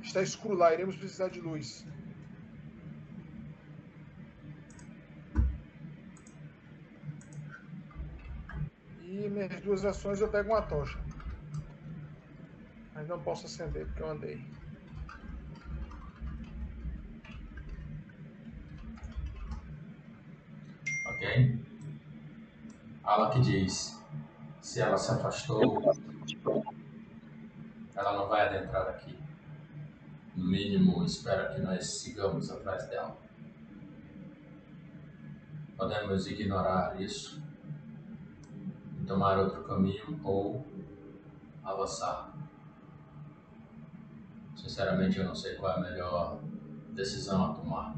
Está 0.02 0.20
escuro 0.20 0.54
lá, 0.54 0.74
iremos 0.74 0.96
precisar 0.96 1.28
de 1.28 1.40
luz. 1.40 1.86
E 9.00 9.28
minhas 9.30 9.62
duas 9.62 9.82
ações 9.86 10.20
eu 10.20 10.28
pego 10.28 10.50
uma 10.50 10.60
tocha. 10.60 11.00
Mas 12.94 13.08
não 13.08 13.18
posso 13.22 13.46
acender 13.46 13.86
porque 13.86 14.02
eu 14.02 14.10
andei. 14.10 14.46
Ok? 21.06 21.58
Alak 23.04 23.40
diz: 23.40 23.98
se 24.60 24.82
ela 24.82 24.98
se 24.98 25.10
afastou, 25.12 25.82
ela 28.00 28.16
não 28.16 28.26
vai 28.28 28.48
adentrar 28.48 28.88
aqui. 28.88 29.16
No 30.34 30.46
mínimo, 30.46 31.04
espera 31.04 31.52
que 31.52 31.60
nós 31.60 32.00
sigamos 32.00 32.50
atrás 32.50 32.88
dela. 32.88 33.16
Podemos 35.76 36.26
ignorar 36.26 37.00
isso 37.00 37.42
e 39.00 39.04
tomar 39.04 39.38
outro 39.38 39.62
caminho 39.64 40.18
ou 40.24 40.64
avançar. 41.62 42.32
Sinceramente, 44.56 45.18
eu 45.18 45.24
não 45.24 45.34
sei 45.34 45.56
qual 45.56 45.72
é 45.72 45.76
a 45.76 45.90
melhor 45.90 46.40
decisão 46.94 47.50
a 47.50 47.54
tomar. 47.54 47.94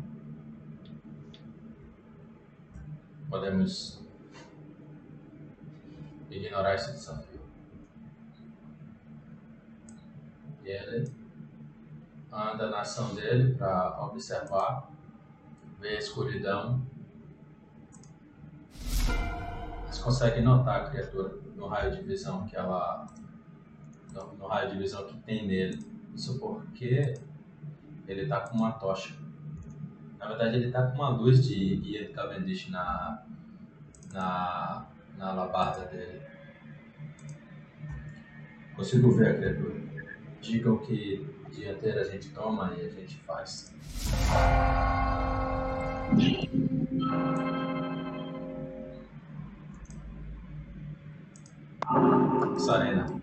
Podemos 3.29 4.01
ignorar 6.31 6.75
esse 6.75 6.93
desafio. 6.93 7.33
E 10.52 10.52
ele 10.65 11.11
anda 12.33 12.71
na 12.71 12.81
ação 12.81 13.15
dele 13.15 13.55
para 13.55 14.05
observar, 14.05 14.91
ver 15.79 15.97
a 15.97 15.99
escuridão, 15.99 16.81
mas 19.87 19.99
consegue 19.99 20.41
notar 20.41 20.83
a 20.83 20.91
criatura 20.91 21.35
no 21.55 21.67
raio 21.67 21.95
de 21.95 22.03
visão 22.03 22.47
que 22.47 22.57
ela. 22.57 23.07
no, 24.13 24.33
no 24.35 24.47
raio 24.47 24.71
de 24.71 24.79
visão 24.79 25.07
que 25.07 25.17
tem 25.19 25.47
nele. 25.47 25.79
Isso 26.15 26.39
porque 26.39 27.15
ele 28.07 28.27
tá 28.27 28.41
com 28.41 28.57
uma 28.57 28.73
tocha. 28.73 29.15
Na 30.19 30.27
verdade, 30.29 30.57
ele 30.57 30.71
tá 30.71 30.87
com 30.87 30.95
uma 30.95 31.09
luz 31.09 31.45
de 31.45 31.77
guia 31.77 32.07
de 32.07 32.13
Cavendish 32.13 32.71
na, 32.71 33.25
na, 34.13 34.87
na 35.17 35.31
alabarda 35.31 35.87
dele. 35.87 36.23
Consigo 38.75 39.11
ver 39.13 39.29
a 39.29 39.35
criatura. 39.35 39.92
Digam 40.43 40.77
que 40.79 41.25
dianteira 41.53 42.01
a 42.01 42.05
gente 42.05 42.29
toma 42.31 42.75
e 42.77 42.85
a 42.85 42.91
gente 42.91 43.17
faz. 43.21 43.73
Sarena. 52.59 53.23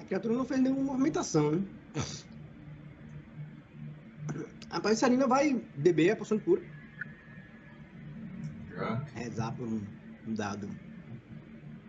A 0.00 0.04
criatura 0.04 0.34
não 0.34 0.44
fez 0.44 0.60
nenhuma 0.60 0.82
movimentação, 0.82 1.52
né? 1.52 1.64
A 4.68 4.94
Sarina 4.96 5.28
vai 5.28 5.64
beber 5.76 6.10
a 6.10 6.16
poção 6.16 6.38
de 6.38 6.44
cura. 6.44 6.62
Drunk. 8.68 9.12
Rezar 9.14 9.52
por 9.52 9.68
um, 9.68 9.80
um 10.26 10.34
dado 10.34 10.68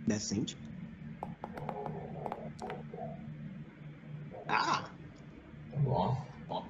decente. 0.07 0.57
Ah! 4.47 4.83
Bom. 5.83 6.25
bom. 6.47 6.67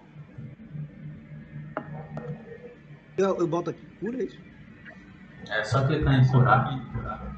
Eu, 3.18 3.38
eu 3.38 3.48
boto 3.48 3.72
aqui 3.72 3.86
cura, 4.00 4.22
é 4.22 4.26
isso? 4.26 4.40
É 5.50 5.64
só 5.64 5.86
clicar 5.88 6.14
em 6.14 6.28
curar. 6.28 6.92
Curar. 6.94 7.36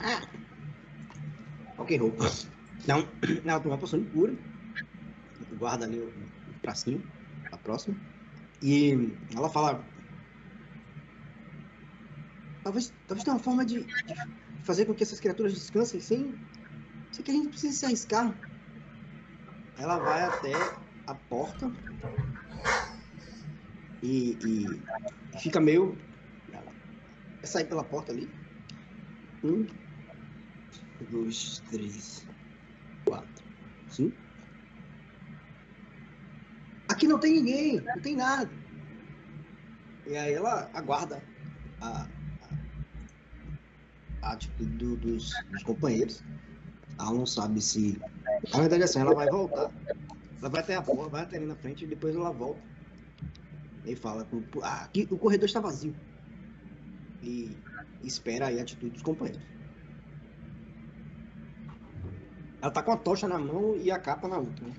Ah! 0.00 0.22
Ok, 1.78 1.96
roupa. 1.98 2.24
Então, 2.82 3.06
ela 3.44 3.60
toma 3.60 3.74
uma 3.74 3.78
poção 3.78 4.00
de 4.00 4.10
cura. 4.10 4.34
Guarda 5.58 5.84
ali 5.84 5.98
o 6.00 6.12
o 6.52 6.60
pracinho, 6.60 7.02
a 7.50 7.56
próxima. 7.56 7.96
E 8.62 9.12
ela 9.34 9.48
fala. 9.48 9.84
Talvez, 12.62 12.92
talvez 13.06 13.24
tenha 13.24 13.36
uma 13.36 13.42
forma 13.42 13.64
de, 13.64 13.84
de 13.84 14.64
fazer 14.64 14.86
com 14.86 14.94
que 14.94 15.02
essas 15.02 15.18
criaturas 15.18 15.52
descansem 15.52 16.00
sem, 16.00 16.34
sem 17.10 17.24
que 17.24 17.30
a 17.30 17.34
gente 17.34 17.48
precise 17.48 17.76
se 17.76 17.84
arriscar. 17.84 18.34
Ela 19.78 19.98
vai 19.98 20.22
até 20.22 20.52
a 21.06 21.14
porta 21.14 21.70
e, 24.02 24.36
e 24.44 25.38
fica 25.38 25.60
meio. 25.60 25.96
Ela 26.52 26.72
sair 27.42 27.64
pela 27.64 27.82
porta 27.82 28.12
ali. 28.12 28.28
Um, 29.42 29.66
dois, 31.10 31.60
três, 31.70 32.24
quatro, 33.04 33.44
cinco. 33.88 34.16
Aqui 36.88 37.08
não 37.08 37.18
tem 37.18 37.34
ninguém, 37.34 37.80
não 37.80 38.00
tem 38.00 38.14
nada. 38.14 38.50
E 40.06 40.16
aí 40.16 40.34
ela 40.34 40.70
aguarda 40.74 41.22
a, 41.80 42.06
a, 44.22 44.32
atitude 44.32 44.70
do- 44.76 44.96
dos, 44.96 45.30
dos 45.50 45.62
companheiros. 45.62 46.24
Ela 46.98 47.12
não 47.12 47.26
sabe 47.26 47.60
se. 47.60 48.00
Na 48.52 48.60
verdade, 48.60 48.82
assim, 48.84 49.00
ela 49.00 49.14
vai 49.14 49.28
voltar. 49.28 49.70
Ela 50.40 50.48
vai 50.50 50.60
até 50.60 50.76
a 50.76 50.82
porta, 50.82 51.08
vai 51.10 51.22
até 51.22 51.36
ali 51.36 51.46
na 51.46 51.56
frente 51.56 51.84
e 51.84 51.88
depois 51.88 52.14
ela 52.14 52.30
volta. 52.32 52.62
E 53.84 53.96
fala: 53.96 54.24
com- 54.24 54.42
ah, 54.62 54.84
aqui 54.84 55.06
o 55.10 55.18
corredor 55.18 55.46
está 55.46 55.60
vazio. 55.60 55.94
E 57.22 57.56
espera 58.02 58.46
aí 58.46 58.58
a 58.58 58.62
atitude 58.62 58.92
dos 58.92 59.02
companheiros. 59.02 59.42
Ela 62.60 62.70
tá 62.70 62.82
com 62.82 62.92
a 62.92 62.96
tocha 62.96 63.26
na 63.26 63.38
mão 63.38 63.76
e 63.76 63.90
a 63.90 63.98
capa 63.98 64.28
na 64.28 64.38
outra. 64.38 64.66
né? 64.66 64.74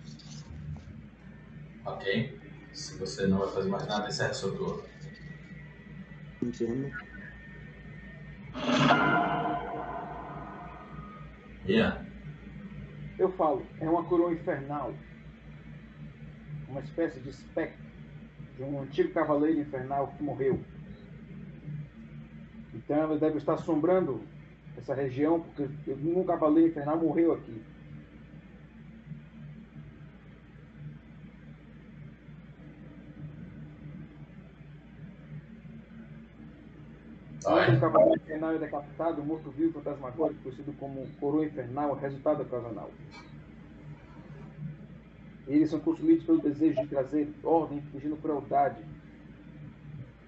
Ok? 1.85 2.39
Se 2.73 2.97
você 2.97 3.27
não 3.27 3.39
vai 3.39 3.49
fazer 3.49 3.69
mais 3.69 3.85
nada, 3.87 4.07
encerre 4.07 4.33
seu 4.33 4.55
turno. 4.55 4.83
Funciona. 6.39 6.89
Ian, 11.65 12.05
Eu 13.17 13.31
falo, 13.31 13.65
é 13.79 13.89
uma 13.89 14.03
coroa 14.03 14.33
infernal. 14.33 14.93
Uma 16.67 16.81
espécie 16.81 17.19
de 17.19 17.29
espectro 17.29 17.83
de 18.57 18.63
um 18.63 18.81
antigo 18.81 19.13
cavaleiro 19.13 19.59
infernal 19.59 20.07
que 20.07 20.23
morreu. 20.23 20.59
Então 22.73 22.97
ela 22.97 23.17
deve 23.17 23.37
estar 23.37 23.53
assombrando 23.53 24.21
essa 24.77 24.93
região, 24.93 25.39
porque 25.39 25.69
um 25.91 26.23
cavaleiro 26.23 26.69
infernal 26.69 26.97
morreu 26.97 27.33
aqui. 27.33 27.61
Vai. 37.43 37.79
cavaleiro 37.79 38.21
infernal 38.21 38.55
é 38.55 38.59
decapitado, 38.59 39.21
o 39.21 39.25
morto-vivo 39.25 39.73
fantasmagórico, 39.73 40.41
conhecido 40.41 40.73
como 40.73 41.07
coroa 41.19 41.45
infernal, 41.45 41.97
é 41.97 42.01
resultado 42.01 42.41
ocasional. 42.41 42.89
Eles 45.47 45.69
são 45.69 45.79
consumidos 45.79 46.25
pelo 46.25 46.41
desejo 46.41 46.81
de 46.81 46.87
trazer 46.87 47.33
ordem, 47.43 47.81
fingindo 47.91 48.17
crueldade. 48.17 48.81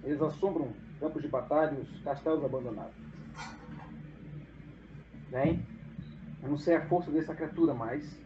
Eles 0.03 0.22
assombram 0.22 0.74
campos 0.99 1.22
de 1.22 1.28
batalha 1.28 1.76
e 1.78 1.82
os 1.82 2.01
castelos 2.01 2.43
abandonados. 2.43 2.93
Bem, 5.32 5.66
eu 6.43 6.49
não 6.49 6.57
sei 6.57 6.76
a 6.76 6.86
força 6.88 7.09
dessa 7.11 7.34
criatura, 7.34 7.74
mas 7.74 8.26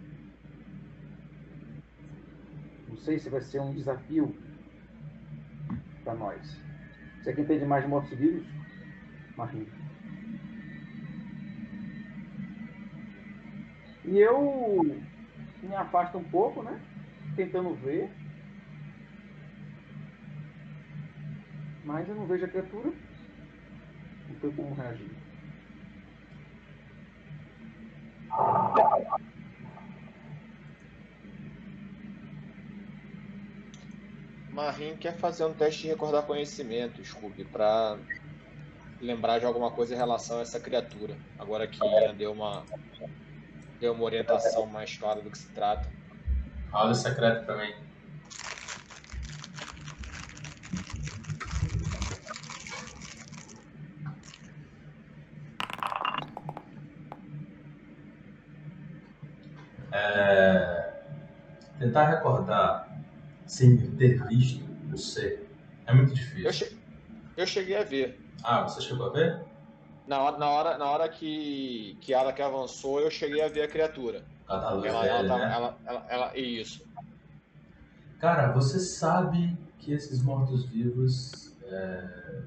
sei 3.00 3.18
se 3.18 3.30
vai 3.30 3.42
ser 3.42 3.60
um 3.60 3.74
desafio 3.74 4.36
para 6.04 6.14
nós. 6.14 6.40
Você 7.22 7.34
que 7.34 7.42
entende 7.42 7.66
mais 7.66 7.84
de 7.84 7.90
mortos-vivos? 7.90 8.59
Marrinho. 9.40 9.68
E 14.04 14.20
eu 14.20 14.84
me 15.64 15.76
afasto 15.76 16.18
um 16.18 16.24
pouco, 16.24 16.62
né? 16.62 16.78
Tentando 17.38 17.74
ver. 17.76 18.12
Mas 21.86 22.08
eu 22.10 22.16
não 22.16 22.26
vejo 22.26 22.46
a 22.46 22.50
criatura. 22.50 22.92
Não 24.28 24.36
tem 24.42 24.52
como 24.52 24.76
reagir. 24.76 25.10
Marim 34.52 34.98
quer 34.98 35.16
fazer 35.18 35.46
um 35.46 35.54
teste 35.54 35.84
de 35.84 35.88
recordar 35.88 36.26
conhecimento, 36.26 37.04
Scooby, 37.04 37.46
pra 37.46 37.98
lembrar 39.00 39.39
de 39.39 39.45
alguma 39.45 39.72
coisa 39.72 39.93
em 39.93 39.97
relação 39.97 40.39
a 40.39 40.41
essa 40.41 40.60
criatura. 40.60 41.18
Agora 41.38 41.68
que 41.68 41.80
Ian 41.84 42.16
deu 42.16 42.32
uma, 42.34 42.66
deu 43.80 43.93
uma 43.93 44.04
orientação 44.04 44.66
mais 44.68 44.97
clara 44.97 45.22
do 45.22 45.32
que 45.32 45.38
se 45.38 45.54
trata. 45.54 45.89
Rola 46.72 46.91
o 46.91 46.95
secreto 46.95 47.45
também. 47.45 47.74
É, 59.91 60.93
tentar 61.80 62.10
recordar 62.10 62.95
sem 63.45 63.95
ter 63.97 64.24
visto 64.28 64.64
o 64.93 64.97
ser 64.97 65.50
é 65.88 65.93
muito 65.93 66.12
Eu, 66.12 66.16
difícil. 66.16 66.52
che- 66.54 66.78
eu 67.36 67.47
cheguei 67.47 67.76
a 67.78 67.84
ver. 67.84 68.28
Ah, 68.44 68.64
você 68.64 68.82
chegou 68.82 69.08
a 69.08 69.10
ver? 69.12 69.46
Na 70.08 70.22
hora, 70.22 70.38
na 70.38 70.50
hora, 70.50 70.78
na 70.78 70.86
hora 70.90 71.10
que, 71.10 71.98
que 72.02 72.14
ela 72.14 72.34
que 72.34 72.42
avançou, 72.42 73.00
eu 73.00 73.12
cheguei 73.12 73.42
a 73.44 73.48
ver 73.48 73.64
a 73.64 73.68
criatura. 73.68 74.24
Cada 74.48 74.72
luz 74.72 74.86
Ela, 74.86 75.02
dele, 75.02 75.14
ela, 75.14 75.28
tava- 75.28 75.46
né? 75.46 75.54
ela, 75.56 75.78
ela, 75.86 76.06
ela- 76.10 76.38
isso. 76.38 76.84
Cara, 78.20 78.52
você 78.52 78.80
sabe 78.80 79.56
que 79.78 79.92
esses 79.94 80.22
mortos-vivos 80.24 81.56
é, 81.64 82.42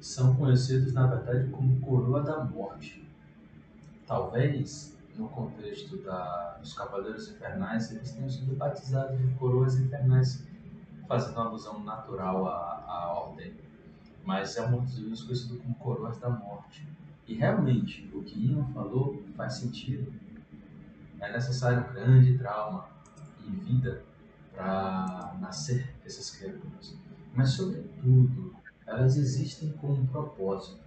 são 0.00 0.34
conhecidos, 0.36 0.92
na 0.94 1.06
verdade, 1.06 1.50
como 1.50 1.78
Coroa 1.80 2.22
da 2.22 2.42
Morte. 2.42 3.06
Talvez, 4.06 4.96
no 5.16 5.28
contexto 5.28 5.98
da, 5.98 6.56
dos 6.60 6.72
Cavaleiros 6.74 7.28
Infernais, 7.30 7.90
eles 7.92 8.12
tenham 8.12 8.28
sido 8.30 8.56
batizados 8.56 9.18
de 9.18 9.34
Coroas 9.34 9.76
Infernais, 9.78 10.42
fazendo 11.06 11.38
alusão 11.40 11.80
natural 11.84 12.46
à, 12.46 12.84
à 12.88 13.12
ordem. 13.12 13.54
Mas 14.26 14.56
é 14.56 14.66
um 14.66 14.72
mortos-vivos 14.72 15.22
conhecido 15.22 15.56
como 15.58 15.74
Coroas 15.76 16.18
da 16.18 16.28
Morte. 16.28 16.86
E 17.28 17.34
realmente, 17.34 18.10
o 18.12 18.22
que 18.22 18.46
Ian 18.46 18.64
falou 18.74 19.22
faz 19.36 19.54
sentido. 19.54 20.12
É 21.20 21.32
necessário 21.32 21.88
um 21.88 21.92
grande 21.94 22.36
trauma 22.36 22.88
em 23.46 23.52
vida 23.52 24.02
para 24.52 25.36
nascer 25.40 25.94
essas 26.04 26.30
criaturas. 26.30 26.94
Mas, 27.32 27.50
sobretudo, 27.50 28.54
elas 28.84 29.16
existem 29.16 29.70
com 29.72 29.92
um 29.92 30.06
propósito. 30.06 30.80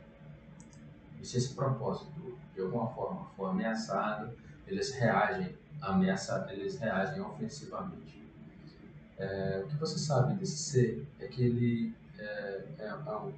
E 1.22 1.26
se 1.26 1.38
esse 1.38 1.54
propósito, 1.54 2.38
de 2.54 2.62
alguma 2.62 2.88
forma, 2.88 3.26
for 3.38 3.48
ameaçado, 3.48 4.32
eles 4.68 4.92
reagem 4.94 5.58
ameaça, 5.82 6.46
eles 6.52 6.78
reagem 6.78 7.22
ofensivamente. 7.22 8.22
É, 9.18 9.64
o 9.64 9.68
que 9.68 9.76
você 9.76 9.98
sabe 9.98 10.36
desse 10.36 10.58
ser 10.58 11.08
é 11.20 11.28
que 11.28 11.42
ele 11.42 11.96
é, 12.20 12.66
é, 12.80 12.86
é 12.88 12.96
um, 13.18 13.34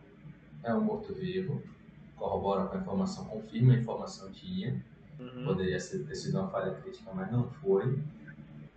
é 0.63 0.73
um 0.75 0.81
morto-vivo, 0.81 1.61
corrobora 2.15 2.65
com 2.65 2.77
a 2.77 2.81
informação, 2.81 3.25
confirma 3.25 3.73
a 3.73 3.77
informação 3.77 4.29
de 4.31 4.45
Ian, 4.45 4.81
poderia 5.45 5.79
ser, 5.79 5.99
ter 6.05 6.15
sido 6.15 6.39
uma 6.39 6.49
falha 6.49 6.73
crítica, 6.75 7.11
mas 7.13 7.31
não 7.31 7.49
foi. 7.49 7.99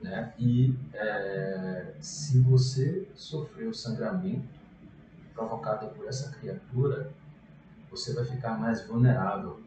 Né? 0.01 0.35
E 0.39 0.75
é, 0.93 1.95
se 2.01 2.41
você 2.41 3.09
sofreu 3.15 3.73
sangramento 3.73 4.47
provocado 5.33 5.89
por 5.95 6.07
essa 6.07 6.31
criatura, 6.39 7.11
você 7.91 8.13
vai 8.13 8.25
ficar 8.25 8.59
mais 8.59 8.87
vulnerável 8.87 9.63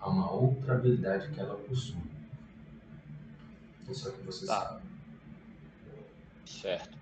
a 0.00 0.08
uma 0.08 0.30
outra 0.30 0.74
habilidade 0.74 1.28
que 1.30 1.38
ela 1.40 1.56
possui. 1.56 2.02
Isso 3.88 4.08
é 4.08 4.10
o 4.10 4.14
que 4.14 4.22
você 4.22 4.46
Tá. 4.46 4.60
sabe. 4.60 4.82
Certo. 6.46 6.98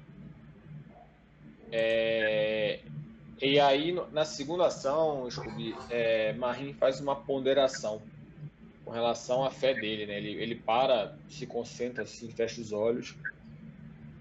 É, 1.72 2.84
E 3.42 3.60
aí, 3.60 3.92
na 4.12 4.24
segunda 4.26 4.66
ação, 4.68 5.28
Scooby, 5.30 5.86
é, 5.90 6.32
Marim 6.34 6.74
faz 6.74 7.00
uma 7.00 7.24
ponderação 7.26 8.08
com 8.84 8.90
relação 8.92 9.44
à 9.44 9.50
fé 9.50 9.74
dele, 9.74 10.06
né? 10.06 10.18
Ele, 10.18 10.30
ele 10.42 10.56
para, 10.64 11.18
se 11.28 11.46
concentra 11.46 12.04
assim, 12.04 12.30
fecha 12.30 12.60
os 12.62 12.72
olhos 12.72 13.22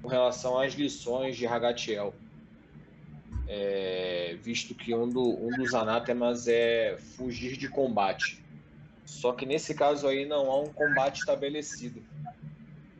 com 0.01 0.07
relação 0.09 0.59
às 0.59 0.73
lições 0.75 1.35
de 1.37 1.45
Ragatiel. 1.47 2.21
É, 3.93 4.35
visto 4.37 4.75
que 4.75 4.93
um, 4.95 5.11
do- 5.11 5.47
um 5.47 5.53
dos 5.53 5.73
anátemas 5.73 6.47
é 6.47 6.97
fugir 6.97 7.57
de 7.57 7.69
combate. 7.69 8.47
Só 9.05 9.33
que 9.33 9.45
nesse 9.45 9.75
caso 9.75 10.07
aí 10.07 10.25
não 10.25 10.51
há 10.51 10.61
um 10.61 10.73
combate 10.73 11.17
estabelecido. 11.19 12.07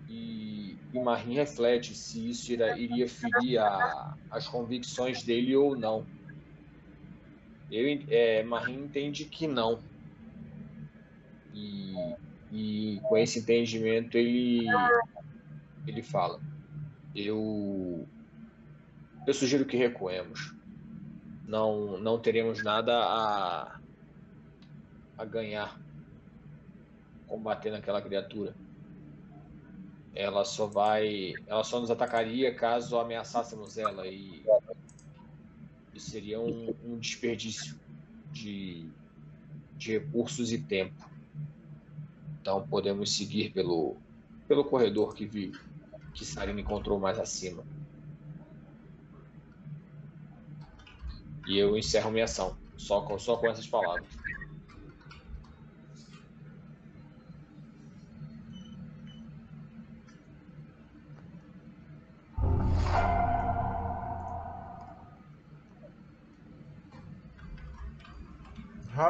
E, 0.08 0.51
e 0.94 1.00
Marim 1.00 1.34
reflete 1.34 1.96
se 1.96 2.30
isso 2.30 2.52
iria 2.52 3.08
ferir 3.08 3.60
a- 3.60 4.16
as 4.30 4.48
convicções 4.48 5.24
dele 5.24 5.56
ou 5.56 5.78
não. 5.78 6.06
Eu, 7.70 7.88
é, 8.10 8.44
Marim 8.44 8.84
entende 8.84 9.26
que 9.26 9.48
não. 9.48 9.82
E, 11.54 11.94
e 12.52 13.00
com 13.02 13.18
esse 13.18 13.40
entendimento 13.40 14.18
ele, 14.18 14.66
ele 15.88 16.04
fala: 16.04 16.40
eu, 17.16 18.08
eu 19.26 19.34
sugiro 19.34 19.66
que 19.66 19.78
recuemos. 19.78 20.40
Não, 21.46 21.98
não 22.00 22.22
teremos 22.22 22.64
nada 22.64 22.94
a, 22.98 23.80
a 25.18 25.26
ganhar 25.26 25.80
combatendo 27.28 27.78
aquela 27.78 28.02
criatura. 28.02 28.56
Ela 30.14 30.44
só 30.44 30.68
vai, 30.68 31.34
ela 31.48 31.64
só 31.64 31.80
nos 31.80 31.90
atacaria 31.90 32.54
caso 32.54 32.98
ameaçássemos 32.98 33.78
ela 33.78 34.06
e 34.08 34.44
isso 35.94 36.10
seria 36.12 36.40
um, 36.40 36.76
um 36.84 36.98
desperdício 36.98 37.80
de, 38.32 38.90
de 39.78 39.98
recursos 39.98 40.52
e 40.52 40.58
tempo. 40.58 41.10
Então 42.42 42.68
podemos 42.68 43.16
seguir 43.16 43.52
pelo, 43.52 43.98
pelo 44.48 44.66
corredor 44.66 45.14
que 45.14 45.26
vi 45.26 45.52
que 46.14 46.26
Sarina 46.26 46.60
encontrou 46.60 47.00
mais 47.00 47.20
acima. 47.20 47.64
E 51.48 51.58
eu 51.58 51.78
encerro 51.78 52.12
minha 52.12 52.26
ação, 52.26 52.56
só 52.78 53.02
com, 53.02 53.18
só 53.18 53.38
com 53.38 53.48
essas 53.48 53.68
palavras. 53.68 54.21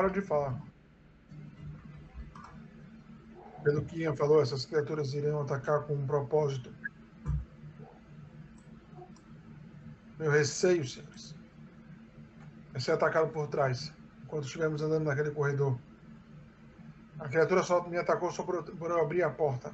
Raro 0.02 0.14
de 0.14 0.22
falar. 0.22 0.60
Pelo 3.64 3.86
que 3.86 4.00
Ian 4.00 4.16
falou, 4.16 4.42
essas 4.42 4.66
criaturas 4.66 5.14
iriam 5.14 5.44
atacar 5.44 5.84
com 5.84 5.94
um 5.94 6.08
propósito. 6.08 6.74
Meu 10.18 10.32
receio, 10.32 10.84
senhores, 10.88 11.36
é 12.74 12.80
ser 12.80 12.94
atacado 12.94 13.30
por 13.30 13.48
trás, 13.48 13.94
enquanto 14.24 14.46
estivermos 14.46 14.82
andando 14.82 15.06
naquele 15.06 15.30
corredor. 15.30 15.78
A 17.20 17.30
criatura 17.30 17.62
só 17.62 17.88
me 17.88 17.98
atacou 17.98 18.32
só 18.32 18.42
por, 18.42 18.64
por 18.64 18.90
eu 18.90 19.00
abrir 19.02 19.22
a 19.22 19.30
porta. 19.30 19.72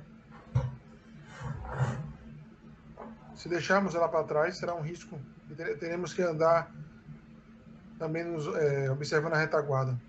Se 3.33 3.47
deixarmos 3.47 3.95
ela 3.95 4.09
para 4.09 4.25
trás, 4.25 4.57
será 4.57 4.75
um 4.75 4.81
risco. 4.81 5.17
E 5.49 5.55
te- 5.55 5.77
teremos 5.77 6.13
que 6.13 6.21
andar 6.21 6.69
também 7.97 8.23
nos, 8.25 8.47
é, 8.55 8.91
observando 8.91 9.33
a 9.33 9.37
retaguarda. 9.37 10.06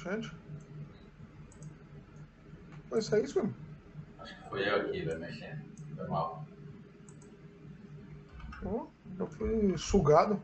Puxante. 0.00 0.32
Foi 2.88 2.98
isso 3.00 3.14
aí, 3.14 3.24
isso? 3.24 3.54
Acho 4.18 4.34
que 4.34 4.48
foi 4.48 4.66
eu 4.66 4.76
aqui, 4.76 5.04
vai 5.04 5.18
mexendo. 5.18 5.62
Foi 5.94 6.08
mal. 6.08 6.46
Oh, 8.64 8.86
eu 9.18 9.26
fui 9.26 9.76
sugado. 9.76 10.42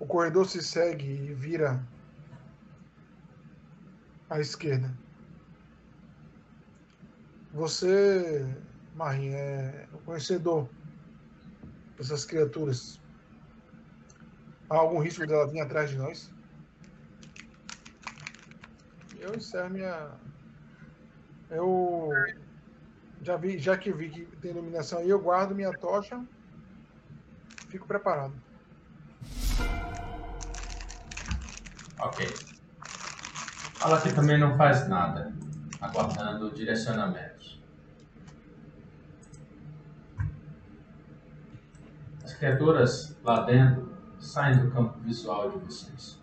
O 0.00 0.06
corredor 0.06 0.46
se 0.46 0.62
segue 0.62 1.04
e 1.04 1.34
vira 1.34 1.86
à 4.30 4.40
esquerda. 4.40 4.96
Você, 7.52 8.46
Marim, 8.94 9.28
é 9.28 9.86
o 9.92 9.98
conhecedor 9.98 10.70
dessas 12.02 12.24
criaturas. 12.24 13.00
Há 14.68 14.76
algum 14.76 14.98
risco 15.00 15.26
dela 15.26 15.46
vir 15.46 15.60
atrás 15.60 15.90
de 15.90 15.98
nós? 15.98 16.32
Eu 19.18 19.34
encerro 19.36 19.70
minha. 19.70 20.10
Eu 21.50 22.10
já 23.22 23.36
vi, 23.36 23.58
já 23.58 23.76
que 23.76 23.92
vi 23.92 24.10
que 24.10 24.24
tem 24.36 24.50
iluminação 24.50 24.98
aí, 24.98 25.10
eu 25.10 25.20
guardo 25.20 25.54
minha 25.54 25.72
tocha. 25.72 26.24
Fico 27.68 27.86
preparado. 27.86 28.34
Ok. 32.00 32.34
Ela 33.80 33.98
aqui 33.98 34.12
também 34.12 34.38
não 34.38 34.56
faz 34.56 34.88
nada, 34.88 35.32
aguardando 35.80 36.52
direcionamentos. 36.52 37.31
As 37.31 37.31
criaturas 42.42 43.16
lá 43.22 43.44
dentro 43.44 43.88
saem 44.18 44.58
do 44.58 44.70
campo 44.72 44.98
visual 44.98 45.48
de 45.48 45.58
vocês. 45.58 46.18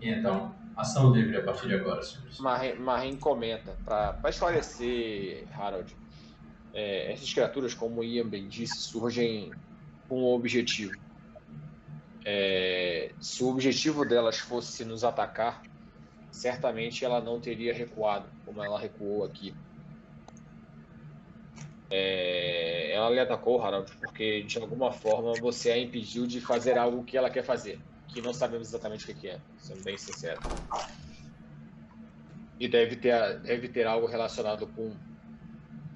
E 0.00 0.08
então, 0.08 0.54
ação 0.74 1.12
livre 1.12 1.36
a 1.36 1.42
partir 1.42 1.68
de 1.68 1.74
agora, 1.74 2.02
senhores. 2.02 2.38
Marim, 2.38 2.74
Marim 2.76 3.16
comenta, 3.16 3.76
para 3.84 4.30
esclarecer, 4.30 5.46
Harold, 5.54 5.94
é, 6.72 7.12
essas 7.12 7.30
criaturas, 7.30 7.74
como 7.74 8.00
o 8.00 8.04
Ian 8.04 8.26
bem 8.26 8.48
disse, 8.48 8.78
surgem 8.78 9.52
com 10.08 10.22
um 10.22 10.34
objetivo. 10.34 10.98
É, 12.24 13.12
se 13.20 13.44
o 13.44 13.48
objetivo 13.48 14.06
delas 14.06 14.38
fosse 14.38 14.82
nos 14.82 15.04
atacar, 15.04 15.62
certamente 16.30 17.04
ela 17.04 17.20
não 17.20 17.38
teria 17.38 17.74
recuado, 17.74 18.24
como 18.46 18.64
ela 18.64 18.80
recuou 18.80 19.24
aqui. 19.24 19.54
É, 21.94 22.90
ela 22.94 23.10
lhe 23.10 23.20
atacou, 23.20 23.62
Harold, 23.62 23.92
porque 24.00 24.42
de 24.44 24.58
alguma 24.58 24.90
forma 24.90 25.34
você 25.34 25.70
a 25.70 25.78
impediu 25.78 26.26
de 26.26 26.40
fazer 26.40 26.78
algo 26.78 27.04
que 27.04 27.18
ela 27.18 27.28
quer 27.28 27.44
fazer, 27.44 27.78
que 28.08 28.22
não 28.22 28.32
sabemos 28.32 28.68
exatamente 28.68 29.10
o 29.10 29.14
que 29.14 29.28
é, 29.28 29.38
sendo 29.58 29.84
bem 29.84 29.98
sincero. 29.98 30.40
E 32.58 32.66
deve 32.66 32.96
ter, 32.96 33.38
deve 33.40 33.68
ter 33.68 33.86
algo 33.86 34.06
relacionado 34.06 34.66
com. 34.68 34.96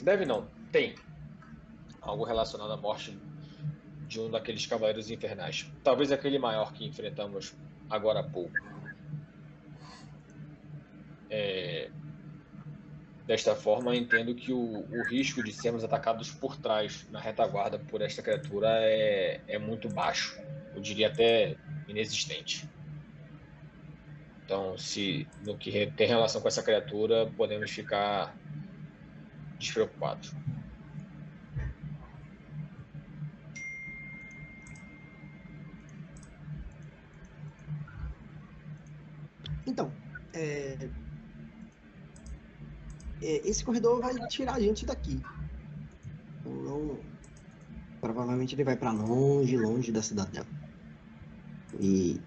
Deve 0.03 0.27
não, 0.27 0.47
tem 0.71 0.95
algo 2.03 2.25
relacionado 2.25 2.73
à 2.73 2.77
morte 2.77 3.19
de 4.07 4.21
um 4.21 4.31
daqueles 4.31 4.67
cavaleiros 4.67 5.11
infernais. 5.11 5.67
Talvez 5.83 6.13
aquele 6.13 6.39
maior 6.39 6.75
que 6.75 6.85
enfrentamos 6.85 7.55
agora 7.89 8.21
há 8.21 8.23
pouco. 8.23 8.53
É... 11.31 11.91
Desta 13.27 13.57
forma, 13.57 13.97
entendo 13.97 14.35
que 14.37 14.53
o, 14.53 14.87
o, 14.89 15.03
risco 15.09 15.43
de 15.43 15.53
sermos 15.53 15.83
atacados 15.83 16.31
por 16.31 16.57
trás, 16.57 17.05
na 17.11 17.19
retaguarda, 17.19 17.77
por 17.77 18.01
esta 18.01 18.23
criatura 18.23 18.69
é, 18.71 19.41
é 19.49 19.59
muito 19.59 19.89
baixo. 19.89 20.41
Eu 20.73 20.81
diria 20.81 21.09
até 21.09 21.57
inexistente. 21.89 22.69
Então, 24.45 24.79
se 24.79 25.27
no 25.45 25.59
que 25.59 25.91
tem 25.97 26.07
relação 26.07 26.41
com 26.41 26.47
essa 26.47 26.63
criatura, 26.63 27.27
podemos 27.37 27.69
ficar 27.73 28.33
despreocupados. 29.59 30.33
Então, 39.67 39.93
é... 40.33 40.89
É, 43.23 43.49
esse 43.49 43.65
corredor 43.65 44.01
vai 44.01 44.15
tirar 44.29 44.55
a 44.55 44.61
gente 44.61 44.85
daqui. 44.85 45.21
Não... 46.45 46.99
Provavelmente 48.01 48.55
ele 48.55 48.65
vai 48.65 48.77
para 48.77 48.93
longe, 48.93 49.57
longe 49.57 49.91
da 49.91 50.03
cidadela. 50.03 50.47
E 51.81 52.21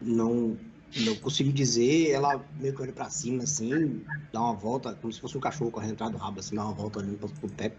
não 0.00 0.58
não 1.02 1.16
consegui 1.16 1.52
dizer, 1.52 2.10
ela 2.10 2.44
meio 2.60 2.72
que 2.74 2.80
olha 2.80 2.92
pra 2.92 3.10
cima 3.10 3.42
assim, 3.42 4.04
dá 4.32 4.40
uma 4.40 4.54
volta, 4.54 4.94
como 4.94 5.12
se 5.12 5.20
fosse 5.20 5.36
um 5.36 5.40
cachorro 5.40 5.70
correndo 5.70 5.94
atrás 5.94 6.12
do 6.12 6.18
rabo, 6.18 6.38
assim, 6.38 6.54
dá 6.54 6.64
uma 6.64 6.72
volta 6.74 7.00
olhando 7.00 7.18
pro 7.18 7.50
teto. 7.50 7.76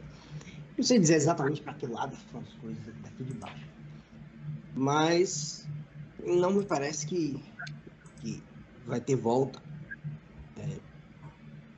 Não 0.78 0.84
sei 0.84 1.00
dizer 1.00 1.16
exatamente 1.16 1.62
para 1.62 1.74
que 1.76 1.88
lado 1.88 2.18
são 2.30 2.42
as 2.42 2.54
coisas 2.56 2.84
daqui 3.02 3.24
de 3.24 3.34
baixo. 3.36 3.66
Mas 4.74 5.66
não 6.26 6.52
me 6.52 6.66
parece 6.66 7.08
que 7.08 7.42
que 8.20 8.44
vai 8.86 9.00
ter 9.00 9.16
volta 9.16 9.62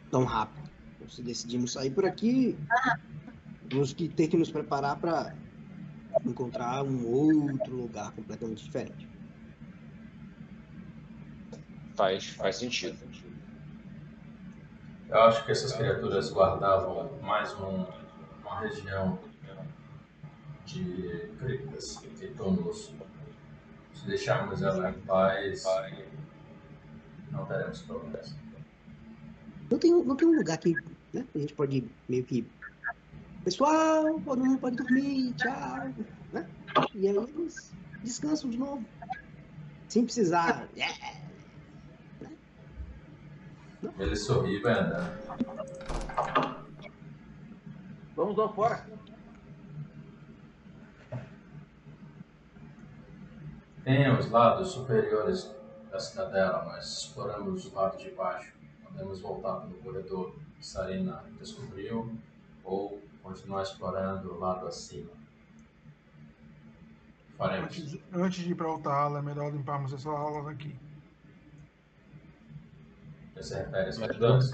tão 0.10 0.24
rápido. 0.24 0.70
Então, 0.96 1.10
se 1.10 1.22
decidimos 1.22 1.74
sair 1.74 1.92
por 1.92 2.06
aqui, 2.06 2.58
temos 3.70 3.94
que 3.94 4.08
ter 4.10 4.28
que 4.28 4.38
nos 4.38 4.52
preparar 4.52 4.98
para 4.98 5.36
encontrar 6.26 6.84
um 6.84 7.06
outro 7.08 7.76
lugar 7.76 8.12
completamente 8.12 8.64
diferente. 8.64 9.08
Faz, 11.96 12.28
faz 12.30 12.58
sentido. 12.58 12.98
Eu 15.10 15.22
acho 15.24 15.46
que 15.46 15.52
essas 15.52 15.72
criaturas 15.72 16.32
guardavam 16.32 17.18
mais 17.22 17.54
um, 17.60 17.86
uma 18.42 18.60
região 18.60 19.18
de 20.66 21.32
criptas 21.40 22.04
e 22.22 22.28
túmulos. 22.28 22.94
Se 23.94 24.06
deixarmos 24.06 24.62
ela 24.62 24.90
em 24.90 24.94
paz, 25.02 25.64
não 27.32 27.46
teremos 27.46 27.82
problemas. 27.84 28.36
Não 29.70 29.78
tem, 29.78 29.92
não 29.92 30.16
tem 30.16 30.28
um 30.28 30.36
lugar 30.36 30.58
que 30.58 30.78
né, 31.14 31.26
a 31.36 31.38
gente 31.38 31.54
pode 31.54 31.90
meio 32.08 32.24
que. 32.24 32.48
Pessoal, 33.44 34.20
todo 34.22 34.44
mundo 34.44 34.60
pode 34.60 34.78
dormir, 34.78 35.34
tchau. 35.34 35.94
Né? 36.34 36.48
E 36.96 37.08
aí 37.08 37.16
eles 37.16 37.74
descansam 38.04 38.50
de 38.50 38.58
novo. 38.58 38.86
Sem 39.88 40.04
precisar. 40.04 40.68
Ele 44.00 44.16
sorri 44.16 44.56
e 44.58 44.62
vai 44.62 44.74
andando. 44.74 45.18
Vamos 48.16 48.36
lá 48.36 48.50
fora. 48.50 48.86
Tem 53.84 54.12
os 54.12 54.30
lados 54.30 54.72
superiores 54.72 55.56
da 55.90 56.00
cidadela, 56.00 56.66
mas 56.66 57.04
exploramos 57.04 57.66
o 57.66 57.76
lado 57.76 57.98
de 57.98 58.10
baixo. 58.12 58.57
Podemos 58.98 59.20
voltar 59.22 59.60
pelo 59.62 59.76
corredor 59.76 60.34
que 60.58 60.66
Sarina 60.66 61.24
descobriu 61.38 62.18
ou 62.64 63.00
continuar 63.22 63.62
explorando 63.62 64.34
o 64.34 64.40
lado 64.40 64.66
acima. 64.66 65.12
Faremos. 67.38 67.66
Antes 67.66 67.92
de, 67.92 68.04
antes 68.12 68.44
de 68.44 68.52
ir 68.54 68.56
para 68.56 68.68
outra 68.68 68.92
ala, 68.92 69.20
é 69.20 69.22
melhor 69.22 69.54
limparmos 69.54 69.94
essa 69.94 70.10
ala 70.10 70.42
daqui. 70.46 70.76
Você 73.36 73.60
refere 73.60 73.90
às 73.90 74.00
mudanças? 74.00 74.52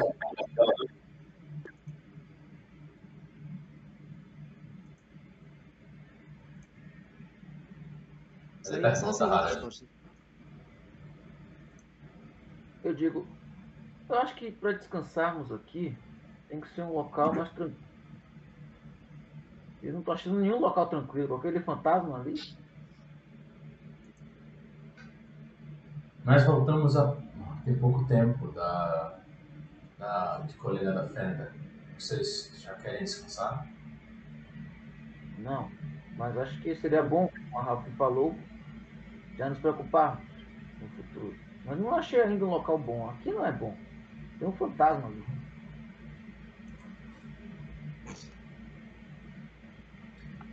Ele 8.66 8.82
pergunta, 8.82 9.26
Harald. 9.26 9.88
Eu 12.84 12.94
digo, 12.94 13.26
eu 14.14 14.22
acho 14.22 14.36
que 14.36 14.52
para 14.52 14.74
descansarmos 14.74 15.52
aqui 15.52 15.98
tem 16.48 16.62
que 16.62 16.68
ser 16.70 16.84
um 16.84 16.94
local 16.94 17.34
mais 17.34 17.50
tranquilo. 17.52 17.84
Eu 19.82 19.94
não 19.94 20.00
estou 20.00 20.14
achando 20.14 20.40
nenhum 20.40 20.60
local 20.60 20.88
tranquilo, 20.88 21.36
aquele 21.36 21.60
fantasma 21.60 22.20
ali. 22.20 22.36
Nós 26.24 26.46
voltamos 26.46 26.96
a 26.96 27.18
tem 27.66 27.76
pouco 27.76 28.06
tempo 28.06 28.50
da, 28.52 29.20
da 29.98 30.40
de 30.40 30.54
Colina 30.56 30.92
da 30.92 31.08
Fenda. 31.08 31.54
Vocês 31.98 32.52
já 32.62 32.74
querem 32.76 33.04
descansar? 33.04 33.68
Não, 35.38 35.72
mas 36.18 36.38
acho 36.38 36.62
que 36.62 36.76
seria 36.76 37.04
bom, 37.04 37.28
como 37.30 37.60
a 37.60 37.64
Rafa 37.64 37.90
falou, 37.92 38.36
já 39.38 39.50
nos 39.50 39.60
preocuparmos 39.60 40.26
no 40.82 40.88
futuro. 40.90 41.36
Mas 41.66 41.80
não 41.80 41.96
achei 41.96 42.22
ainda 42.22 42.46
um 42.46 42.50
local 42.50 42.78
bom. 42.78 43.10
Aqui 43.10 43.32
não 43.32 43.46
é 43.46 43.52
bom. 43.52 43.76
Tem 44.44 44.50
um 44.50 44.58
fantasma 44.58 45.08
ali. 45.08 45.24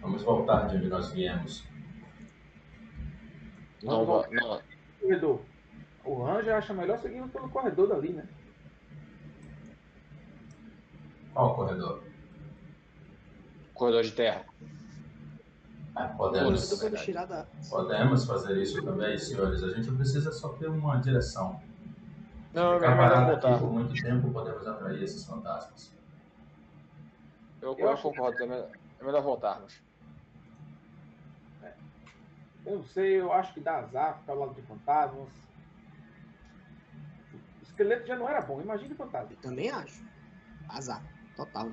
Vamos 0.01 0.23
voltar 0.23 0.69
de 0.69 0.77
onde 0.77 0.87
nós 0.87 1.11
viemos. 1.11 1.65
Não, 3.83 4.07
não. 4.07 4.25
não. 4.31 4.63
Corredor. 5.01 5.41
O 6.05 6.23
Ranger 6.23 6.55
acha 6.55 6.73
melhor 6.73 6.99
seguir 7.01 7.29
pelo 7.31 7.51
corredor 7.51 7.89
dali, 7.89 8.13
né? 8.13 8.29
Qual 11.35 11.57
corredor? 11.57 12.05
Corredor 13.75 14.05
de 14.05 14.13
terra. 14.13 14.45
É, 15.97 16.07
Tudo 16.07 16.17
podemos, 16.17 16.81
pode 16.81 17.05
tirar 17.05 17.25
da. 17.25 17.45
podemos 17.69 18.25
fazer 18.25 18.57
isso 18.63 18.85
também, 18.85 19.19
senhores. 19.19 19.65
A 19.65 19.71
gente 19.71 19.91
precisa 19.91 20.31
só 20.31 20.51
ter 20.51 20.69
uma 20.69 20.99
direção. 20.99 21.61
Não, 22.53 22.73
é 22.73 22.77
Ficar 22.81 22.91
melhor 22.97 23.11
parado 23.11 23.33
aqui 23.33 23.41
voltar. 23.47 23.59
por 23.61 23.73
muito 23.73 24.03
tempo, 24.03 24.33
podemos 24.33 24.67
atrair 24.67 25.03
esses 25.03 25.25
fantasmas. 25.25 25.93
Eu, 27.63 27.73
Eu 27.73 27.79
eu 27.79 27.91
acho- 27.91 28.03
concordo, 28.03 28.43
é 28.43 28.47
melhor, 28.47 28.71
é 29.01 29.05
melhor 29.05 29.23
voltarmos. 29.23 29.83
Eu 32.67 32.77
não 32.79 32.85
sei, 32.85 33.21
eu 33.21 33.33
acho 33.33 33.55
que 33.55 33.61
dá 33.61 33.79
azar 33.79 34.19
ficar 34.21 34.33
ao 34.35 34.41
lado 34.41 34.55
de 34.55 34.63
fantasmas. 34.67 35.29
O 37.33 37.63
esqueleto 37.63 38.07
já 38.07 38.17
não 38.17 38.29
era 38.29 38.43
bom, 38.43 38.61
imagina 38.61 38.93
o 38.95 38.97
fantasma. 38.97 39.33
Eu 39.33 39.37
também 39.39 39.71
acho. 39.71 40.05
Azar. 40.69 41.03
Total. 41.37 41.73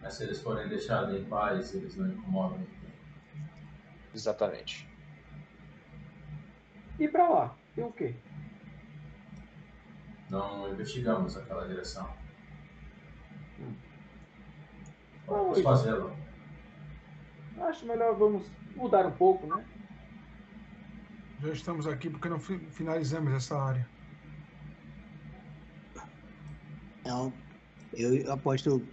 Mas 0.00 0.14
se 0.14 0.24
eles 0.24 0.40
forem 0.40 0.68
deixados 0.68 1.14
em 1.14 1.24
paz, 1.24 1.72
eles 1.74 1.96
não 1.96 2.08
incomodam. 2.08 2.66
Exatamente. 4.12 4.91
E 6.98 7.08
pra 7.08 7.28
lá? 7.28 7.54
Tem 7.74 7.84
o 7.84 7.92
quê? 7.92 8.14
Não 10.30 10.72
investigamos 10.72 11.36
aquela 11.36 11.66
direção. 11.66 12.08
Não, 13.58 13.74
Vamos 15.26 15.60
fazê-lo. 15.62 16.16
Acho 17.60 17.86
melhor 17.86 18.16
vamos 18.16 18.46
mudar 18.74 19.06
um 19.06 19.12
pouco, 19.12 19.46
né? 19.46 19.64
Já 21.40 21.52
estamos 21.52 21.86
aqui 21.86 22.08
porque 22.08 22.28
não 22.28 22.38
fi- 22.38 22.58
finalizamos 22.70 23.32
essa 23.32 23.56
área. 23.60 23.88
Então, 27.00 27.32
eu 27.92 28.32
aposto 28.32 28.86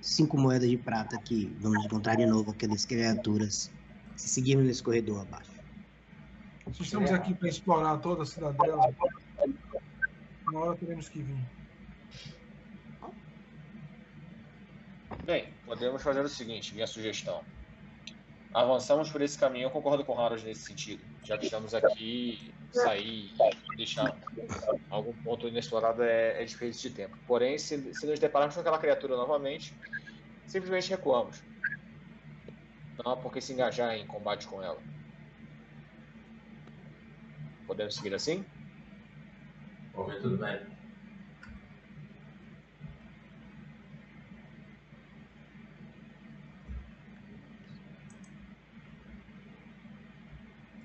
cinco 0.00 0.38
moedas 0.38 0.68
de 0.68 0.78
prata 0.78 1.18
que 1.22 1.54
vamos 1.60 1.84
encontrar 1.84 2.16
de 2.16 2.26
novo 2.26 2.50
aquelas 2.50 2.84
criaturas 2.84 3.72
se 4.16 4.28
seguirmos 4.28 4.66
nesse 4.66 4.82
corredor 4.82 5.22
abaixo. 5.22 5.51
Estamos 6.70 7.10
aqui 7.10 7.34
para 7.34 7.48
explorar 7.48 7.98
toda 7.98 8.22
a 8.22 8.26
cidadela, 8.26 8.94
uma 10.48 10.60
hora 10.60 10.76
teremos 10.76 11.08
que 11.08 11.22
vir. 11.22 11.44
Bem, 15.24 15.52
podemos 15.64 16.02
fazer 16.02 16.20
o 16.20 16.28
seguinte, 16.28 16.74
minha 16.74 16.86
sugestão. 16.86 17.42
Avançamos 18.52 19.10
por 19.10 19.22
esse 19.22 19.38
caminho, 19.38 19.66
eu 19.66 19.70
concordo 19.70 20.04
com 20.04 20.14
o 20.14 20.20
Harold 20.20 20.44
nesse 20.44 20.62
sentido. 20.62 21.02
Já 21.24 21.38
que 21.38 21.46
estamos 21.46 21.74
aqui, 21.74 22.52
sair 22.70 23.32
e 23.72 23.76
deixar 23.76 24.16
algum 24.90 25.12
ponto 25.22 25.48
inexplorado 25.48 26.02
é, 26.02 26.42
é 26.42 26.44
desperdício 26.44 26.90
de 26.90 26.96
tempo. 26.96 27.16
Porém, 27.26 27.56
se, 27.56 27.94
se 27.94 28.06
nos 28.06 28.18
depararmos 28.18 28.54
com 28.54 28.60
aquela 28.60 28.78
criatura 28.78 29.16
novamente, 29.16 29.74
simplesmente 30.46 30.90
recuamos. 30.90 31.42
Não 33.02 33.12
há 33.12 33.16
por 33.16 33.32
que 33.32 33.40
se 33.40 33.52
engajar 33.52 33.94
em 33.94 34.06
combate 34.06 34.46
com 34.46 34.62
ela. 34.62 34.80
Podemos 37.66 37.94
seguir 37.94 38.14
assim? 38.14 38.44
Por 39.92 40.08
mim, 40.08 40.20
tudo 40.20 40.36
bem. 40.38 40.60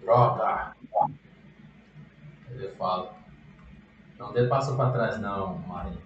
Droga! 0.01 0.75
Ele 2.49 2.69
fala. 2.69 3.17
Não 4.17 4.34
dê 4.34 4.47
passo 4.47 4.75
para 4.75 4.91
trás, 4.91 5.19
não, 5.19 5.57
Marinho. 5.59 6.01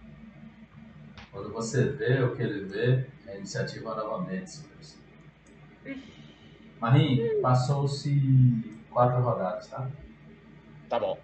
Quando 1.31 1.53
você 1.53 1.89
vê 1.89 2.21
o 2.21 2.35
que 2.35 2.41
ele 2.41 2.65
vê, 2.65 3.07
é 3.27 3.37
iniciativa 3.37 3.95
novamente, 3.95 4.49
senhores. 4.49 5.01
Marinho, 6.79 7.41
passou-se 7.41 8.79
quatro 8.89 9.21
rodadas, 9.21 9.67
tá? 9.67 9.89
Tá 10.91 10.99
bom. 10.99 11.17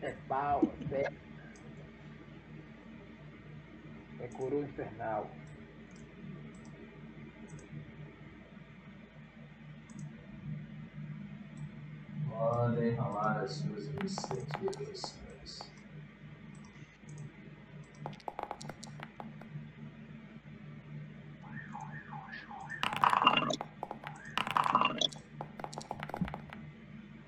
É 0.00 0.10
pau, 0.26 0.60
é 0.64 0.84
pé. 0.88 1.12
É 4.18 4.26
coroa 4.36 4.64
infernal. 4.64 5.30
Podem 12.28 12.96
rolar 12.96 13.42
as 13.42 13.52
suas 13.52 13.86
iniciativas, 13.86 14.98
senhores. 14.98 15.22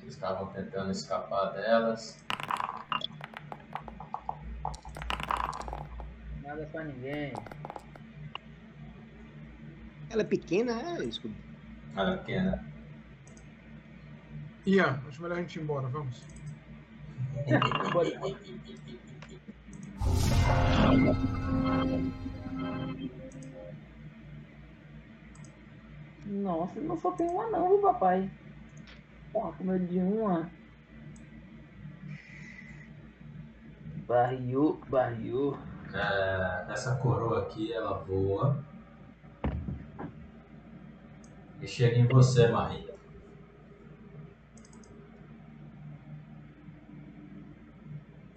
Eles 0.03 0.15
estavam 0.15 0.47
tentando 0.85 0.91
escapar 0.91 1.53
delas. 1.53 2.19
Nada 6.43 6.67
pra 6.67 6.85
ninguém. 6.85 7.33
Ela 10.11 10.23
é 10.23 10.25
pequena, 10.25 10.73
é 10.99 11.05
isso. 11.05 11.31
Olha 11.97 12.19
pequena. 12.19 12.65
Ian, 14.67 15.03
acho 15.09 15.23
melhor 15.23 15.39
a 15.39 15.41
gente 15.41 15.59
ir 15.59 15.63
embora, 15.63 15.89
vamos. 15.89 16.23
Nossa, 26.27 26.81
não 26.81 26.99
só 26.99 27.13
tem 27.13 27.29
uma 27.29 27.51
não, 27.51 27.69
viu, 27.69 27.79
papai? 27.81 28.31
Porra, 29.33 29.53
com 29.53 29.65
medo 29.65 29.87
de 29.87 29.99
uma. 29.99 30.51
Barriou, 34.15 34.81
barriou. 34.89 35.59
É, 35.93 36.67
essa 36.73 36.95
coroa 36.99 37.41
aqui, 37.41 37.73
ela 37.73 37.95
voa. 37.95 38.57
E 41.61 41.67
chega 41.67 41.97
em 41.97 42.07
você, 42.07 42.47
Maria. 42.47 42.95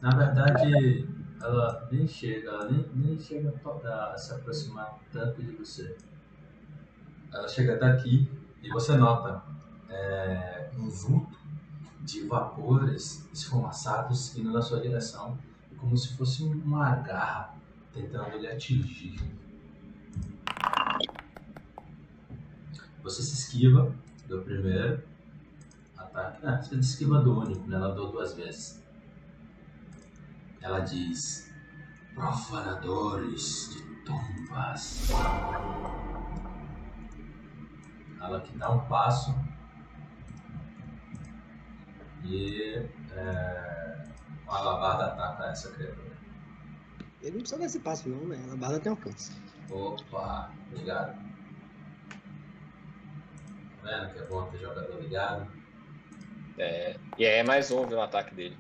Na 0.02 0.10
verdade, 0.10 1.08
ela 1.40 1.88
nem 1.92 2.08
chega, 2.08 2.50
ela 2.50 2.72
nem, 2.72 2.90
nem 2.96 3.20
chega 3.20 3.54
a, 3.86 4.14
a 4.14 4.18
se 4.18 4.34
aproximar 4.34 4.98
tanto 5.12 5.44
de 5.44 5.52
você. 5.52 5.96
Ela 7.32 7.48
chega 7.48 7.78
daqui 7.78 8.28
e 8.64 8.70
você 8.70 8.98
nota 8.98 9.44
é, 9.90 10.72
um 10.76 10.90
vulto 10.90 11.38
de 12.02 12.26
vapores 12.26 13.30
esfumaçados 13.32 14.36
indo 14.36 14.52
na 14.52 14.62
sua 14.62 14.80
direção, 14.80 15.38
como 15.78 15.98
se 15.98 16.16
fosse 16.16 16.44
uma 16.44 16.96
garra 16.98 17.56
tentando 17.94 18.38
lhe 18.38 18.48
atingir. 18.48 19.20
Você 23.04 23.22
se 23.22 23.34
esquiva 23.36 23.96
do 24.28 24.42
primeiro 24.42 25.04
ataque. 25.98 26.46
Ah, 26.46 26.62
você 26.62 26.76
se 26.76 26.92
esquiva 26.92 27.22
do 27.22 27.40
único, 27.40 27.68
né? 27.68 27.76
Ela 27.76 27.94
deu 27.94 28.12
duas 28.12 28.34
vezes. 28.34 28.84
Ela 30.62 30.80
diz: 30.82 31.54
Profanadores 32.14 33.70
de 33.74 33.82
tumbas. 34.04 35.10
Ela 38.20 38.42
que 38.42 38.58
dá 38.58 38.72
um 38.72 38.80
passo 38.88 39.34
e 42.24 42.86
é, 43.12 43.97
uma 44.48 44.58
alabarda 44.58 45.06
ataca 45.08 45.46
essa 45.52 45.72
criatura. 45.72 46.18
Ele 47.22 47.32
não 47.32 47.40
precisa 47.42 47.60
desse 47.62 47.80
passo, 47.80 48.08
não, 48.10 48.26
né? 48.28 48.38
A 48.52 48.56
barra 48.56 48.80
tem 48.80 48.92
alcance. 48.92 49.32
Opa, 49.70 50.52
ligado. 50.72 51.18
Tá 53.84 53.90
vendo 53.98 54.14
que 54.14 54.20
é 54.20 54.26
bom 54.26 54.46
ter 54.50 54.60
jogador 54.60 55.02
ligado? 55.02 55.48
É, 56.58 56.98
e 57.18 57.26
é 57.26 57.44
mais 57.44 57.70
um 57.72 57.86
viu, 57.86 57.98
no 57.98 58.02
ataque 58.04 58.34
dele. 58.36 58.58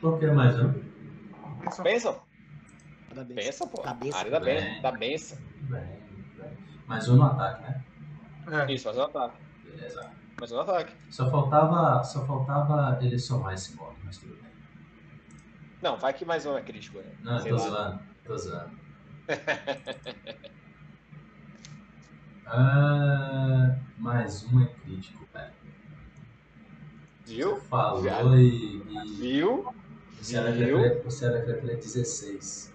Por 0.00 0.18
que 0.18 0.26
mais 0.30 0.58
um? 0.58 0.72
Pensa- 1.60 1.82
Pensa, 1.82 2.20
Parabéns. 3.08 3.44
pensa, 3.44 3.66
pô. 3.66 3.82
Cabeça. 3.82 4.18
área 4.18 4.30
da, 4.30 4.40
Bem. 4.40 4.60
ben, 4.62 4.82
da 4.82 4.92
benção. 4.92 5.38
Bem, 5.62 6.00
bem. 6.36 6.58
Mais 6.86 7.08
um 7.08 7.16
no 7.16 7.24
ataque, 7.24 7.62
né? 7.62 7.84
É, 8.68 8.72
Isso, 8.72 8.86
mais 8.86 8.98
um 8.98 9.02
ataque. 9.02 9.36
Beleza. 9.64 10.10
Mais 10.38 10.52
um 10.52 10.60
ataque. 10.60 10.92
Só 11.10 11.30
faltava, 11.30 12.02
só 12.04 12.24
faltava 12.24 12.98
ele 13.04 13.18
somar 13.18 13.54
esse 13.54 13.74
golpe, 13.76 13.98
mas 14.04 14.18
tudo 14.18 14.34
bem. 14.34 14.52
Não, 15.82 15.96
vai 15.96 16.12
que 16.12 16.24
mais 16.24 16.46
um 16.46 16.56
é 16.56 16.62
crítico, 16.62 16.98
né? 16.98 17.12
Não, 17.22 17.38
Sei 17.40 17.50
tô 17.50 17.56
lá. 17.56 17.62
zoando, 17.68 18.00
tô 18.24 18.36
zoando. 18.38 18.78
Ah, 22.50 23.76
mais 23.98 24.42
um 24.44 24.62
é 24.62 24.66
crítico, 24.66 25.26
velho. 25.34 25.52
Viu? 27.26 27.56
Falou 27.60 28.02
Já. 28.02 28.22
e, 28.36 28.76
e 29.04 29.16
Viu? 29.20 29.66
Você 30.18 30.36
era 30.36 30.50
Viu? 30.50 31.02
você 31.04 31.26
era 31.26 31.42
criatura 31.42 31.76
16. 31.76 32.67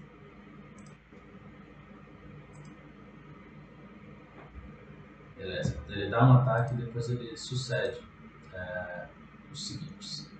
Beleza. 5.44 5.78
Então 5.84 5.96
ele 5.96 6.10
dá 6.10 6.26
um 6.26 6.38
ataque 6.38 6.74
e 6.74 6.78
depois 6.78 7.10
ele 7.10 7.36
sucede 7.36 8.00
é, 8.54 9.08
os 9.52 9.68
seguintes. 9.68 10.32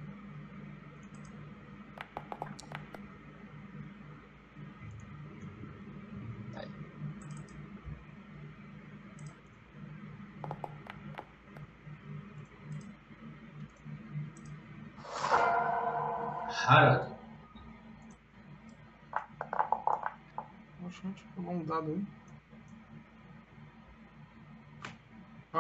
Poxa, 20.82 21.02
gente, 21.04 21.26
pegou 21.36 21.54
um 21.56 21.66
dado 21.66 22.08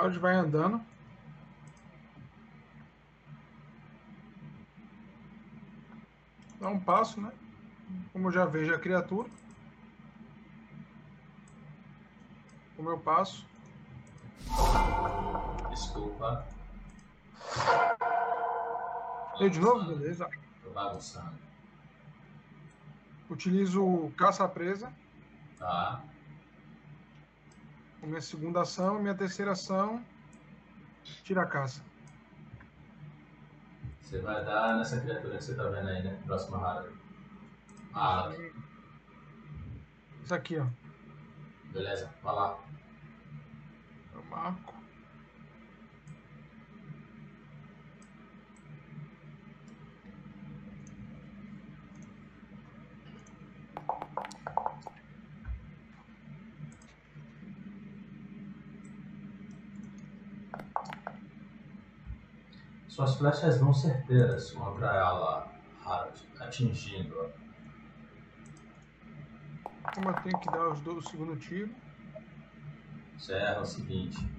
Howard 0.03 0.19
vai 0.19 0.35
andando. 0.35 0.81
Dá 6.59 6.67
um 6.69 6.79
passo, 6.79 7.21
né? 7.21 7.31
Como 8.11 8.27
eu 8.27 8.31
já 8.31 8.43
vejo 8.43 8.73
a 8.73 8.79
criatura. 8.79 9.29
Como 12.75 12.89
eu 12.89 12.99
passo. 12.99 13.47
desculpa, 15.69 16.45
Deu 19.39 19.49
de 19.49 19.59
novo? 19.59 19.85
Beleza. 19.85 20.29
tô 20.61 20.69
bagunçando. 20.71 21.39
Utilizo 23.29 23.81
o 23.83 24.11
caça-presa. 24.17 24.93
Tá? 25.57 26.03
Como 28.03 28.11
minha 28.11 28.21
segunda 28.21 28.61
ação. 28.61 28.99
Minha 28.99 29.15
terceira 29.15 29.53
ação. 29.53 30.03
Tira 31.23 31.43
a 31.43 31.45
caça. 31.45 31.81
Você 34.01 34.19
vai 34.19 34.43
dar 34.43 34.77
nessa 34.77 34.99
criatura 34.99 35.37
que 35.37 35.43
você 35.43 35.55
tá 35.55 35.63
vendo 35.69 35.87
aí, 35.87 36.03
né? 36.03 36.19
Próxima 36.25 36.57
Harald. 36.57 36.93
Ah, 37.93 38.29
Isso 40.21 40.33
aqui, 40.35 40.57
ó. 40.57 40.65
beleza, 41.71 42.13
vai 42.21 42.35
lá. 42.35 42.59
Eu 44.13 44.23
marco. 44.25 44.72
Suas 62.93 63.15
flechas 63.15 63.57
vão 63.57 63.73
certeiras 63.73 64.51
contra 64.51 64.85
ela, 64.85 65.51
Harald, 65.83 66.29
atingindo-a. 66.39 67.23
Eu 69.97 70.13
tenho 70.21 70.39
que 70.39 70.51
dar 70.51 70.69
os 70.69 70.79
dois, 70.81 71.03
o 71.03 71.09
segundo 71.09 71.35
tiro. 71.37 71.73
Você 73.17 73.33
erra 73.33 73.61
o 73.61 73.65
seguinte. 73.65 74.29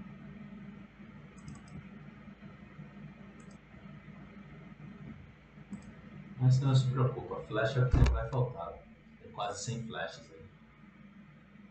Mas 6.41 6.61
não 6.61 6.77
se 6.77 6.89
preocupa, 6.93 7.43
flecha 7.49 7.85
o 7.85 7.91
que 7.91 7.97
não 7.97 8.13
vai 8.13 8.29
faltar. 8.29 8.75
Tem 9.21 9.33
quase 9.33 9.65
100 9.65 9.87
flechas 9.89 10.31
aí. 10.31 10.47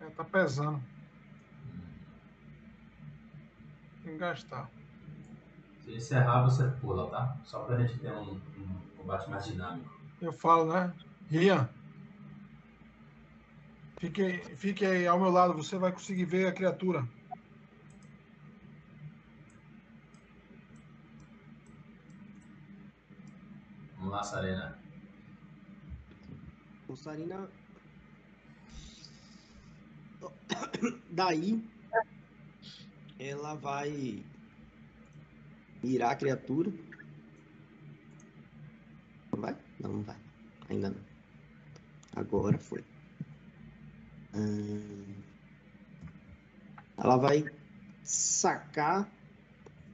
É, 0.02 0.10
tá 0.10 0.26
pesando. 0.26 0.84
Tem 4.04 4.12
que 4.12 4.18
gastar. 4.18 4.70
Se 5.84 5.94
encerrar, 5.94 6.44
você 6.44 6.68
pula, 6.80 7.10
tá? 7.10 7.38
Só 7.44 7.60
pra 7.60 7.78
gente 7.78 8.00
ter 8.00 8.12
um, 8.12 8.32
um 8.32 8.80
combate 8.98 9.30
mais 9.30 9.46
dinâmico. 9.46 9.90
Eu 10.22 10.32
falo, 10.32 10.72
né? 10.74 10.94
Rian. 11.30 11.70
Fique, 13.98 14.40
fique 14.56 14.86
aí 14.86 15.06
ao 15.06 15.20
meu 15.20 15.30
lado, 15.30 15.54
você 15.54 15.78
vai 15.78 15.92
conseguir 15.92 16.26
ver 16.26 16.48
a 16.48 16.54
criatura. 16.54 17.08
Vamos 23.98 24.12
lá, 24.12 24.24
Sarena. 24.24 24.80
O 26.88 26.96
Sarina. 26.96 27.50
Daí, 31.12 31.64
ela 33.20 33.56
vai 33.56 34.24
mirar 35.84 36.12
a 36.12 36.16
criatura. 36.16 36.72
Vai? 39.32 39.58
Não, 39.80 39.94
não 39.94 40.04
vai. 40.04 40.18
Ainda 40.70 40.90
não. 40.90 41.02
Agora 42.16 42.58
foi. 42.58 42.84
Hum, 44.34 45.14
Ela 46.98 47.18
vai 47.18 47.46
sacar 48.04 49.10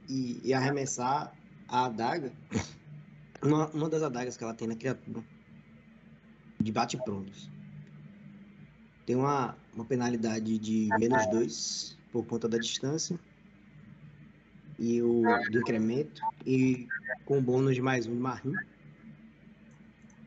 e, 0.08 0.40
e 0.44 0.54
arremessar 0.54 1.34
a 1.68 1.86
adaga. 1.86 2.32
Uma, 3.42 3.68
uma 3.68 3.88
das 3.88 4.02
adagas 4.02 4.36
que 4.36 4.44
ela 4.44 4.54
tem 4.54 4.68
na 4.68 4.76
criatura 4.76 5.24
de 6.60 6.70
bate-prontos. 6.70 7.50
Tem 9.06 9.16
uma, 9.16 9.56
uma 9.74 9.84
penalidade 9.84 10.58
de 10.58 10.88
menos 10.98 11.26
2 11.30 11.98
por 12.12 12.26
conta 12.26 12.48
da 12.48 12.58
distância 12.58 13.18
e 14.80 15.02
o 15.02 15.22
do 15.50 15.58
incremento 15.58 16.22
e 16.46 16.88
com 17.26 17.40
bônus 17.40 17.74
de 17.74 17.82
mais 17.82 18.06
um 18.06 18.14
de 18.14 18.20
marrim 18.20 18.58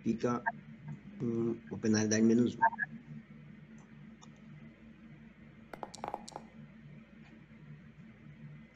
fica 0.04 0.44
um, 1.22 1.58
uma 1.70 1.80
penalidade 1.80 2.22
de 2.22 2.28
menos 2.28 2.56
1. 2.56 2.60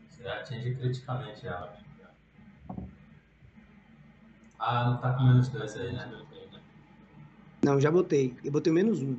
Você 0.09 0.27
atinge 0.27 0.75
criticamente 0.75 1.45
ela. 1.45 1.77
Ah, 4.59 4.89
não 4.89 4.97
tá 4.97 5.13
com 5.13 5.23
menos 5.23 5.47
dois 5.49 5.75
aí, 5.77 5.93
né? 5.93 6.11
Não, 7.63 7.79
já 7.79 7.91
botei. 7.91 8.35
Eu 8.43 8.51
botei 8.51 8.73
menos 8.73 9.01
1. 9.03 9.15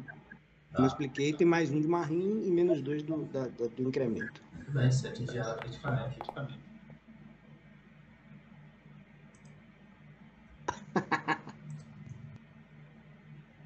Tá. 0.73 0.83
Eu 0.83 0.87
expliquei, 0.87 1.33
tem 1.33 1.47
mais 1.47 1.71
um 1.71 1.81
de 1.81 1.87
marrim 1.87 2.43
e 2.45 2.51
menos 2.51 2.83
2 2.83 3.03
do, 3.03 3.25
da- 3.27 3.47
da- 3.47 3.67
do 3.69 3.83
incremento. 3.83 4.43
Tudo 4.69 4.81
bem, 4.81 4.93
você 4.93 5.09
atingir 5.09 5.39
ela 5.39 5.57
criticamente. 5.57 6.21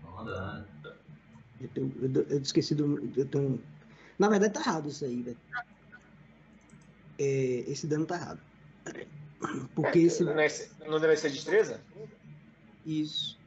Vamos 0.00 0.20
andando. 0.20 0.68
Eu, 1.60 1.68
tenho- 1.70 1.92
eu, 2.00 2.22
eu 2.28 2.40
esqueci 2.40 2.76
do. 2.76 2.98
Eu 3.18 3.26
tenho... 3.26 3.60
Na 4.16 4.28
verdade, 4.28 4.54
tá 4.54 4.60
errado 4.60 4.88
isso 4.88 5.04
aí, 5.04 5.22
velho. 5.22 5.36
É, 7.18 7.24
esse 7.68 7.88
dano 7.88 8.06
tá 8.06 8.14
errado. 8.14 8.40
Porque 9.74 9.98
esse. 9.98 10.22
Não, 10.22 10.38
é, 10.38 10.46
não 10.86 11.00
deve 11.00 11.16
ser 11.16 11.30
destreza? 11.30 11.80
Isso. 12.86 13.40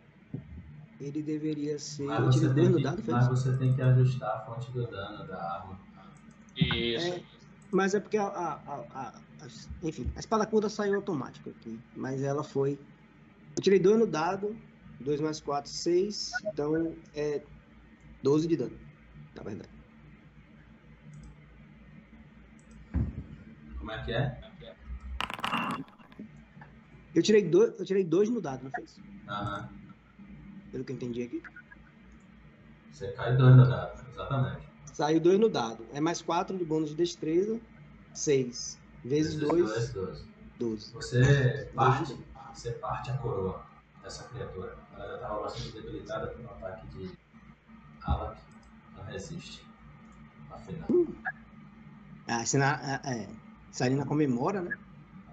Ele 0.99 1.23
deveria 1.23 1.80
ser. 1.80 2.03
Mas 2.03 2.36
você, 2.36 2.53
tem 2.53 2.76
que, 2.76 2.84
dado, 2.84 3.02
mas 3.07 3.30
você 3.30 3.57
tem 3.57 3.73
que 3.73 3.82
ajustar 3.82 4.41
a 4.41 4.45
fonte 4.45 4.69
do 4.73 4.86
dano 4.88 5.26
da 5.26 5.41
arma. 5.41 5.80
Isso. 6.57 7.14
É, 7.14 7.35
mas 7.76 7.94
é 7.94 8.00
porque 8.00 8.18
a, 8.18 8.26
a, 8.26 8.54
a- 8.54 8.86
a- 9.06 9.22
enfim, 9.84 10.10
a 10.16 10.20
espada 10.20 10.46
curta 10.46 10.70
saiu 10.70 10.96
automático 10.96 11.50
aqui. 11.50 11.78
Mas 11.96 12.24
ela 12.24 12.44
foi. 12.44 12.80
Eu 13.58 13.62
tirei 13.62 13.80
2 13.80 14.00
no 14.00 14.08
dado, 14.08 14.56
2 15.02 15.20
mais 15.20 15.40
4, 15.42 15.70
6. 15.70 16.32
Então 16.46 16.96
é 17.14 17.44
12 18.24 18.48
de 18.48 18.56
dano, 18.56 18.78
na 19.36 19.44
verdade. 19.44 19.70
Como 23.78 23.92
é 23.92 24.04
que 24.04 24.12
é? 24.14 24.42
Eu 27.14 27.22
tirei 27.24 27.48
2 27.48 27.80
eu 27.80 27.86
tirei 27.86 28.04
dois 28.04 28.30
no 28.30 28.42
dado, 28.42 28.64
não 28.64 28.84
isso? 28.84 29.02
Aham. 29.28 29.70
Pelo 30.72 30.84
que 30.84 30.92
eu 30.92 30.96
entendi 30.96 31.24
aqui. 31.24 31.42
Você 32.92 33.12
cai 33.14 33.36
dois 33.38 33.56
no 33.56 33.66
dado, 33.68 34.06
exatamente. 34.10 34.65
Saiu 34.96 35.20
2 35.20 35.38
no 35.38 35.50
dado. 35.50 35.86
É 35.92 36.00
mais 36.00 36.22
4 36.22 36.58
de 36.58 36.64
bônus 36.64 36.92
de 36.92 36.96
destreza, 36.96 37.60
6. 38.14 38.80
Vezes 39.04 39.36
2, 39.36 39.66
dois, 39.66 39.94
dois. 39.94 40.26
12. 40.58 40.94
Você 40.94 41.70
parte, 41.76 42.18
você 42.54 42.72
parte 42.72 43.12
a 43.12 43.18
coroa 43.18 43.62
dessa 44.02 44.24
criatura. 44.30 44.78
Ela 44.94 45.08
já 45.10 45.16
estava 45.16 45.42
bastante 45.42 45.72
debilitada 45.74 46.28
pelo 46.28 46.48
ataque 46.50 46.88
de 46.88 47.14
Alak. 48.06 48.40
Ela 48.96 49.06
resiste. 49.08 49.68
Afinal. 50.50 50.88
A 52.26 52.46
Sina, 52.46 52.70
a- 53.04 53.12
é, 53.14 53.28
Sarina 53.70 54.06
comemora, 54.06 54.62
né? 54.62 54.74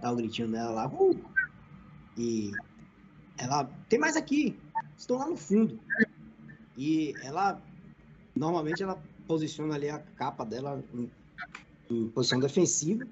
Dá 0.00 0.10
o 0.10 0.16
gritinho 0.16 0.50
dela 0.50 0.72
lá. 0.72 0.86
"Uh!" 0.88 1.30
E 2.16 2.58
ela. 3.38 3.64
Tem 3.88 3.98
mais 4.00 4.16
aqui! 4.16 4.60
estão 4.98 5.18
lá 5.18 5.28
no 5.28 5.36
fundo. 5.36 5.80
E 6.76 7.14
ela, 7.22 7.62
normalmente, 8.36 8.82
ela 8.82 9.02
posiciona 9.26 9.74
ali 9.74 9.88
a 9.88 9.98
capa 9.98 10.44
dela 10.44 10.82
em, 10.92 11.10
em 11.90 12.08
posição 12.08 12.40
defensiva. 12.40 13.06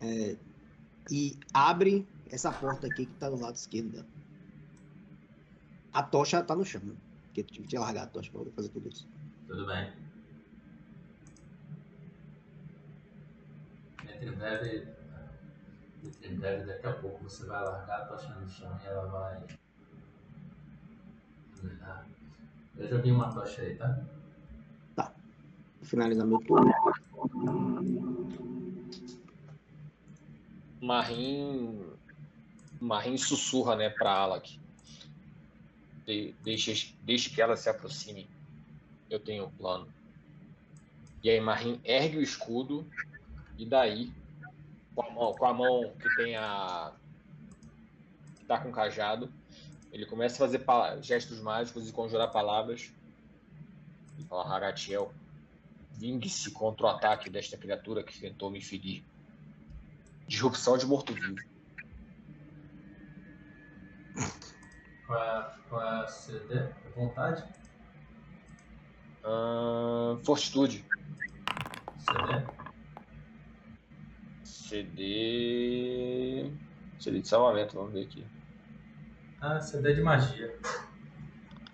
É, 0.00 0.36
e 1.10 1.38
abre 1.54 2.06
essa 2.30 2.52
porta 2.52 2.86
aqui 2.86 3.06
que 3.06 3.14
tá 3.14 3.30
do 3.30 3.36
lado 3.36 3.54
esquerdo 3.54 3.90
dela. 3.90 4.06
A 5.92 6.02
tocha 6.02 6.42
tá 6.42 6.54
no 6.54 6.64
chão, 6.64 6.82
né? 6.82 6.94
Porque 7.26 7.60
eu 7.60 7.66
que 7.66 7.78
largar 7.78 8.04
a 8.04 8.06
tocha 8.06 8.30
poder 8.30 8.50
fazer 8.50 8.68
tudo 8.70 8.88
isso. 8.88 9.08
Tudo 9.46 9.66
bem. 9.66 9.92
Entre 14.04 14.30
breve, 14.32 14.88
entre 16.04 16.34
breve, 16.34 16.64
daqui 16.64 16.86
a 16.86 16.92
pouco 16.94 17.22
você 17.24 17.46
vai 17.46 17.62
largar 17.62 18.02
a 18.02 18.06
tocha 18.06 18.34
no 18.34 18.48
chão 18.48 18.78
e 18.82 18.86
ela 18.86 19.06
vai. 19.06 19.42
Eu 22.76 22.88
joguei 22.88 23.12
uma 23.12 23.32
tocha 23.32 23.62
aí, 23.62 23.74
tá? 23.76 24.04
Finalizar 25.86 26.26
meu 26.26 26.38
turno. 26.40 26.72
Marim. 30.80 31.80
Marim 32.80 33.16
sussurra, 33.16 33.76
né, 33.76 33.88
pra 33.88 34.10
Alak. 34.10 34.60
De, 36.04 36.34
deixa, 36.42 36.72
deixe 37.02 37.30
que 37.30 37.40
ela 37.40 37.56
se 37.56 37.68
aproxime. 37.68 38.28
Eu 39.08 39.20
tenho 39.20 39.46
um 39.46 39.50
plano. 39.50 39.88
E 41.22 41.30
aí 41.30 41.40
Marim 41.40 41.80
ergue 41.84 42.18
o 42.18 42.22
escudo 42.22 42.86
e 43.58 43.64
daí, 43.64 44.12
com 44.94 45.02
a 45.02 45.10
mão, 45.10 45.32
com 45.32 45.46
a 45.46 45.54
mão 45.54 45.92
que 45.98 46.16
tem 46.16 46.36
a. 46.36 46.92
que 48.38 48.44
tá 48.44 48.58
com 48.58 48.68
o 48.68 48.72
cajado, 48.72 49.32
ele 49.92 50.04
começa 50.04 50.34
a 50.34 50.46
fazer 50.46 50.64
gestos 51.02 51.40
mágicos 51.40 51.88
e 51.88 51.92
conjurar 51.92 52.30
palavras. 52.30 52.92
E 54.18 54.24
fala, 54.24 54.54
Haratiel, 54.54 55.12
vingue-se 55.96 56.50
contra 56.50 56.86
o 56.86 56.88
ataque 56.90 57.30
desta 57.30 57.56
criatura 57.56 58.02
que 58.02 58.20
tentou 58.20 58.50
me 58.50 58.60
ferir. 58.60 59.02
Disrupção 60.28 60.76
de 60.76 60.86
morto-vivo. 60.86 61.36
É 65.08 65.12
a 65.72 66.06
CD? 66.08 66.68
Vontade? 66.94 67.44
Ahn, 69.24 70.18
fortitude. 70.24 70.84
CD? 71.98 72.46
CD. 74.44 76.52
CD 76.98 77.20
de 77.20 77.28
salvamento, 77.28 77.76
vamos 77.76 77.92
ver 77.92 78.04
aqui. 78.04 78.26
Ah, 79.40 79.60
CD 79.60 79.94
de 79.94 80.02
magia. 80.02 80.58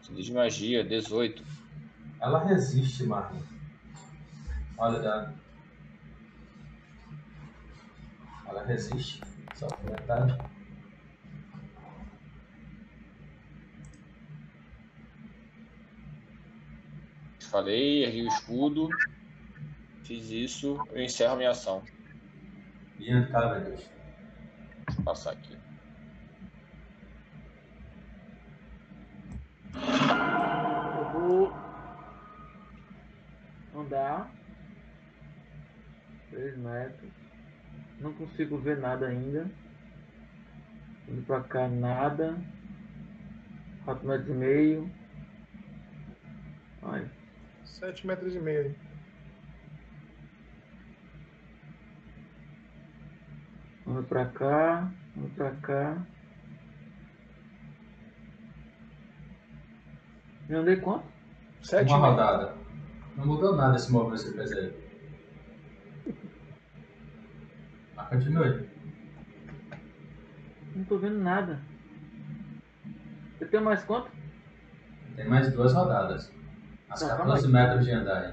CD 0.03 0.23
de 0.23 0.33
magia, 0.33 0.85
18. 0.85 1.43
Ela 2.21 2.45
resiste, 2.45 3.05
Marinho. 3.05 3.52
Olha. 4.83 5.33
Ela 8.49 8.65
resiste. 8.65 9.21
Só 9.55 9.69
por 9.69 9.89
metade. 9.89 10.37
Falei, 17.49 18.05
ergui 18.05 18.25
o 18.25 18.27
escudo. 18.27 18.89
Fiz 20.03 20.31
isso, 20.31 20.77
eu 20.91 21.01
encerro 21.05 21.35
a 21.35 21.37
minha 21.37 21.51
ação. 21.51 21.85
Ian 22.99 23.27
Cavendish. 23.27 23.89
Deixa 24.87 25.01
eu 25.01 25.05
passar 25.05 25.31
aqui. 25.31 25.57
Eu 30.99 31.13
vou 31.13 31.53
andar 33.77 34.42
3 36.33 36.57
metros. 36.59 37.11
Não 38.01 38.13
consigo 38.15 38.59
ver 38.59 38.79
nada 38.79 39.07
ainda. 39.07 39.49
Indo 41.09 41.23
pra 41.23 41.41
cá 41.43 41.69
nada. 41.69 42.37
4 43.85 44.07
metros 44.07 44.29
e 44.29 44.33
meio. 44.33 44.91
Ai, 46.83 47.09
7 47.65 48.07
metros 48.07 48.35
e 48.35 48.41
meio 48.41 48.75
ando 53.93 54.03
pra 54.05 54.27
cá, 54.27 54.91
ando 55.17 55.29
pra 55.31 55.51
cá. 55.57 56.07
Eu 60.49 60.61
andei 60.61 60.77
quanto? 60.77 61.05
7 61.63 61.89
Uma 61.89 61.99
metros. 62.11 62.11
rodada. 62.11 62.55
Não 63.17 63.27
mudou 63.27 63.57
nada 63.57 63.77
esse 63.77 63.93
movimento 63.93 64.25
que 64.25 64.31
você 64.31 64.37
fez 64.37 64.53
aí. 64.53 64.83
Mas 67.95 68.02
continue. 68.13 68.69
Não 70.75 70.85
tô 70.85 70.99
vendo 70.99 71.19
nada. 71.19 71.61
Eu 73.41 73.49
tenho 73.49 73.65
mais 73.65 73.83
quanto? 73.85 74.11
Tem 75.17 75.29
mais 75.29 75.53
duas 75.53 75.73
rodadas. 75.73 76.33
As 76.89 77.01
calma 77.01 77.17
14 77.35 77.47
aí. 77.47 77.53
metros 77.53 77.85
de 77.85 77.91
andar 77.93 78.23
aí. 78.23 78.33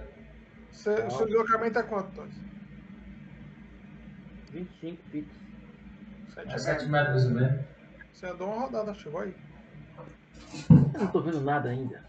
Seu, 0.72 1.10
seu 1.12 1.26
deslocamento 1.26 1.80
é 1.80 1.84
quanto, 1.84 2.12
Tony? 2.16 2.32
25 4.52 5.04
fixos. 5.12 5.38
7 6.34 6.48
É 6.54 6.58
7 6.58 6.86
metros. 6.88 6.90
metros 6.90 7.24
e 7.26 7.34
meio. 7.34 7.66
Você 8.14 8.26
andou 8.28 8.48
uma 8.54 8.62
rodada, 8.66 8.94
chegou 8.94 9.22
aí. 9.22 9.36
Eu 10.70 11.00
não 11.00 11.08
tô 11.08 11.22
vendo 11.22 11.42
nada 11.42 11.70
ainda. 11.70 12.04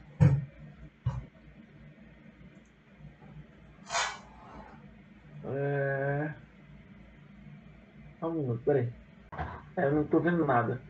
É... 5.45 6.35
Só 8.21 8.29
Um 8.29 8.35
minuto, 8.35 8.63
peraí. 8.65 8.93
É, 9.77 9.87
eu 9.87 9.95
não 9.95 10.05
tô 10.05 10.21
vendo 10.21 10.45
nada. 10.45 10.81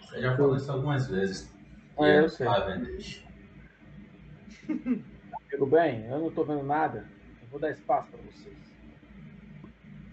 Você 0.00 0.22
já 0.22 0.34
falou 0.34 0.56
isso 0.56 0.72
algumas 0.72 1.06
vezes. 1.06 1.54
É, 1.98 2.20
eu 2.20 2.28
sei. 2.30 2.46
Cavendish. 2.46 3.26
Tudo 5.50 5.66
bem? 5.66 6.06
Eu 6.06 6.20
não 6.20 6.30
tô 6.30 6.44
vendo 6.44 6.62
nada. 6.62 7.06
Eu 7.42 7.48
vou 7.48 7.60
dar 7.60 7.70
espaço 7.70 8.08
pra 8.08 8.20
vocês. 8.22 8.56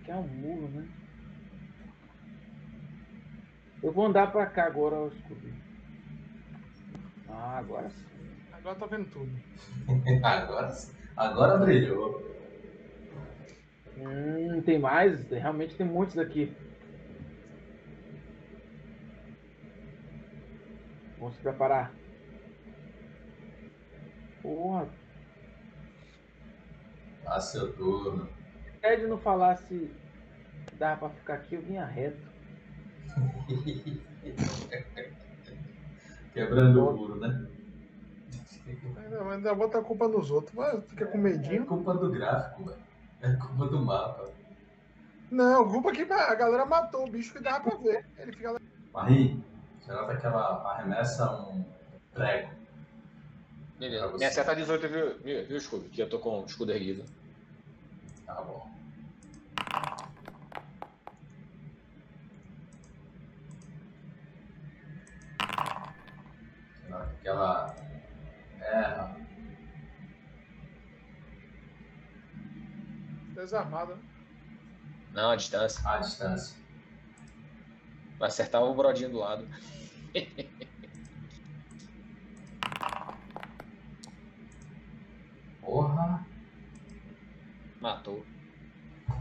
Que 0.04 0.12
é 0.12 0.16
um 0.16 0.28
muro, 0.28 0.68
né? 0.70 0.86
Eu 3.82 3.94
vou 3.94 4.06
andar 4.06 4.32
pra 4.32 4.48
cá 4.48 4.66
agora, 4.66 4.96
eu 4.96 5.10
descobri. 5.12 5.54
Ah, 7.30 7.58
agora 7.58 7.90
sim. 7.90 8.06
Agora 8.52 8.76
tá 8.76 8.86
vendo 8.88 9.10
tudo. 9.12 9.32
agora, 10.24 10.76
agora 11.16 11.58
brilhou. 11.58 12.35
Hum, 13.98 14.62
tem 14.62 14.78
mais? 14.80 15.24
Tem- 15.26 15.40
Realmente 15.40 15.76
tem 15.76 15.86
muitos 15.86 16.16
daqui. 16.16 16.54
Vamos 21.18 21.36
se 21.36 21.42
preparar. 21.42 21.92
Porra, 24.42 24.88
Passa 27.24 27.60
seu 27.60 27.74
turno. 27.74 28.28
se 28.28 28.70
o 28.70 28.80
Ted 28.82 29.08
não 29.08 29.18
falasse 29.18 29.64
que 29.66 29.92
dava 30.78 31.08
pra 31.08 31.10
ficar 31.10 31.34
aqui, 31.36 31.56
eu 31.56 31.62
vinha 31.62 31.84
reto. 31.86 32.30
Quebrando 36.34 36.86
o 36.88 36.94
muro, 36.96 37.16
né? 37.16 37.48
Ainda, 38.98 39.24
ainda 39.32 39.56
bota 39.56 39.80
a 39.80 39.84
culpa 39.84 40.08
nos 40.08 40.30
outros. 40.30 40.54
Vai, 40.56 40.80
fica 40.82 41.06
com 41.08 41.18
É 41.18 41.22
medinho. 41.22 41.66
culpa 41.66 41.94
do 41.96 42.12
gráfico, 42.12 42.66
velho. 42.66 42.85
É 43.26 43.36
culpa 43.38 43.66
do 43.66 43.82
mapa. 43.82 44.30
Não, 45.32 45.68
culpa 45.68 45.92
que 45.92 46.04
a 46.04 46.36
galera 46.36 46.64
matou 46.64 47.08
o 47.08 47.10
bicho 47.10 47.34
que 47.34 47.40
dava 47.40 47.72
pra 47.72 47.78
ver. 47.80 48.06
Ele 48.20 48.32
fica 48.32 48.52
lá. 48.52 48.60
Marie, 48.94 49.44
você 49.82 49.92
nota 49.92 50.16
que 50.16 50.26
ela 50.28 50.72
arremessa 50.72 51.32
um 51.32 51.66
prego. 52.14 52.52
Beleza. 53.80 54.16
Me 54.16 54.26
acerta 54.26 54.56
18, 54.56 54.88
viu, 54.88 55.20
viu, 55.20 55.46
viu, 55.48 55.58
escudo? 55.58 55.90
Que 55.90 56.04
eu 56.04 56.08
tô 56.08 56.20
com 56.20 56.42
o 56.42 56.46
escudo 56.46 56.72
erguido. 56.72 57.04
Tá 58.28 58.36
bom. 58.36 58.70
Você 66.80 66.90
nota 66.90 67.12
que 67.20 67.28
ela 67.28 67.76
erra. 68.62 69.15
Desarmado, 73.36 73.96
né? 73.96 74.02
Não, 75.12 75.32
a 75.32 75.36
distância. 75.36 75.88
à 75.90 75.98
distância. 75.98 76.56
Vai 78.18 78.30
acertar 78.30 78.64
o 78.64 78.74
brodinho 78.74 79.10
do 79.10 79.18
lado. 79.18 79.46
Porra! 85.60 86.26
Matou. 87.82 88.26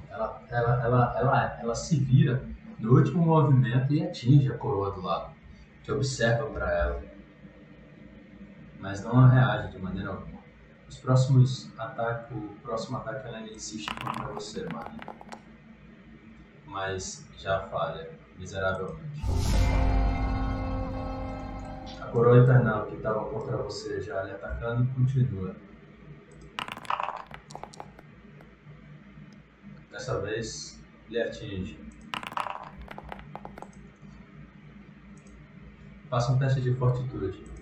Ela, 0.09 0.43
ela, 0.49 0.85
ela, 0.85 1.19
ela, 1.19 1.61
ela 1.61 1.75
se 1.75 1.99
vira 1.99 2.49
no 2.79 2.97
último 2.97 3.27
movimento 3.27 3.93
e 3.93 4.03
atinge 4.03 4.53
a 4.53 4.57
coroa 4.57 4.93
do 4.93 5.01
lado. 5.01 5.35
Te 5.83 5.91
observa 5.91 6.49
para 6.51 6.73
ela. 6.73 7.03
Mas 8.79 9.03
não 9.03 9.29
reage 9.29 9.73
de 9.73 9.79
maneira 9.79 10.11
alguma. 10.11 10.34
Os 10.95 11.01
próximos 11.01 11.69
ataques, 11.77 12.37
o 12.37 12.41
próximo 12.63 12.99
ataque 12.99 13.27
ela 13.27 13.41
insiste 13.41 13.93
contra 13.97 14.33
você, 14.33 14.65
Marinho. 14.73 15.01
Mas 16.67 17.29
já 17.37 17.63
falha, 17.67 18.17
miseravelmente. 18.39 19.21
A 22.01 22.07
coroa 22.07 22.39
infernal 22.39 22.87
que 22.87 22.95
estava 22.95 23.25
contra 23.29 23.57
você 23.57 24.01
já 24.01 24.23
lhe 24.23 24.31
atacando 24.31 24.89
continua. 24.95 25.57
Dessa 29.91 30.21
vez 30.21 30.81
lhe 31.11 31.21
atinge. 31.21 31.77
Faça 36.09 36.31
um 36.31 36.39
teste 36.39 36.61
de 36.61 36.73
fortitude. 36.73 37.54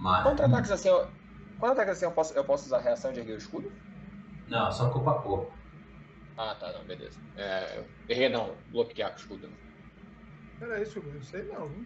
Mate. 0.00 0.22
Quantos 0.22 0.44
ataques 0.44 0.70
assim 0.70 0.88
eu, 0.88 1.06
ataques 1.60 1.92
assim 1.92 2.04
eu 2.06 2.12
posso, 2.12 2.34
eu 2.34 2.44
posso 2.44 2.66
usar 2.66 2.78
a 2.78 2.80
reação 2.80 3.12
de 3.12 3.20
erguer 3.20 3.34
o 3.34 3.38
escudo? 3.38 3.70
Não, 4.48 4.72
só 4.72 4.90
corpo 4.90 5.10
a 5.10 5.22
corpo. 5.22 5.58
Ah, 6.36 6.54
tá, 6.54 6.72
não, 6.72 6.84
beleza. 6.86 7.18
É, 7.36 7.84
erguer 8.08 8.30
não, 8.30 8.56
bloquear 8.68 9.10
com 9.10 9.16
o 9.16 9.20
escudo. 9.20 9.52
Era 10.60 10.82
isso, 10.82 10.98
eu 10.98 11.04
não 11.04 11.22
sei 11.22 11.42
não. 11.44 11.84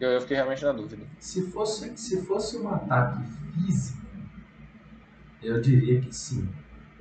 Eu, 0.00 0.10
eu 0.10 0.20
fiquei 0.20 0.36
realmente 0.36 0.64
na 0.64 0.72
dúvida. 0.72 1.06
Se 1.18 1.50
fosse, 1.50 1.96
se 1.96 2.24
fosse 2.26 2.58
um 2.58 2.68
ataque 2.68 3.22
físico, 3.54 4.04
eu 5.42 5.60
diria 5.60 6.00
que 6.00 6.12
sim. 6.12 6.46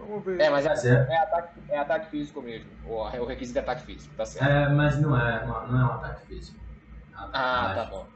Vamos 0.07 0.25
ver. 0.25 0.39
É, 0.41 0.49
mas 0.49 0.65
é, 0.65 0.69
Mas 0.69 0.85
é, 0.85 1.07
é, 1.09 1.17
ataque, 1.17 1.59
é 1.69 1.77
ataque 1.77 2.09
físico 2.09 2.41
mesmo. 2.41 2.69
O, 2.85 2.95
o 3.01 3.25
requisito 3.25 3.57
é 3.57 3.61
ataque 3.61 3.83
físico, 3.83 4.13
tá 4.15 4.25
certo. 4.25 4.49
é, 4.49 4.69
mas 4.69 4.99
não 4.99 5.17
é, 5.17 5.45
não 5.45 5.55
é 5.81 5.83
um 5.85 5.91
ataque 5.93 6.27
físico. 6.27 6.59
É 7.13 7.15
um 7.15 7.23
ataque 7.25 7.37
Ah, 7.37 7.73
tá 7.75 7.85
bom. 7.85 8.07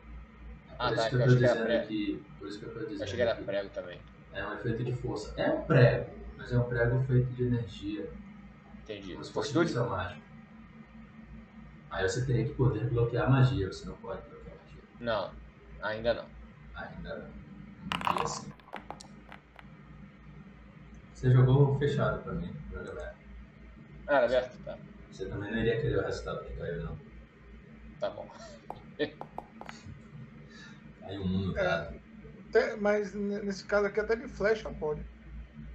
É 0.70 0.76
por 0.76 0.86
Ah, 0.86 0.92
isso 0.94 1.04
tá, 1.04 1.10
que 1.10 1.16
eu 1.16 1.20
eu 1.20 1.26
tô 1.26 1.34
achei 1.34 1.38
que 1.40 1.46
era 1.46 1.64
dizendo 1.64 1.88
que. 1.88 2.26
Por 2.40 2.48
isso 2.48 2.60
que 2.60 2.66
eu 2.66 2.74
tô 2.74 2.80
Eu 2.80 2.88
dizendo 2.88 3.04
achei 3.04 3.16
que 3.16 3.22
era 3.22 3.36
que 3.36 3.44
prego 3.44 3.70
também. 3.70 4.00
é 4.34 4.46
um 4.46 4.54
efeito 4.54 4.84
de 4.84 4.94
força. 4.94 5.34
É 5.42 5.50
um 5.50 5.62
prego, 5.64 6.12
mas 6.38 6.52
é 6.52 6.58
um 6.60 6.64
prego 6.64 7.04
feito 7.04 7.30
de 7.34 7.44
energia. 7.46 8.10
Entendi. 8.84 9.14
Como 9.14 9.24
se 9.24 9.34
fosse 9.34 9.58
missão 9.58 9.90
mágica. 9.90 10.22
Aí 11.90 12.08
você 12.08 12.26
teria 12.26 12.46
que 12.46 12.54
poder 12.54 12.90
bloquear 12.90 13.26
a 13.26 13.30
magia, 13.30 13.68
você 13.72 13.86
não 13.86 13.96
pode 13.96 14.22
bloquear 14.30 14.56
a 14.56 14.64
magia. 14.66 14.82
Não, 15.00 15.32
ainda 15.82 16.14
não. 16.14 16.26
Ainda 16.76 17.16
não. 17.16 18.12
Um 18.12 18.16
dia 18.18 18.28
sim. 18.28 18.52
Você 21.18 21.32
jogou 21.32 21.80
fechado 21.80 22.22
pra 22.22 22.34
mim, 22.34 22.54
joga 22.72 22.92
aberto. 22.92 23.18
Ah, 24.08 24.18
era 24.18 24.26
aberto? 24.28 24.64
Tá, 24.64 24.78
Você 25.10 25.26
também 25.26 25.50
não 25.52 25.58
iria 25.58 25.82
querer 25.82 25.98
o 25.98 26.04
resultado 26.04 26.46
que 26.46 26.54
caiu, 26.54 26.84
não. 26.84 26.96
tá 28.00 28.12
bom. 28.12 28.30
Caiu 31.02 31.24
um 31.24 31.48
no 31.48 31.58
É. 31.58 31.92
mas 32.80 33.16
nesse 33.16 33.66
caso 33.66 33.88
aqui 33.88 34.00
até 34.00 34.16
de 34.16 34.28
flecha 34.28 34.70
pode. 34.80 35.02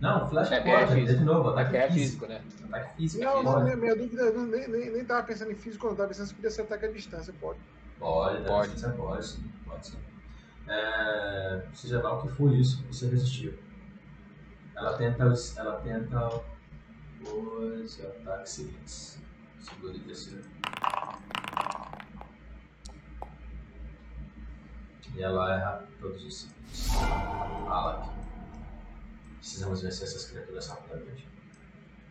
Não, 0.00 0.28
flash 0.28 0.52
É, 0.52 0.60
pode, 0.60 0.92
é 0.92 0.96
físico. 0.96 1.18
de 1.18 1.24
novo, 1.24 1.48
Ataque 1.48 1.76
ataque 1.76 1.76
é 1.76 1.90
físico. 1.90 2.26
físico, 2.26 2.26
né? 2.28 2.44
Ataque 2.68 2.96
físico 2.96 3.24
Não, 3.24 3.42
não, 3.42 3.64
minha, 3.64 3.76
minha 3.76 3.96
dúvida, 3.96 4.22
eu 4.22 4.46
nem, 4.46 4.68
nem, 4.68 4.92
nem 4.92 5.04
tava 5.04 5.26
pensando 5.26 5.50
em 5.50 5.56
físico, 5.56 5.88
eu 5.88 5.96
tava 5.96 6.06
pensando 6.08 6.28
se 6.28 6.34
podia 6.36 6.50
ser 6.50 6.62
ataque 6.62 6.86
à 6.86 6.92
distância, 6.92 7.32
pode. 7.40 7.58
Pode, 7.98 8.44
Pode. 8.44 8.68
pode. 8.68 8.80
Você 8.80 8.88
pode 8.92 9.26
sim, 9.26 9.50
pode 9.64 9.86
sim. 9.88 9.98
É, 10.68 11.62
seja 11.74 12.00
lá 12.00 12.12
o 12.18 12.22
que 12.22 12.36
for 12.36 12.52
isso, 12.54 12.86
você 12.86 13.08
resistiu. 13.08 13.71
Ela 14.82 14.96
tenta, 14.98 15.26
os- 15.28 15.56
ela 15.56 15.80
tenta 15.80 16.42
os 17.20 18.00
ataques 18.04 18.50
seguintes. 18.50 19.22
Segundo 19.60 19.96
e 19.96 20.00
terceiro. 20.00 20.42
E 25.14 25.22
ela 25.22 25.54
erra 25.54 25.84
todos 26.00 26.24
os 26.24 26.36
seguintes. 26.36 26.90
Alak. 27.68 28.08
Precisamos 29.38 29.82
vencer 29.82 30.08
essas 30.08 30.24
criaturas 30.28 30.66
rapidamente. 30.66 31.28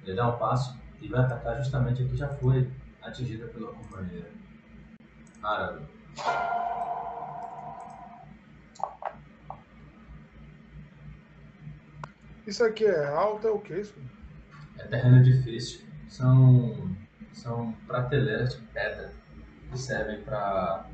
Ele 0.06 0.16
dá 0.16 0.30
um 0.34 0.38
passo 0.38 0.80
e 1.02 1.10
vai 1.10 1.20
atacar 1.26 1.58
justamente 1.58 2.04
a 2.04 2.08
que 2.08 2.16
já 2.16 2.30
foi 2.38 2.72
atingida 3.02 3.48
pela 3.48 3.74
companheira. 3.74 4.32
Árabe. 5.44 5.86
Isso 12.46 12.64
aqui 12.64 12.86
é 12.86 13.08
alta, 13.08 13.48
é 13.48 13.52
o 13.52 13.60
que 13.60 13.74
isso? 13.74 13.96
É 14.78 14.84
terreno 14.88 15.22
difícil. 15.24 15.86
São, 16.10 16.96
são 17.34 17.72
prateleiras 17.88 18.56
de 18.56 18.62
pedra 18.68 19.14
que 19.72 19.78
servem 19.78 20.22
para 20.24 20.90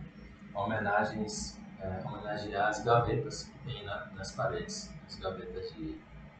homenagens, 0.54 1.60
é, 1.80 2.02
homenagear 2.06 2.70
as 2.70 2.84
gavetas 2.84 3.44
que 3.44 3.58
tem 3.60 3.84
na- 3.86 4.08
nas 4.16 4.32
paredes, 4.34 4.92
as 5.06 5.16
gavetas 5.16 5.74
de, 5.74 5.94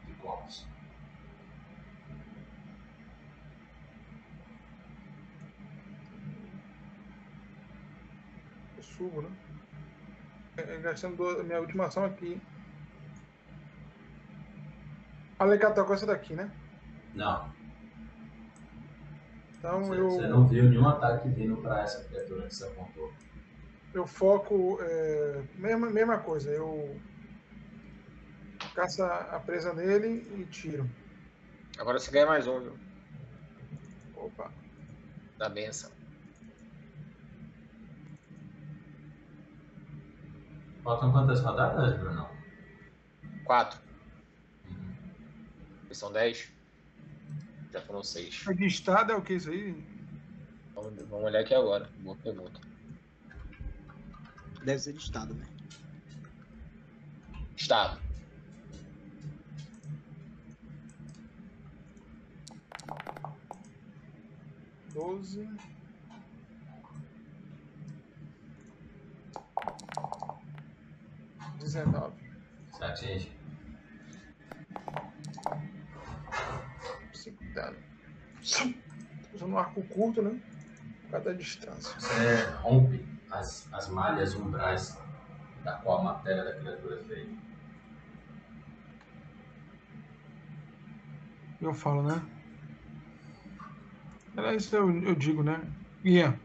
de 0.06 0.12
copos. 0.20 0.66
Eu 8.76 8.82
subo, 8.82 9.22
né? 9.22 9.30
É, 10.56 10.74
é, 10.74 10.78
Gastando 10.80 11.44
minha 11.44 11.60
última 11.60 11.86
ação 11.86 12.04
aqui. 12.04 12.40
Alecató 15.38 15.84
com 15.84 15.94
essa 15.94 16.06
daqui, 16.06 16.34
né? 16.34 16.50
Não, 17.14 17.52
Então 19.58 19.82
você, 19.84 20.00
eu, 20.00 20.10
você 20.10 20.26
não 20.28 20.46
viu 20.46 20.64
nenhum 20.64 20.88
ataque 20.88 21.28
vindo 21.30 21.56
para 21.58 21.82
essa 21.82 22.04
criatura 22.04 22.46
que 22.46 22.54
você 22.54 22.64
apontou. 22.66 23.12
eu 23.94 24.06
foco. 24.06 24.78
É, 24.80 25.42
mesma, 25.56 25.90
mesma 25.90 26.18
coisa, 26.18 26.50
eu 26.50 27.00
caço 28.74 29.02
a 29.02 29.36
a 29.36 29.40
presa 29.40 29.72
nele 29.74 30.26
e 30.40 30.44
tiro. 30.46 30.88
Agora 31.78 31.98
você 31.98 32.10
ganha 32.10 32.26
mais 32.26 32.46
um, 32.46 32.60
viu? 32.60 32.78
Opa. 34.16 34.50
Da 35.38 35.48
benção. 35.48 35.90
Faltam 40.82 41.12
quantas 41.12 41.40
rodadas, 41.40 41.98
Bruno? 41.98 42.28
Quatro. 43.44 43.87
São 45.92 46.12
dez. 46.12 46.48
Já 47.72 47.80
foram 47.82 48.02
seis. 48.02 48.44
De 48.56 48.66
estado 48.66 49.12
é 49.12 49.16
o 49.16 49.22
que 49.22 49.34
isso 49.34 49.50
aí? 49.50 49.84
Vamos, 50.74 50.94
vamos 51.08 51.26
olhar 51.26 51.40
aqui 51.40 51.54
agora. 51.54 51.90
Boa 52.00 52.16
pergunta. 52.16 52.60
Deve 54.64 54.78
ser 54.78 54.92
de 54.92 55.00
estado, 55.00 55.34
né? 55.34 55.46
Estado. 57.56 58.00
Doze. 64.94 65.48
Dezenove. 71.58 72.16
Atinge. 72.80 73.37
Usando 79.34 79.52
um 79.52 79.58
arco 79.58 79.82
curto, 79.88 80.22
né? 80.22 80.40
Por 81.02 81.10
causa 81.10 81.30
da 81.30 81.32
distância. 81.32 81.98
Você 81.98 82.44
rompe 82.62 83.04
as, 83.30 83.72
as 83.72 83.88
malhas 83.88 84.34
umbrais 84.34 84.98
da 85.64 85.72
qual 85.78 86.00
a 86.00 86.04
matéria 86.04 86.44
da 86.44 86.54
criatura 86.54 87.00
é 87.00 87.04
feita. 87.04 87.48
Eu 91.60 91.74
falo, 91.74 92.02
né? 92.02 92.22
Era 94.36 94.54
isso 94.54 94.76
eu, 94.76 95.02
eu 95.02 95.14
digo, 95.16 95.42
né? 95.42 95.60
Ian. 96.04 96.38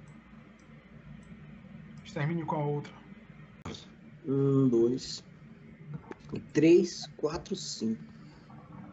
Extermine 2.04 2.44
com 2.44 2.56
a 2.56 2.66
outra. 2.66 2.94
Um, 4.26 4.68
dois, 4.68 5.24
três, 6.54 7.06
quatro, 7.18 7.56
cinco. 7.56 8.02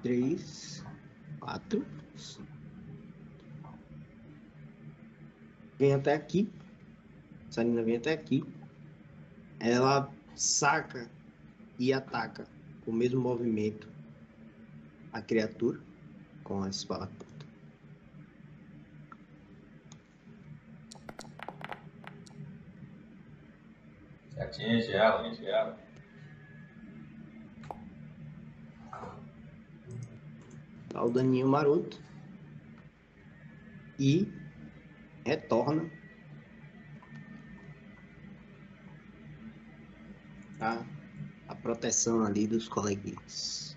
Três, 0.03 0.85
quatro, 1.39 1.87
Vem 5.79 5.95
até 5.95 6.15
aqui. 6.15 6.51
Sarina 7.49 7.83
vem 7.83 7.97
até 7.97 8.13
aqui. 8.13 8.45
Ela 9.59 10.13
saca 10.35 11.11
e 11.79 11.93
ataca 11.93 12.47
com 12.85 12.91
o 12.91 12.95
mesmo 12.95 13.21
movimento 13.21 13.89
a 15.13 15.21
criatura 15.21 15.81
com 16.45 16.63
a 16.63 16.69
espada 16.69 17.07
curta. 17.07 17.47
Você 24.31 24.41
atinge 24.41 24.93
ela, 24.93 25.21
atinge 25.21 25.47
ela. 25.47 25.79
Dá 30.93 31.05
o 31.05 31.11
daninho 31.11 31.49
maroto. 31.49 32.10
E 34.01 34.27
retorna 35.27 35.91
a, 40.59 40.83
a 41.49 41.55
proteção 41.55 42.25
ali 42.25 42.47
dos 42.47 42.67
coleguinhas. 42.67 43.77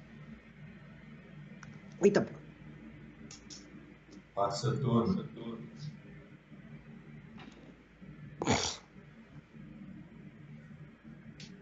Eita, 2.01 2.21
pô. 2.21 2.31
Passa 4.33 4.71
turno. 4.77 5.27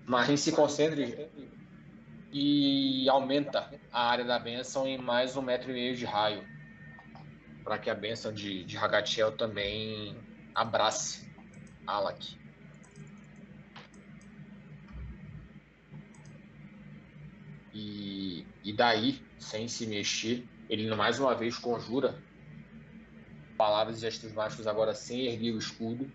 Marim 0.06 0.38
se 0.38 0.52
concentra 0.52 1.02
e- 1.02 1.50
e 2.32 3.10
aumenta 3.10 3.72
a 3.92 4.08
área 4.08 4.24
da 4.24 4.38
benção 4.38 4.88
em 4.88 5.00
mais 5.00 5.36
um 5.36 5.42
metro 5.42 5.72
e 5.72 5.74
meio 5.74 5.96
de 5.98 6.06
raio. 6.06 6.61
Para 7.64 7.78
que 7.78 7.90
a 7.90 7.96
benção 7.96 8.34
de, 8.34 8.64
de 8.64 8.78
Hagatiel 8.78 9.32
também 9.34 10.18
abrace 10.56 11.30
Alak. 11.86 12.38
E, 17.74 18.46
e 18.64 18.74
daí, 18.74 19.22
sem 19.40 19.68
se 19.68 19.88
mexer, 19.88 20.46
ele 20.70 20.94
mais 20.96 21.20
uma 21.20 21.36
vez 21.36 21.58
conjura 21.58 22.22
palavras 23.58 23.98
e 23.98 24.02
gestos 24.02 24.34
mágicos 24.34 24.66
agora 24.66 24.96
sem 24.96 25.28
erguer 25.28 25.54
o 25.54 25.58
escudo. 25.60 26.12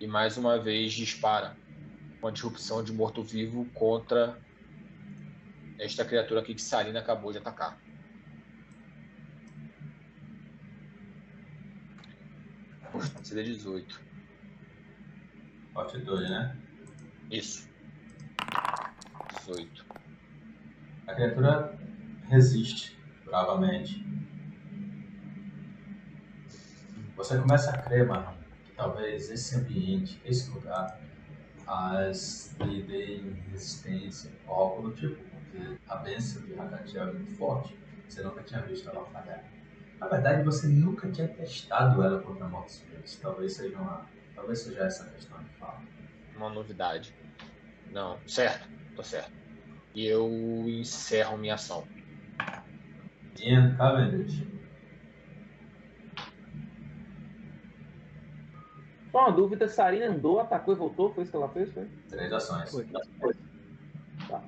E 0.00 0.06
mais 0.06 0.36
uma 0.36 0.58
vez 0.58 0.92
dispara 0.92 1.56
uma 2.20 2.32
disrupção 2.32 2.82
de 2.82 2.92
morto-vivo 2.92 3.64
contra 3.74 4.40
esta 5.78 6.04
criatura 6.04 6.40
aqui 6.40 6.54
que 6.54 6.62
Sarina 6.62 7.00
acabou 7.00 7.32
de 7.32 7.38
atacar. 7.38 7.78
CD 13.22 13.44
18. 13.44 14.00
Altitude, 15.74 16.28
né? 16.28 16.56
Isso. 17.30 17.68
18. 19.46 19.86
A 21.06 21.14
criatura 21.14 21.78
resiste 22.28 22.98
bravamente. 23.24 24.04
Você 27.16 27.38
começa 27.38 27.70
a 27.70 27.78
crer, 27.78 28.06
mano, 28.06 28.34
que 28.64 28.72
talvez 28.72 29.30
esse 29.30 29.56
ambiente, 29.56 30.20
esse 30.24 30.50
lugar, 30.50 30.98
as 31.66 32.56
lhe 32.60 32.82
deem 32.82 33.32
resistência 33.50 34.32
ou 34.46 34.54
algo 34.54 34.88
do 34.88 34.96
tipo, 34.96 35.22
porque 35.22 35.78
a 35.88 35.96
bênção 35.96 36.42
de 36.42 36.58
Hakatiel 36.58 37.08
é 37.08 37.12
muito 37.12 37.36
forte. 37.36 37.78
Você 38.08 38.22
nunca 38.22 38.42
tinha 38.42 38.62
visto 38.62 38.88
ela 38.88 39.04
falhar. 39.06 39.44
Na 40.00 40.08
verdade, 40.08 40.42
você 40.42 40.66
nunca 40.66 41.10
tinha 41.10 41.28
testado 41.28 42.02
ela 42.02 42.22
contra 42.22 42.48
mortos-vivos. 42.48 43.16
Talvez 43.16 43.52
seja 43.52 43.76
uma, 43.78 44.06
talvez 44.34 44.60
seja 44.60 44.84
essa 44.84 45.04
a 45.04 45.10
questão 45.10 45.38
de 45.38 45.50
fato. 45.50 45.82
Uma 46.34 46.48
novidade. 46.48 47.14
Não, 47.92 48.18
certo, 48.26 48.66
tô 48.96 49.02
certo. 49.02 49.30
E 49.94 50.06
eu 50.06 50.26
encerro 50.66 51.36
minha 51.36 51.54
ação. 51.54 51.86
Ian 53.38 53.76
Cavendish. 53.76 54.42
Só 59.12 59.18
uma 59.18 59.32
dúvida, 59.32 59.68
Sarina 59.68 60.06
andou, 60.06 60.40
atacou 60.40 60.72
e 60.72 60.76
voltou? 60.78 61.12
Foi 61.12 61.24
isso 61.24 61.32
que 61.32 61.36
ela 61.36 61.48
fez? 61.48 61.70
Foi? 61.72 61.86
Três 62.08 62.32
ações. 62.32 62.70
Foi. 62.70 62.86
Tá. 64.28 64.42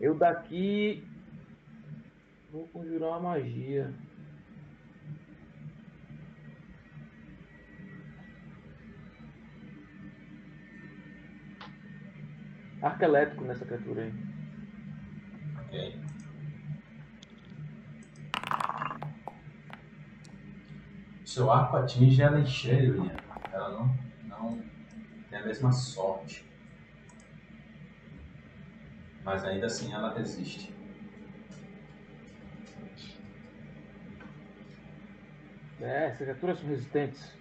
Eu 0.00 0.14
daqui 0.14 1.06
vou 2.50 2.66
conjurar 2.68 3.10
uma 3.10 3.20
magia. 3.20 3.92
Arco 12.82 13.04
elétrico 13.04 13.44
nessa 13.44 13.64
criatura 13.64 14.02
aí. 14.02 14.14
Ok. 15.60 16.00
Seu 21.24 21.50
arco 21.50 21.76
atinge 21.76 22.22
ela 22.22 22.40
em 22.40 22.46
cheio, 22.46 23.04
Ian. 23.04 23.16
Ela 23.52 23.70
não, 23.70 23.98
não 24.24 24.62
tem 25.28 25.38
a 25.38 25.44
mesma 25.44 25.72
sorte. 25.72 26.44
Mas 29.24 29.44
ainda 29.44 29.66
assim 29.66 29.92
ela 29.92 30.14
resiste. 30.14 30.72
É, 35.80 36.06
essas 36.06 36.18
criaturas 36.18 36.58
são 36.58 36.68
resistentes. 36.68 37.32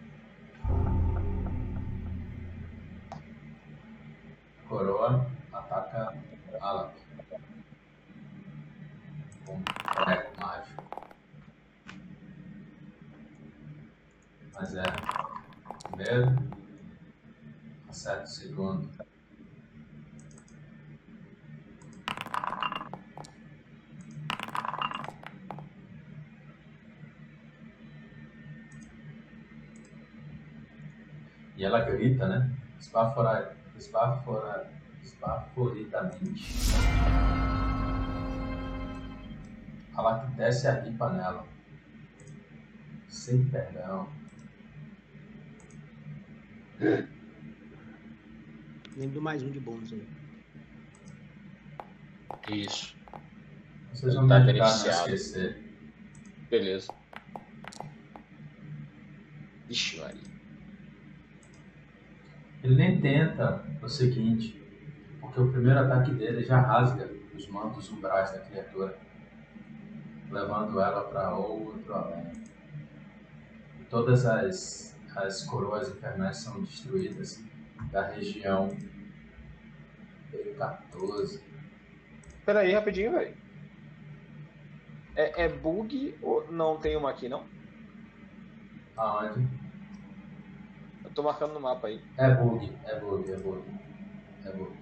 Coroa 4.67 5.25
ataca 5.53 6.17
Alak. 6.59 6.95
Com 9.45 9.61
prego 9.61 10.41
mágico. 10.41 10.83
Mas 14.53 14.75
é. 14.75 14.83
Primeiro. 15.91 16.35
Acerta 17.87 18.23
o 18.23 18.27
segundo. 18.27 19.05
E 31.57 31.63
ela 32.15 32.27
grita, 32.27 32.27
né? 32.27 32.51
Esbafora, 32.79 33.55
esbafora, 33.77 34.71
esbaforidamente. 35.03 36.55
Ela 39.97 40.19
que 40.19 40.31
desce 40.35 40.67
a 40.67 40.81
ripa 40.81 41.09
nela. 41.11 41.45
Sem 43.07 43.45
perdão. 43.45 44.09
Lembro 48.97 49.15
do 49.15 49.21
mais 49.21 49.41
um 49.43 49.49
de 49.51 49.59
bônus 49.59 49.91
aí. 49.93 50.07
Isso. 52.49 52.95
Vocês 53.93 54.13
vão 54.13 54.27
Tá 54.27 54.39
me 54.39 54.49
ajudar 54.51 54.65
a 54.65 54.69
não 54.69 54.77
beneficiado. 54.83 55.09
esquecer. 55.13 55.63
Beleza. 56.49 56.93
Ixi. 59.69 60.01
Ele 62.65 62.73
nem 62.73 62.99
tenta 62.99 63.63
o 63.79 63.87
seguinte, 63.87 64.59
porque 65.21 65.39
o 65.39 65.51
primeiro 65.51 65.81
ataque 65.81 66.11
dele 66.15 66.43
já 66.43 66.59
rasga 66.59 67.07
os 67.35 67.47
mantos 67.47 67.91
umbrais 67.91 68.31
da 68.31 68.39
criatura, 68.39 68.97
levando 70.31 70.81
ela 70.81 71.03
para 71.03 71.35
outro 71.35 71.93
além. 71.93 72.31
Todas 73.87 74.25
as, 74.25 74.99
as 75.15 75.43
coroas 75.43 75.89
infernais 75.89 76.37
são 76.37 76.63
destruídas 76.63 77.39
da 77.91 78.07
região 78.07 78.75
P14. 80.31 81.43
Pera 82.47 82.61
aí, 82.61 82.73
rapidinho, 82.73 83.11
velho. 83.11 83.37
É, 85.15 85.43
é 85.43 85.49
bug 85.49 86.17
ou 86.19 86.51
não 86.51 86.79
tem 86.79 86.97
uma 86.97 87.11
aqui, 87.11 87.29
não? 87.29 87.45
Aonde? 88.97 89.64
Eu 91.15 91.23
tô 91.23 91.23
marcando 91.23 91.53
no 91.53 91.61
mapa 91.61 91.87
aí. 91.87 92.01
É 92.17 92.29
bug, 92.29 92.69
é 92.83 92.99
bug, 92.99 93.31
é 93.31 93.37
bug. 93.37 93.63
É 94.43 94.51
bug. 94.51 94.77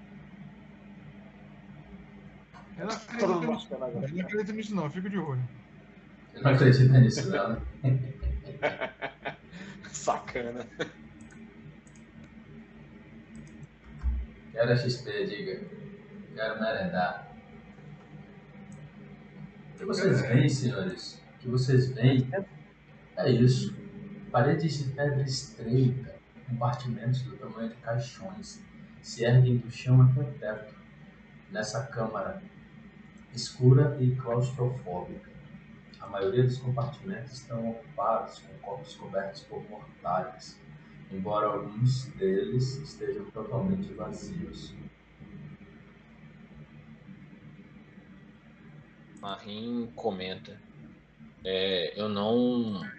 Eu 2.76 2.86
não 2.88 2.96
acredito 2.96 3.52
nisso. 3.52 3.68
Eu 3.70 3.80
não 3.80 3.88
acredito 3.88 4.54
nisso, 4.54 4.76
não. 4.76 4.90
Fico 4.90 5.10
de 5.12 5.20
olho. 5.20 5.48
Você 6.32 6.42
não 6.42 6.52
acredita 6.52 7.00
nisso, 7.00 7.30
não? 7.30 7.50
né? 7.50 7.62
Sacana. 9.92 10.66
Quero 14.54 14.76
XP, 14.76 15.26
diga. 15.28 15.68
Quero 16.34 16.60
merendar. 16.60 17.32
O 19.76 19.78
que 19.78 19.86
vocês 19.86 20.22
veem, 20.22 20.50
senhores? 20.50 21.22
O 21.36 21.40
que 21.42 21.48
vocês 21.48 21.90
veem 21.90 22.28
é 23.18 23.30
isso. 23.30 23.76
Paredes 24.32 24.80
de 24.80 24.92
pedra 24.94 25.22
estreita, 25.22 26.13
compartimentos 26.54 27.24
do 27.24 27.36
tamanho 27.36 27.70
de 27.70 27.76
caixões, 27.78 28.64
se 29.02 29.26
erguem 29.26 29.58
do 29.58 29.72
chão 29.72 30.02
até 30.02 30.22
o 30.22 30.34
teto, 30.34 30.76
nessa 31.52 31.86
câmara 31.88 32.42
escura 33.34 33.98
e 34.00 34.16
claustrofóbica. 34.16 35.32
A 36.00 36.08
maioria 36.08 36.44
dos 36.44 36.58
compartimentos 36.58 37.34
estão 37.34 37.72
ocupados 37.72 38.40
com 38.40 38.54
corpos 38.60 38.96
cobertos 38.96 39.42
por 39.44 39.68
mortalhas, 39.70 40.60
embora 41.12 41.48
alguns 41.48 42.06
deles 42.12 42.76
estejam 42.76 43.26
totalmente 43.32 43.92
vazios. 43.94 44.76
Marim 49.20 49.92
comenta. 49.96 50.60
É, 51.44 52.00
eu 52.00 52.10
não. 52.10 52.92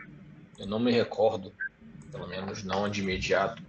Eu 0.59 0.67
não 0.67 0.79
me 0.79 0.91
recordo, 0.91 1.53
pelo 2.15 2.29
menos 2.29 2.63
não 2.63 2.89
de 2.89 3.01
imediato, 3.01 3.61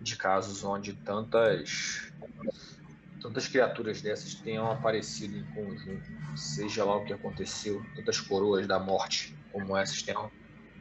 de 0.00 0.16
casos 0.16 0.62
onde 0.62 0.94
tantas 0.94 2.12
tantas 3.20 3.48
criaturas 3.48 4.00
dessas 4.00 4.34
tenham 4.34 4.70
aparecido 4.70 5.36
em 5.36 5.44
conjunto, 5.46 6.04
seja 6.36 6.84
lá 6.84 6.94
o 6.96 7.04
que 7.04 7.12
aconteceu, 7.12 7.82
tantas 7.96 8.20
coroas 8.20 8.68
da 8.68 8.78
morte 8.78 9.36
como 9.50 9.76
essas 9.76 10.02
tenham 10.02 10.30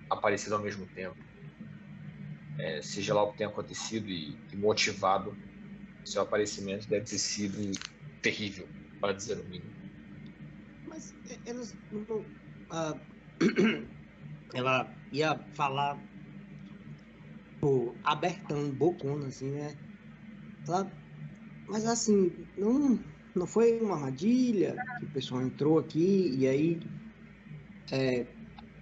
aparecido 0.10 0.56
ao 0.56 0.62
mesmo 0.62 0.86
tempo. 0.88 1.18
É, 2.60 2.82
seja 2.82 3.16
lá 3.16 3.24
o 3.24 3.32
que 3.32 3.38
tenha 3.38 3.50
acontecido 3.50 4.10
e, 4.10 4.38
e, 4.52 4.58
motivado, 4.58 5.36
seu 6.06 6.22
aparecimento 6.22 6.88
deve 6.88 7.06
ter 7.06 7.18
sido 7.18 7.72
terrível, 8.22 8.70
para 9.00 9.14
dizer 9.14 9.40
o 9.40 9.44
mínimo. 9.46 9.74
Mas 10.86 11.16
elas 11.46 11.76
não. 11.92 12.30
Ah, 12.70 13.00
ela 14.54 15.03
ia 15.14 15.40
falar 15.54 15.98
pô, 17.62 17.94
abertão, 18.04 18.70
bocona, 18.72 19.28
assim, 19.28 19.52
né? 19.52 19.78
Mas 21.68 21.86
assim, 21.86 22.32
não, 22.58 23.00
não 23.34 23.48
foi 23.48 23.80
uma 23.80 23.96
armadilha 23.96 24.76
que 25.00 25.06
o 25.06 25.12
pessoal 25.12 25.42
entrou 25.42 25.78
aqui 25.78 26.36
e 26.38 26.48
aí 26.48 26.80
é, 27.92 28.26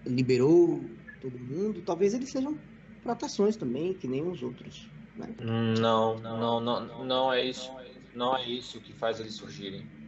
liberou 0.06 0.84
todo 1.22 1.38
mundo. 1.38 1.82
Talvez 1.82 2.14
eles 2.14 2.32
sejam 2.32 2.58
proteções 3.04 3.56
também, 3.56 3.94
que 3.94 4.08
nem 4.08 4.26
os 4.26 4.42
outros. 4.42 4.90
Né? 5.18 5.28
Não, 5.40 6.18
não, 6.20 6.60
não, 6.60 7.06
não 7.06 7.34
é 7.34 7.46
isso. 7.46 7.72
Não 8.16 8.36
é 8.36 8.50
isso 8.50 8.80
que 8.82 8.94
faz 8.94 9.20
eles 9.20 9.36
surgirem. 9.36 10.01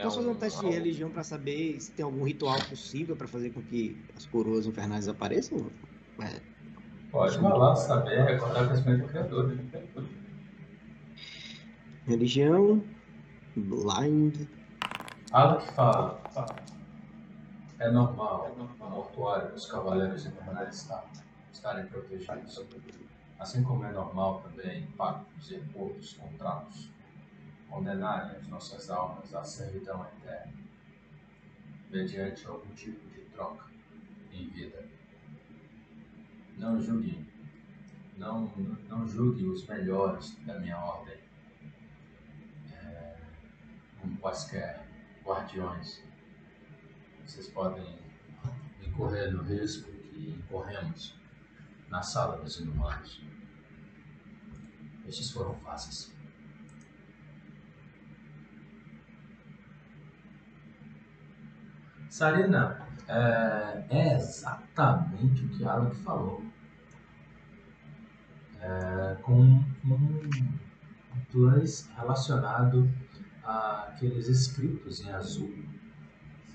É 0.00 0.02
Posso 0.02 0.16
fazer 0.16 0.30
um 0.30 0.34
teste 0.34 0.60
de 0.60 0.70
religião 0.70 1.10
para 1.10 1.22
saber 1.22 1.78
se 1.78 1.92
tem 1.92 2.02
algum 2.02 2.24
ritual 2.24 2.58
possível 2.70 3.14
para 3.14 3.28
fazer 3.28 3.50
com 3.50 3.60
que 3.60 4.02
as 4.16 4.24
coroas 4.24 4.64
infernais 4.64 5.06
apareçam? 5.08 5.70
É, 6.22 6.40
Pode 7.10 7.38
falar, 7.38 7.76
saber, 7.76 8.24
recordar 8.24 8.64
o 8.64 8.68
conhecimento 8.68 9.02
do 9.02 9.08
Criador. 9.08 9.48
Né? 9.48 9.82
Religião, 12.06 12.82
blind. 13.54 14.48
Algo 15.32 15.60
que 15.60 15.72
fala. 15.74 16.18
É 17.78 17.90
normal 17.90 18.56
no 18.56 18.88
mortuário 18.88 19.54
os 19.54 19.66
cavaleiros 19.66 20.24
e 20.24 20.30
cavaleiros 20.30 20.88
estarem 21.52 21.84
protegidos. 21.86 22.64
Assim 23.38 23.62
como 23.62 23.84
é 23.84 23.92
normal 23.92 24.40
também 24.40 24.86
pactos 24.96 25.50
e 25.50 25.56
acordos, 25.56 26.14
contratos, 26.14 26.90
condenarem 27.70 28.36
as 28.36 28.48
nossas 28.48 28.90
almas 28.90 29.32
à 29.32 29.44
servidão 29.44 30.04
eterna, 30.04 30.52
mediante 31.88 32.46
algum 32.46 32.74
tipo 32.74 33.08
de 33.08 33.20
troca 33.30 33.64
em 34.32 34.48
vida. 34.48 34.84
Não 36.58 36.80
julgue, 36.80 37.26
não, 38.18 38.52
não 38.88 39.06
julgue 39.06 39.46
os 39.46 39.66
melhores 39.66 40.36
da 40.44 40.58
minha 40.58 40.76
ordem, 40.78 41.18
é, 42.72 43.16
como 44.00 44.16
quaisquer 44.18 44.84
guardiões. 45.24 46.02
Vocês 47.24 47.48
podem 47.48 47.98
incorrer 48.82 49.32
no 49.32 49.42
risco 49.42 49.90
que 49.90 50.30
incorremos 50.30 51.16
na 51.88 52.02
sala 52.02 52.36
dos 52.38 52.58
inumanos. 52.58 53.22
Estes 55.06 55.30
foram 55.30 55.54
fáceis. 55.60 56.19
Sarina, 62.10 62.88
é, 63.06 63.84
é 63.88 64.16
exatamente 64.16 65.44
o 65.44 65.48
que 65.50 65.64
Alec 65.64 65.94
falou 65.98 66.42
é, 68.60 69.16
com 69.22 69.40
um 69.40 70.20
plus 71.30 71.88
relacionado 71.96 72.90
àqueles 73.44 74.26
escritos 74.26 75.00
em 75.02 75.10
azul 75.12 75.54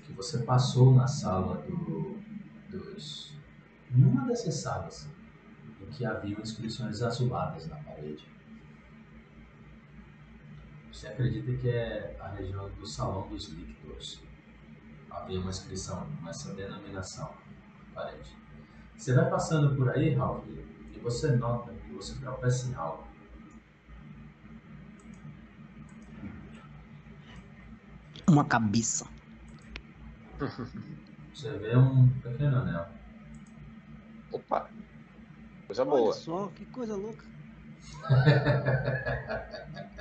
que 0.04 0.12
você 0.12 0.40
passou 0.40 0.94
na 0.94 1.06
sala 1.06 1.62
do, 1.62 2.20
dos. 2.68 3.34
em 3.90 4.04
uma 4.04 4.26
dessas 4.26 4.56
salas 4.56 5.08
em 5.80 5.86
que 5.86 6.04
haviam 6.04 6.38
inscrições 6.38 7.00
azuladas 7.00 7.66
na 7.66 7.76
parede. 7.76 8.28
Você 10.92 11.08
acredita 11.08 11.56
que 11.56 11.70
é 11.70 12.14
a 12.20 12.28
região 12.28 12.68
do 12.70 12.86
Salão 12.86 13.26
dos 13.28 13.48
Líquidos? 13.48 14.25
Havia 15.16 15.40
uma 15.40 15.50
inscrição 15.50 16.06
com 16.20 16.28
essa 16.28 16.54
denominação 16.54 17.34
na 17.94 17.94
parede. 18.02 18.36
Você 18.96 19.14
vai 19.14 19.28
passando 19.28 19.74
por 19.76 19.88
aí, 19.90 20.14
Ralph, 20.14 20.46
e 20.48 20.98
você 20.98 21.34
nota 21.36 21.76
você 21.96 22.14
tropeça 22.16 22.68
em 22.68 22.74
algo. 22.74 23.06
Uma 28.28 28.44
cabeça. 28.44 29.06
Você 31.32 31.50
vê 31.58 31.76
um 31.76 32.08
pequeno 32.20 32.58
anel. 32.58 32.86
Opa! 34.32 34.68
Coisa 35.66 35.82
Olha 35.82 35.90
boa. 35.90 36.12
só, 36.12 36.48
que 36.48 36.66
coisa 36.66 36.96
louca. 36.96 37.24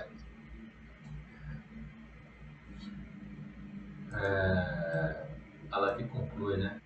é, 4.22 5.28
ela 5.72 5.96
que 5.96 6.04
conclui, 6.06 6.58
né? 6.58 6.82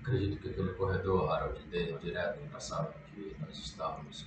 Acredito 0.00 0.40
que 0.40 0.48
aquele 0.50 0.72
corredor, 0.74 1.30
Harold, 1.30 1.60
dê 1.68 1.92
direto 1.98 2.40
para 2.48 2.56
a 2.56 2.60
sala 2.60 2.94
que 3.14 3.36
nós 3.40 3.58
estávamos. 3.58 4.26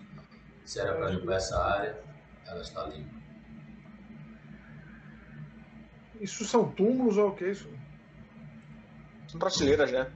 Se 0.65 0.79
era 0.79 0.93
para 0.93 1.09
limpar 1.09 1.35
essa 1.35 1.63
área, 1.63 2.01
ela 2.45 2.61
está 2.61 2.87
limpa. 2.87 3.21
Isso 6.19 6.45
são 6.45 6.71
túmulos 6.71 7.17
ou 7.17 7.29
o 7.29 7.35
que 7.35 7.45
é 7.45 7.51
isso? 7.51 7.69
São 9.27 9.39
prateleiras, 9.39 9.91
né? 9.91 10.11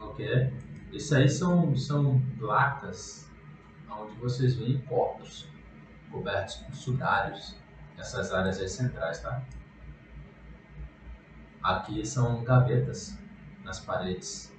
Ok. 0.00 0.52
Isso 0.92 1.14
aí 1.14 1.28
são, 1.28 1.76
são 1.76 2.22
placas 2.38 3.28
onde 3.90 4.16
vocês 4.18 4.54
veem 4.54 4.78
corpos 4.82 5.46
cobertos 6.10 6.56
com 6.56 6.72
sudários 6.72 7.56
nessas 7.96 8.32
áreas 8.32 8.58
aí 8.60 8.68
centrais, 8.68 9.20
tá? 9.20 9.42
Aqui 11.66 12.06
são 12.06 12.44
gavetas 12.44 13.18
nas 13.64 13.80
paredes. 13.80 14.52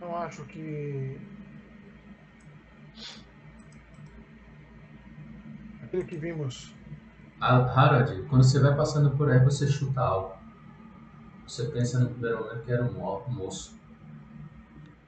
Eu 0.00 0.16
acho 0.16 0.42
que 0.46 1.20
aquele 5.82 6.04
que 6.04 6.16
vimos. 6.16 6.74
Harold, 7.38 8.22
quando 8.30 8.44
você 8.44 8.58
vai 8.60 8.74
passando 8.74 9.14
por 9.14 9.30
aí, 9.30 9.38
você 9.44 9.68
chuta 9.68 10.00
algo. 10.00 10.38
Você 11.46 11.66
pensa 11.66 12.00
no 12.00 12.08
primeiro 12.08 12.38
momento 12.38 12.64
que 12.64 12.72
era 12.72 12.82
um 12.82 13.28
moço. 13.28 13.78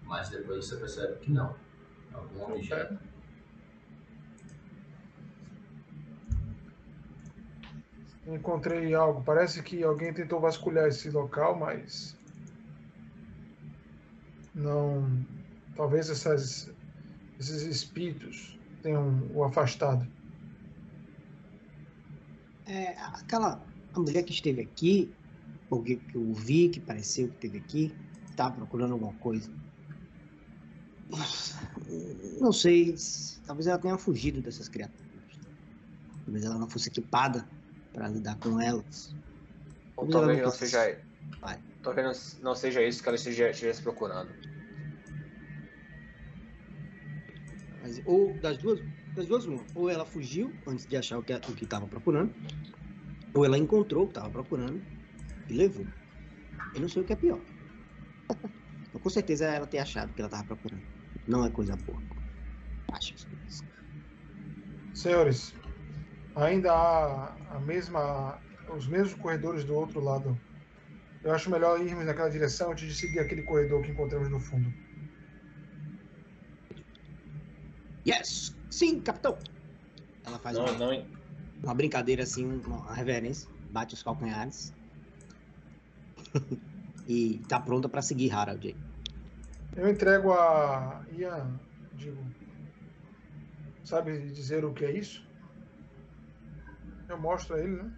Mas 0.03 0.29
depois 0.29 0.67
você 0.67 0.77
percebe 0.77 1.21
que 1.21 1.31
não. 1.31 1.57
É 2.13 2.17
algum 2.17 2.53
objeto. 2.53 2.99
Encontrei 8.29 8.95
algo. 8.95 9.23
Parece 9.23 9.63
que 9.63 9.83
alguém 9.83 10.13
tentou 10.13 10.39
vasculhar 10.39 10.87
esse 10.87 11.11
local, 11.11 11.59
mas. 11.59 12.15
Não. 14.55 15.27
Talvez 15.75 16.11
essas, 16.11 16.71
esses 17.39 17.63
espíritos 17.63 18.59
tenham 18.83 19.27
o 19.33 19.45
afastado. 19.45 20.07
É, 22.67 22.99
aquela 22.99 23.65
mulher 23.97 24.23
que 24.25 24.33
esteve 24.33 24.61
aqui, 24.61 25.11
ou 25.71 25.83
que 25.83 25.99
eu 26.13 26.35
vi, 26.35 26.69
que 26.69 26.81
pareceu 26.81 27.29
que 27.29 27.35
esteve 27.35 27.59
aqui, 27.59 27.95
estava 28.29 28.57
procurando 28.57 28.93
alguma 28.93 29.15
coisa. 29.15 29.51
Não 32.39 32.53
sei, 32.53 32.95
talvez 33.47 33.67
ela 33.67 33.79
tenha 33.79 33.97
fugido 33.97 34.43
dessas 34.43 34.69
criaturas. 34.69 35.09
Talvez 36.25 36.45
ela 36.45 36.59
não 36.59 36.69
fosse 36.69 36.91
equipada 36.91 37.49
para 37.93 38.09
lidar 38.09 38.36
com 38.39 38.60
elas. 38.60 39.15
Ou 39.97 40.06
talvez, 40.09 40.40
talvez 40.40 40.43
não, 40.43 40.51
seja. 40.51 40.98
Vai. 41.40 41.59
Talvez 41.82 42.36
não, 42.40 42.51
não 42.51 42.55
seja 42.55 42.82
isso 42.82 43.02
que 43.02 43.09
ela 43.09 43.16
estivesse 43.16 43.82
procurando. 43.82 44.31
Mas, 47.82 48.02
ou 48.05 48.35
das 48.35 48.59
duas, 48.59 48.81
das 49.15 49.27
duas, 49.27 49.47
uma. 49.47 49.65
Ou 49.74 49.89
ela 49.89 50.05
fugiu 50.05 50.52
antes 50.66 50.86
de 50.86 50.97
achar 50.97 51.19
o 51.19 51.23
que 51.23 51.32
estava 51.32 51.86
procurando, 51.86 52.32
ou 53.35 53.44
ela 53.44 53.56
encontrou 53.56 54.05
o 54.05 54.06
que 54.06 54.12
estava 54.12 54.31
procurando 54.31 54.81
e 55.48 55.55
levou. 55.55 55.86
Eu 56.74 56.81
não 56.81 56.89
sei 56.89 57.02
o 57.02 57.05
que 57.05 57.12
é 57.12 57.16
pior. 57.16 57.40
então, 58.28 59.01
com 59.01 59.10
certeza 59.10 59.47
ela 59.47 59.66
ter 59.66 59.78
achado 59.78 60.10
o 60.10 60.15
que 60.15 60.20
ela 60.20 60.28
estava 60.28 60.44
procurando. 60.44 60.82
Não 61.27 61.44
é 61.44 61.51
coisa 61.51 61.77
boa. 61.77 62.02
Acho 62.93 63.15
isso. 63.15 63.28
Senhores, 64.94 65.55
ainda 66.44 66.73
há 66.73 67.56
a 67.56 67.60
mesma, 67.60 68.40
os 68.77 68.86
mesmos 68.86 69.15
corredores 69.15 69.65
do 69.65 69.74
outro 69.74 70.01
lado. 70.01 70.39
Eu 71.23 71.32
acho 71.32 71.51
melhor 71.51 71.81
irmos 71.81 72.06
naquela 72.06 72.31
direção 72.31 72.70
antes 72.70 72.86
de 72.86 72.94
seguir 72.94 73.19
aquele 73.19 73.43
corredor 73.43 73.82
que 73.82 73.90
encontramos 73.90 74.31
no 74.31 74.39
fundo. 74.40 74.73
Yes! 78.06 78.56
Sim, 78.70 79.01
capitão! 79.01 79.36
Ela 80.24 80.39
faz 80.39 80.56
Não, 80.56 80.65
uma, 80.65 80.73
não, 80.78 81.06
uma 81.62 81.74
brincadeira 81.74 82.23
assim, 82.23 82.47
uma 82.47 82.94
reverência, 82.94 83.48
bate 83.70 83.94
os 83.94 84.02
calcanhares. 84.02 84.73
e 87.09 87.39
tá 87.48 87.59
pronta 87.59 87.89
pra 87.89 88.01
seguir 88.01 88.31
Harald. 88.31 88.77
Eu 89.77 89.89
entrego 89.89 90.32
a 90.32 91.05
Ian, 91.12 91.59
digo, 91.94 92.23
sabe 93.85 94.19
dizer 94.31 94.65
o 94.65 94.73
que 94.73 94.85
é 94.85 94.93
isso? 94.93 95.28
Eu 97.09 97.19
mostro 97.19 97.57
a 97.57 97.61
ele, 97.61 97.83
né? 97.83 97.93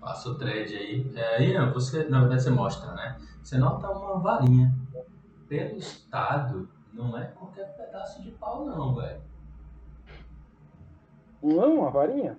Passa 0.00 0.30
o 0.30 0.38
thread 0.38 0.74
aí. 0.74 1.12
É, 1.14 1.44
Ian, 1.44 1.70
você, 1.72 2.04
na 2.08 2.20
verdade, 2.20 2.42
você 2.42 2.50
mostra, 2.50 2.92
né? 2.94 3.20
Você 3.42 3.58
nota 3.58 3.88
uma 3.90 4.18
varinha. 4.20 4.74
Pelo 5.48 5.76
estado, 5.76 6.68
não 6.92 7.16
é 7.16 7.26
qualquer 7.26 7.76
pedaço 7.76 8.22
de 8.22 8.30
pau, 8.32 8.64
não, 8.66 8.94
velho. 8.94 9.20
Não, 11.42 11.80
uma 11.80 11.90
varinha? 11.90 12.38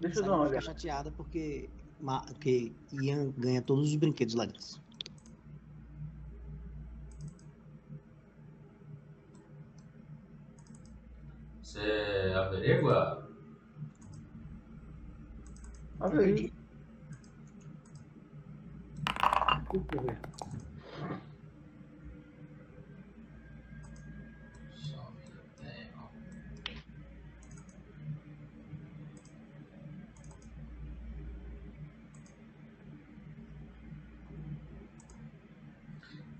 Deixa 0.00 0.20
eu 0.20 0.24
dar 0.24 0.34
uma 0.34 0.44
olhada. 0.44 0.60
chateada 0.60 1.10
porque, 1.12 1.70
porque 2.26 2.72
Ian 2.92 3.32
ganha 3.36 3.62
todos 3.62 3.88
os 3.88 3.96
brinquedos 3.96 4.34
lá 4.34 4.44
dentro. 4.44 4.83
Você 11.74 12.32
averigua? 12.36 13.28
Averigua. 15.98 16.50
Deixa 19.72 19.90
eu 19.92 20.02
ver. 20.02 20.18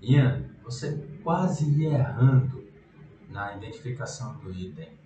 Ian, 0.01 0.49
você 0.63 0.97
quase 1.21 1.69
ia 1.77 1.89
errando 1.89 2.63
na 3.27 3.57
identificação 3.57 4.37
do 4.37 4.53
item, 4.53 4.97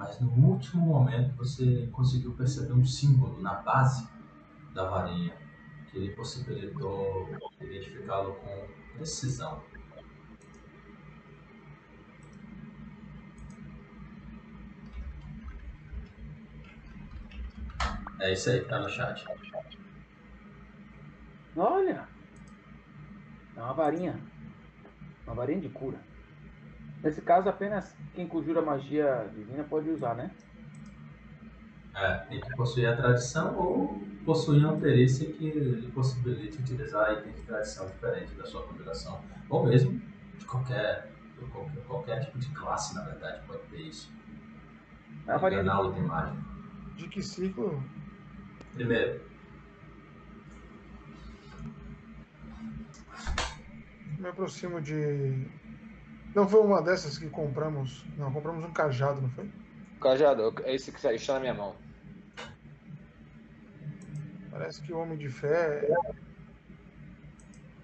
mas 0.00 0.18
no 0.18 0.30
último 0.30 0.86
momento 0.86 1.36
você 1.36 1.86
conseguiu 1.92 2.32
perceber 2.32 2.72
um 2.72 2.86
símbolo 2.86 3.38
na 3.42 3.56
base 3.56 4.08
da 4.72 4.88
varinha 4.88 5.36
que 5.90 5.98
lhe 5.98 6.16
possibilitou 6.16 7.28
identificá-lo 7.60 8.34
com 8.36 8.66
precisão. 8.94 9.62
É 18.20 18.32
isso 18.32 18.48
aí, 18.48 18.64
tá 18.64 18.78
no 18.78 18.88
chat. 18.88 19.22
Olha! 21.54 22.08
É 23.54 23.60
uma 23.60 23.74
varinha. 23.74 24.18
Uma 25.26 25.34
varinha 25.34 25.60
de 25.60 25.68
cura. 25.68 26.09
Nesse 27.02 27.22
caso, 27.22 27.48
apenas 27.48 27.96
quem 28.14 28.26
conjura 28.26 28.60
magia 28.60 29.26
divina 29.34 29.64
pode 29.64 29.88
usar, 29.88 30.14
né? 30.14 30.30
É, 31.94 32.14
tem 32.28 32.40
que 32.40 32.54
possuir 32.56 32.88
a 32.88 32.96
tradição 32.96 33.58
ou 33.58 34.02
possuir 34.24 34.64
uma 34.64 34.76
perícia 34.76 35.30
que 35.32 35.50
lhe 35.50 35.90
possibilite 35.92 36.58
utilizar 36.58 37.12
itens 37.12 37.36
de 37.36 37.42
tradição 37.42 37.86
diferente 37.86 38.34
da 38.34 38.44
sua 38.44 38.62
conjuração. 38.62 39.22
Ou 39.48 39.66
mesmo 39.66 40.00
de 40.38 40.44
qualquer, 40.44 41.10
de 41.38 41.46
qualquer, 41.46 41.82
qualquer 41.86 42.20
tipo 42.20 42.38
de 42.38 42.48
classe, 42.50 42.94
na 42.94 43.02
verdade, 43.02 43.42
pode 43.46 43.62
ter 43.70 43.80
isso. 43.80 44.12
É 45.26 45.32
a 45.32 45.38
varinha 45.38 45.62
de 45.62 45.68
Enganar 45.68 45.86
o 45.86 45.90
item 45.90 46.02
mágico. 46.04 46.36
De 46.96 47.08
que 47.08 47.22
ciclo? 47.22 47.82
Primeiro, 48.74 49.20
Me 54.20 54.28
aproximo 54.28 54.82
de. 54.82 55.48
Não 56.34 56.48
foi 56.48 56.60
uma 56.60 56.80
dessas 56.82 57.18
que 57.18 57.28
compramos. 57.28 58.04
Não, 58.16 58.32
compramos 58.32 58.64
um 58.64 58.72
cajado, 58.72 59.20
não 59.20 59.30
foi? 59.30 59.50
Cajado, 60.00 60.54
é 60.64 60.74
esse 60.74 60.92
que 60.92 61.06
está 61.06 61.34
na 61.34 61.40
minha 61.40 61.54
mão. 61.54 61.74
Parece 64.50 64.82
que 64.82 64.92
o 64.92 64.98
Homem 64.98 65.18
de 65.18 65.28
Fé 65.28 65.88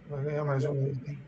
vai 0.09 0.25
ganhar 0.25 0.45
mais 0.45 0.65
um 0.65 0.89
item. 0.89 1.19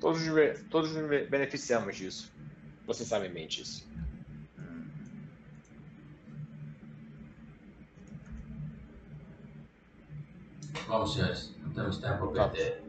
Todos, 0.00 0.22
todos 0.70 0.94
nos 0.94 1.08
be- 1.08 1.26
beneficiamos 1.26 1.96
disso. 1.96 2.32
Você 2.86 3.04
sabe 3.04 3.26
em 3.26 3.32
mente 3.32 3.62
isso. 3.62 3.88
vamos, 10.86 11.12
senhores, 11.12 11.54
não 11.60 11.70
temos 11.70 11.98
tempo 11.98 12.24
a 12.24 12.48
perder. 12.48 12.87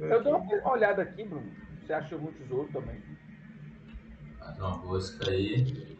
Eu 0.00 0.22
dou 0.22 0.38
uma 0.38 0.70
olhada 0.72 1.02
aqui, 1.02 1.24
Bruno. 1.24 1.50
Você 1.82 1.92
acha 1.92 2.14
algum 2.14 2.32
tesouro 2.32 2.68
também? 2.72 3.00
Faz 4.38 4.58
uma 4.58 4.78
busca 4.78 5.30
aí. 5.30 5.96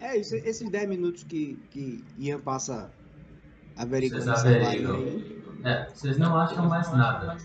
É, 0.00 0.16
isso, 0.16 0.36
esses 0.36 0.68
10 0.70 0.88
minutos 0.88 1.24
que, 1.24 1.56
que 1.70 2.04
Ian 2.18 2.40
passa 2.40 2.90
averiguando 3.76 4.24
Vocês 4.24 4.38
essa 4.38 4.60
varinha 4.60 4.88
averiguam. 4.88 4.96
aí. 5.00 5.38
É, 5.64 5.88
vocês 5.88 6.18
não 6.18 6.38
acham 6.38 6.68
mais 6.68 6.90
nada 6.92 7.36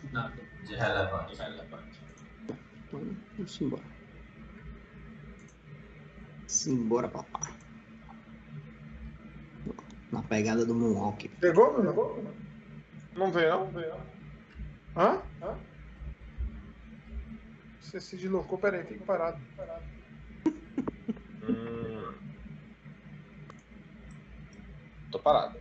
de 0.65 0.75
relevante. 0.75 1.33
Então, 2.43 2.57
vamos 3.37 3.61
embora. 3.61 3.83
Simbora, 6.47 7.09
papai. 7.09 7.51
Na 10.11 10.21
pegada 10.21 10.63
do 10.63 10.75
Moonwalk. 10.75 11.27
Pegou, 11.27 11.73
Bruno? 11.73 12.33
Não 13.15 13.31
veio, 13.31 13.49
não? 13.49 13.71
Hã? 14.95 15.21
Você 17.93 18.01
se 18.01 18.17
deslocou, 18.17 18.57
peraí, 18.57 18.83
fique 18.85 19.03
parado. 19.03 19.39
Hum. 21.47 22.11
Tô 25.11 25.19
parado. 25.19 25.59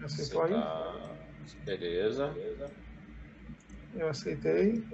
Aceitou 0.00 0.44
aí? 0.44 0.54
Aceitar. 0.54 1.64
Beleza. 1.64 2.32
Eu 3.92 4.08
aceitei. 4.08 4.84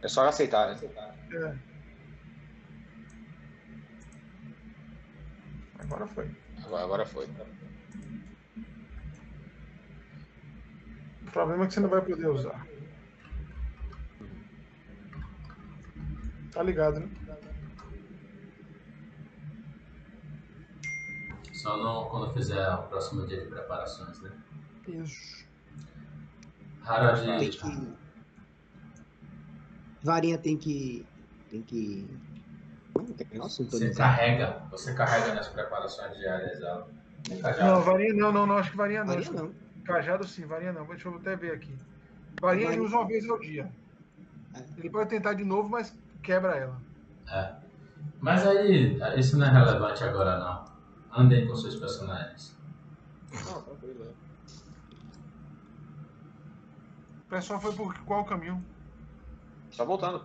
É 0.00 0.08
só 0.08 0.26
aceitar, 0.26 0.74
né? 0.74 0.80
É. 1.30 1.58
Agora 5.80 6.06
foi. 6.06 6.30
Agora, 6.64 6.82
agora 6.82 7.06
foi. 7.06 7.26
O 11.26 11.30
problema 11.30 11.64
é 11.64 11.66
que 11.66 11.74
você 11.74 11.80
não 11.80 11.90
vai 11.90 12.00
poder 12.00 12.28
usar. 12.28 12.73
Tá 16.54 16.62
ligado, 16.62 17.00
né? 17.00 17.08
Só 21.52 21.76
não 21.76 22.08
quando 22.08 22.32
fizer 22.32 22.68
o 22.74 22.82
próximo 22.84 23.26
dia 23.26 23.40
de 23.40 23.48
preparações, 23.48 24.20
né? 24.20 24.30
Isso. 24.86 25.44
Harald, 26.84 27.24
Tem 27.24 27.50
que. 27.50 27.94
Varinha 30.02 30.38
tem 30.38 30.56
que. 30.56 31.06
Tem 31.50 31.62
que. 31.62 32.06
Nossa, 33.32 33.62
não 33.62 33.70
tô 33.70 33.78
você 33.78 33.92
carrega, 33.92 34.62
você 34.70 34.94
carrega 34.94 35.34
nas 35.34 35.48
preparações 35.48 36.16
diárias 36.16 36.60
ela. 36.60 36.86
Não, 37.58 37.80
varinha 37.80 38.12
não, 38.12 38.30
não, 38.30 38.46
não, 38.46 38.58
acho 38.58 38.70
que 38.70 38.76
varinha 38.76 39.02
não. 39.02 39.14
Varinha 39.14 39.32
não. 39.32 39.52
Cajado 39.84 40.28
sim, 40.28 40.44
varinha 40.44 40.72
não. 40.72 40.86
Deixa 40.86 41.08
eu 41.08 41.16
até 41.16 41.34
ver 41.34 41.52
aqui. 41.52 41.74
Varinha 42.40 42.72
ele 42.72 42.82
usa 42.82 42.96
uma 42.96 43.06
vez 43.06 43.28
ao 43.28 43.40
dia. 43.40 43.72
É. 44.54 44.62
Ele 44.78 44.90
pode 44.90 45.08
tentar 45.08 45.32
de 45.32 45.44
novo, 45.44 45.68
mas 45.68 45.96
quebra 46.24 46.56
ela. 46.56 46.80
É. 47.28 47.54
Mas 48.20 48.46
aí, 48.46 48.98
isso 49.18 49.38
não 49.38 49.46
é 49.46 49.50
relevante 49.50 50.02
agora 50.02 50.38
não. 50.38 50.64
Andem 51.16 51.46
com 51.46 51.54
seus 51.54 51.76
personagens. 51.76 52.58
Não, 53.32 53.62
tranquilo. 53.62 54.14
O 57.26 57.28
pessoal 57.28 57.60
foi 57.60 57.72
por 57.74 57.96
qual 58.00 58.24
caminho? 58.24 58.64
Só 59.70 59.84
voltando. 59.84 60.24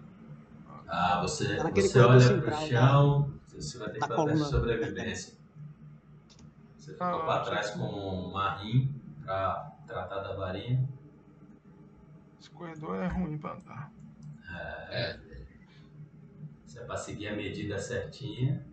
Ah, 0.88 1.22
você, 1.22 1.58
Tá 1.58 1.70
você 1.70 2.00
olha 2.00 2.12
pro 2.14 2.22
central 2.22 2.68
chão, 2.68 3.34
você 3.48 3.78
vai 3.78 3.88
ter 3.90 3.94
que 3.94 4.00
fazer 4.00 4.16
coluna. 4.16 4.46
sobrevivência. 4.46 5.38
Você 6.78 6.94
ficou 6.94 7.08
Ah, 7.08 7.24
pra 7.26 7.40
trás 7.42 7.70
com 7.72 7.80
o 7.84 8.34
Marim 8.34 9.00
pra 9.24 9.72
tratar 9.86 10.22
da 10.22 10.36
varinha. 10.36 10.88
Esse 12.40 12.50
corredor 12.52 12.96
é 12.98 13.08
ruim 13.08 13.38
pra 13.38 13.54
andar. 13.54 13.92
É, 14.90 15.20
é 16.80 16.86
pra 16.86 16.98
seguir 16.98 17.28
a 17.28 17.36
medida 17.36 17.78
certinha, 17.78 18.66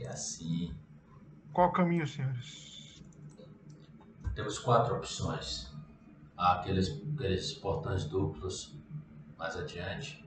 é 0.00 0.08
assim. 0.08 0.74
Qual 1.52 1.70
o 1.70 1.72
caminho, 1.72 2.06
senhores? 2.06 3.02
Temos 4.34 4.58
quatro 4.58 4.96
opções. 4.96 5.72
Há 6.36 6.60
aqueles, 6.60 7.02
aqueles 7.14 7.54
portões 7.54 8.04
duplos 8.04 8.76
mais 9.36 9.56
adiante. 9.56 10.24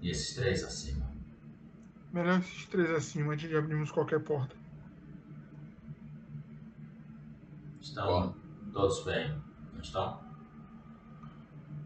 E 0.00 0.10
esses 0.10 0.34
três 0.34 0.64
acima. 0.64 1.06
Melhor 2.12 2.40
esses 2.40 2.66
três 2.66 2.90
acima 2.90 3.34
antes 3.34 3.48
de 3.48 3.56
abrirmos 3.56 3.92
qualquer 3.92 4.20
porta. 4.24 4.56
Estão 7.80 8.34
todos 8.72 9.04
bem, 9.04 9.30
não 9.72 9.80
estão? 9.80 10.20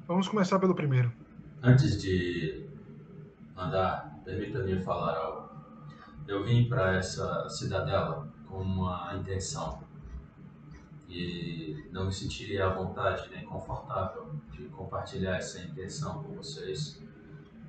Vamos 0.07 0.29
começar 0.29 0.59
pelo 0.59 0.75
primeiro. 0.75 1.20
Antes 1.63 2.01
de 2.01 2.67
andar, 3.55 4.19
permita-me 4.25 4.81
falar 4.81 5.15
algo. 5.15 5.51
Eu 6.27 6.43
vim 6.43 6.67
para 6.67 6.97
essa 6.97 7.47
cidadela 7.51 8.27
com 8.49 8.63
uma 8.63 9.15
intenção 9.15 9.83
e 11.07 11.87
não 11.93 12.07
me 12.07 12.13
sentiria 12.15 12.67
à 12.67 12.73
vontade 12.73 13.29
nem 13.29 13.45
confortável 13.45 14.33
de 14.53 14.69
compartilhar 14.69 15.37
essa 15.37 15.61
intenção 15.61 16.23
com 16.23 16.35
vocês, 16.37 16.99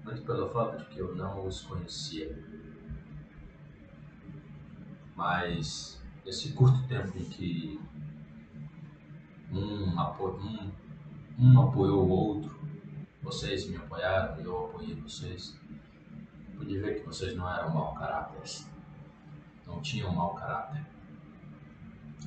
muito 0.05 0.21
pelo 0.21 0.47
fato 0.47 0.77
de 0.77 0.85
que 0.85 0.99
eu 0.99 1.13
não 1.13 1.45
os 1.45 1.61
conhecia. 1.63 2.41
Mas 5.17 6.01
esse 6.25 6.53
curto 6.53 6.81
tempo 6.87 7.17
em 7.17 7.25
que 7.25 7.81
um, 9.51 9.99
apo 9.99 10.29
um, 10.29 10.71
um 11.37 11.61
apoiou 11.61 12.05
o 12.05 12.09
outro, 12.09 12.60
vocês 13.21 13.67
me 13.67 13.77
apoiaram 13.77 14.39
e 14.39 14.43
eu 14.43 14.65
apoiei 14.65 14.95
vocês, 14.95 15.57
pude 16.57 16.77
ver 16.79 16.99
que 16.99 17.05
vocês 17.05 17.35
não 17.35 17.51
eram 17.51 17.73
mau 17.73 17.93
caráteres, 17.93 18.69
não 19.65 19.81
tinham 19.81 20.13
mau 20.13 20.33
caráter. 20.35 20.85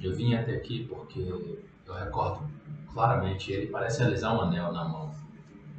Eu 0.00 0.14
vim 0.14 0.34
até 0.34 0.54
aqui 0.56 0.86
porque 0.86 1.20
eu 1.20 1.94
recordo 1.94 2.48
claramente, 2.92 3.52
ele 3.52 3.66
parece 3.66 4.02
alisar 4.02 4.34
um 4.34 4.42
anel 4.42 4.72
na 4.72 4.84
mão. 4.84 5.14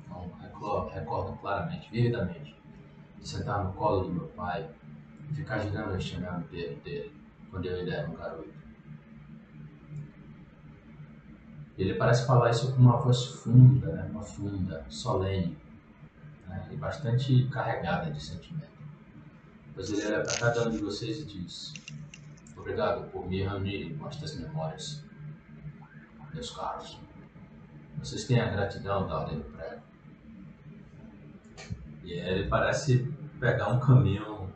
Então, 0.03 0.31
recordo, 0.41 0.89
recordo 0.89 1.37
claramente, 1.37 1.89
vividamente, 1.89 2.55
de 3.19 3.27
sentar 3.27 3.63
no 3.63 3.73
colo 3.73 4.03
do 4.03 4.13
meu 4.13 4.27
pai 4.29 4.69
e 5.29 5.33
ficar 5.33 5.59
girando 5.59 5.95
este 5.95 6.15
anel 6.15 6.39
inteiro 6.39 6.75
dele, 6.81 7.15
quando 7.49 7.65
eu 7.65 7.77
ainda 7.77 7.91
era 7.93 8.09
um 8.09 8.15
garoto. 8.15 8.64
Ele 11.77 11.93
parece 11.95 12.25
falar 12.25 12.51
isso 12.51 12.73
com 12.73 12.81
uma 12.81 12.97
voz 12.97 13.25
funda, 13.25 13.91
né? 13.91 14.07
uma 14.09 14.23
funda, 14.23 14.85
solene, 14.89 15.57
né? 16.47 16.69
e 16.71 16.77
bastante 16.77 17.47
carregada 17.49 18.09
de 18.11 18.23
sentimento. 18.23 18.75
Pois 19.73 19.91
ele 19.91 20.05
olha 20.05 20.23
para 20.23 20.37
cada 20.37 20.67
um 20.67 20.71
de 20.71 20.77
vocês 20.77 21.19
e 21.19 21.25
diz: 21.25 21.73
Obrigado 22.55 23.11
por 23.11 23.27
me 23.27 23.43
reunirem 23.43 23.97
com 23.97 24.07
estas 24.07 24.35
memórias, 24.39 25.03
meus 26.33 26.49
caros. 26.51 26.97
Vocês 27.99 28.25
têm 28.25 28.39
a 28.39 28.49
gratidão 28.49 29.05
da 29.07 29.19
Ordem 29.19 29.39
do 29.39 29.45
Prego. 29.45 29.81
E 32.03 32.13
ele 32.13 32.47
parece 32.47 33.11
pegar 33.39 33.69
um 33.69 33.79
caminho 33.79 34.49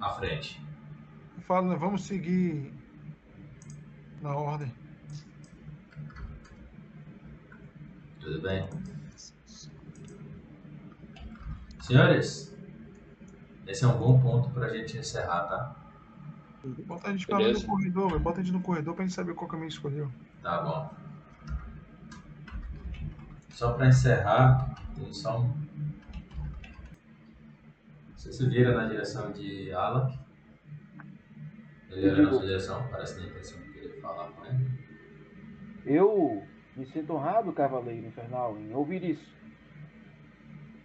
à 0.00 0.10
frente. 0.10 0.64
Eu 1.36 1.42
falo, 1.42 1.78
vamos 1.78 2.04
seguir 2.04 2.72
na 4.22 4.34
ordem. 4.36 4.72
Tudo 8.22 8.40
bem? 8.40 8.68
Senhores, 11.80 12.56
esse 13.66 13.84
é 13.84 13.88
um 13.88 13.98
bom 13.98 14.20
ponto 14.20 14.50
para 14.50 14.66
a 14.66 14.76
gente 14.76 14.96
encerrar, 14.96 15.42
tá? 15.48 15.76
Bota 16.86 17.08
a 17.08 17.12
gente 17.12 17.26
pra 17.26 17.40
no 17.40 17.62
corredor, 17.64 18.10
velho. 18.10 18.20
Bota 18.20 18.40
a 18.40 18.42
gente 18.44 18.52
no 18.52 18.62
corredor 18.62 18.94
pra 18.94 19.04
gente 19.04 19.14
saber 19.14 19.34
qual 19.34 19.48
caminho 19.48 19.68
escolheu. 19.68 20.08
Tá 20.40 20.62
bom. 20.62 20.94
Só 23.50 23.72
para 23.72 23.88
encerrar, 23.88 24.72
tem 24.94 25.12
só 25.12 25.40
um. 25.40 25.52
Você 28.14 28.32
se 28.32 28.48
vira 28.48 28.76
na 28.76 28.88
direção 28.88 29.32
de 29.32 29.72
Alak. 29.72 30.16
Ele 31.90 32.08
olha 32.08 32.22
na 32.22 32.30
sua 32.30 32.42
direção, 32.42 32.88
parece 32.88 33.20
a 33.20 33.26
intenção 33.26 33.60
de 33.60 33.72
querer 33.72 34.00
falar 34.00 34.30
com 34.30 34.46
ele. 34.46 34.70
Eu 35.84 36.46
me 36.76 36.86
sinto 36.86 37.12
honrado, 37.14 37.52
Cavaleiro 37.52 38.06
Infernal, 38.06 38.58
em 38.58 38.72
ouvir 38.72 39.04
isso. 39.04 39.32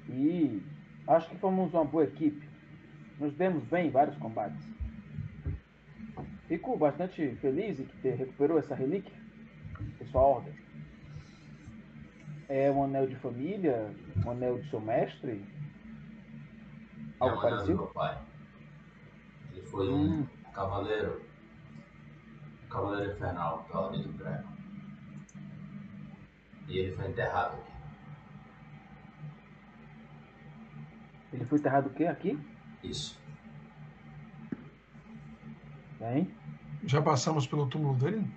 E 0.10 0.62
acho 1.08 1.30
que 1.30 1.38
fomos 1.38 1.74
uma 1.74 1.86
boa 1.86 2.04
equipe. 2.04 2.48
Nos 3.20 3.34
demos 3.34 3.64
bem 3.66 3.88
em 3.88 3.92
vários 3.92 4.18
combates. 4.18 4.66
Fico 6.48 6.78
bastante 6.78 7.36
feliz 7.42 7.80
em 7.80 7.86
que 7.86 7.98
te 7.98 8.10
recuperou 8.10 8.58
essa 8.60 8.74
relíquia, 8.76 9.14
sua 10.12 10.22
ordem. 10.22 10.54
É 12.48 12.72
um 12.72 12.84
anel 12.86 13.08
de 13.08 13.16
família, 13.18 13.94
um 14.26 14.32
anel 14.32 14.58
de 14.60 14.70
seu 14.70 14.80
mestre, 14.80 15.44
É 17.20 17.30
algo 17.30 17.36
o 17.36 17.40
anel 17.40 17.50
do 17.50 17.56
parecido. 17.58 17.78
meu 17.78 17.88
pai. 17.88 18.18
Ele 19.52 19.62
foi 19.64 19.90
um 19.90 20.22
Hum. 20.22 20.28
cavaleiro. 20.54 21.22
Um 22.66 22.70
cavaleiro 22.70 23.12
infernal 23.14 23.66
da 23.72 23.80
Ordem 23.80 24.04
do 24.04 24.14
Prego. 24.14 24.57
E 26.68 26.78
ele 26.78 26.96
foi 26.96 27.08
enterrado 27.08 27.56
aqui. 27.56 27.72
Ele 31.34 31.46
foi 31.46 31.60
enterrado 31.60 31.88
o 31.88 31.94
quê? 31.94 32.06
Aqui? 32.06 32.40
Isso. 32.84 33.20
Bem. 36.00 36.34
Já 36.84 37.02
passamos 37.02 37.48
pelo 37.48 37.68
túmulo 37.68 37.98
dele? 37.98 38.30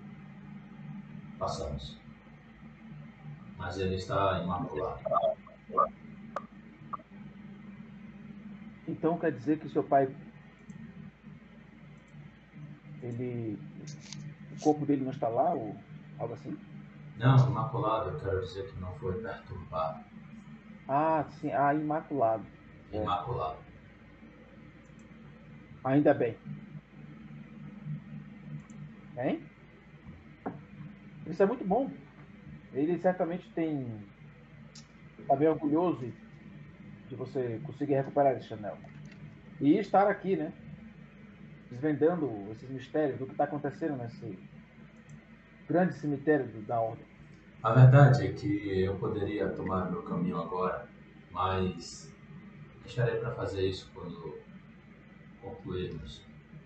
Passamos. 1.37 1.99
Mas 3.57 3.77
ele 3.77 3.95
está 3.95 4.41
imaculado. 4.41 4.99
Então 8.87 9.17
quer 9.17 9.31
dizer 9.31 9.59
que 9.59 9.69
seu 9.69 9.83
pai. 9.83 10.13
Ele. 13.01 13.57
O 14.57 14.63
corpo 14.63 14.85
dele 14.85 15.03
não 15.03 15.11
está 15.11 15.27
lá, 15.27 15.53
ou 15.53 15.75
algo 16.19 16.33
assim? 16.33 16.57
Não, 17.17 17.47
imaculado, 17.49 18.09
eu 18.09 18.19
quero 18.19 18.41
dizer 18.41 18.71
que 18.71 18.79
não 18.79 18.93
foi 18.95 19.21
perturbado. 19.21 20.03
Ah, 20.87 21.25
sim, 21.39 21.51
ah, 21.51 21.73
imaculado. 21.73 22.45
É. 22.91 23.01
Imaculado. 23.01 23.57
Ainda 25.83 26.13
bem. 26.13 26.37
Hein? 29.17 29.43
Isso 31.27 31.41
é 31.41 31.45
muito 31.45 31.63
bom. 31.63 31.89
Ele 32.73 32.97
certamente 32.99 33.49
tem. 33.51 33.87
Está 35.19 35.35
bem 35.35 35.47
orgulhoso 35.47 36.11
de 37.07 37.15
você 37.15 37.59
conseguir 37.63 37.95
recuperar 37.95 38.35
esse 38.37 38.53
anel. 38.53 38.77
E 39.59 39.77
estar 39.77 40.07
aqui, 40.07 40.35
né? 40.35 40.51
Desvendando 41.69 42.29
esses 42.51 42.69
mistérios 42.69 43.19
do 43.19 43.25
que 43.25 43.31
está 43.33 43.43
acontecendo 43.43 43.97
nesse 43.97 44.37
grande 45.71 45.93
cemitério 45.95 46.47
da 46.63 46.79
Ordem. 46.79 47.05
A 47.63 47.71
verdade 47.73 48.25
é 48.27 48.31
que 48.33 48.81
eu 48.81 48.95
poderia 48.97 49.49
tomar 49.49 49.89
meu 49.91 50.01
caminho 50.03 50.37
agora, 50.39 50.87
mas 51.31 52.11
deixarei 52.83 53.15
para 53.17 53.31
fazer 53.31 53.67
isso 53.67 53.89
quando 53.93 54.35
concluirmos, 55.41 56.23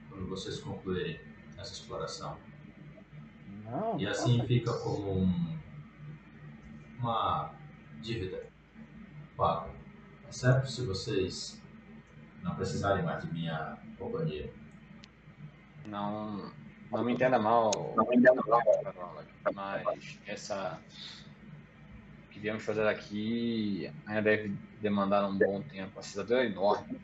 quando 0.10 0.27
vocês 0.27 0.60
concluírem 0.60 1.19
essa 1.57 1.73
exploração. 1.73 2.38
Não, 3.64 3.99
E 3.99 4.03
não 4.03 4.11
assim 4.11 4.38
faça 4.38 4.48
fica 4.48 4.72
isso. 4.72 4.84
como 4.84 5.11
um, 5.11 5.60
uma 6.99 7.53
dívida 8.02 8.44
paga, 9.36 9.72
exceto 10.30 10.69
se 10.69 10.86
vocês 10.86 11.61
não 12.41 12.56
precisarem 12.56 13.03
mais 13.03 13.23
de 13.23 13.34
minha 13.34 13.77
companhia. 13.98 14.52
Não, 15.88 16.52
não 16.95 17.03
me 17.03 17.13
entenda 17.13 17.39
mal, 17.39 17.72
não 17.95 18.07
me 18.07 18.15
entenda 18.17 18.41
mal, 18.47 19.23
mas 19.53 20.19
essa 20.26 20.80
que 22.31 22.39
viemos 22.39 22.63
fazer 22.63 22.88
aqui 22.88 23.91
ainda 24.05 24.22
deve 24.22 24.55
demandar 24.81 25.27
um 25.27 25.38
bom 25.38 25.61
tempo. 25.61 25.99
A 25.99 26.03
cidade 26.03 26.34
é 26.34 26.45
enorme 26.45 26.99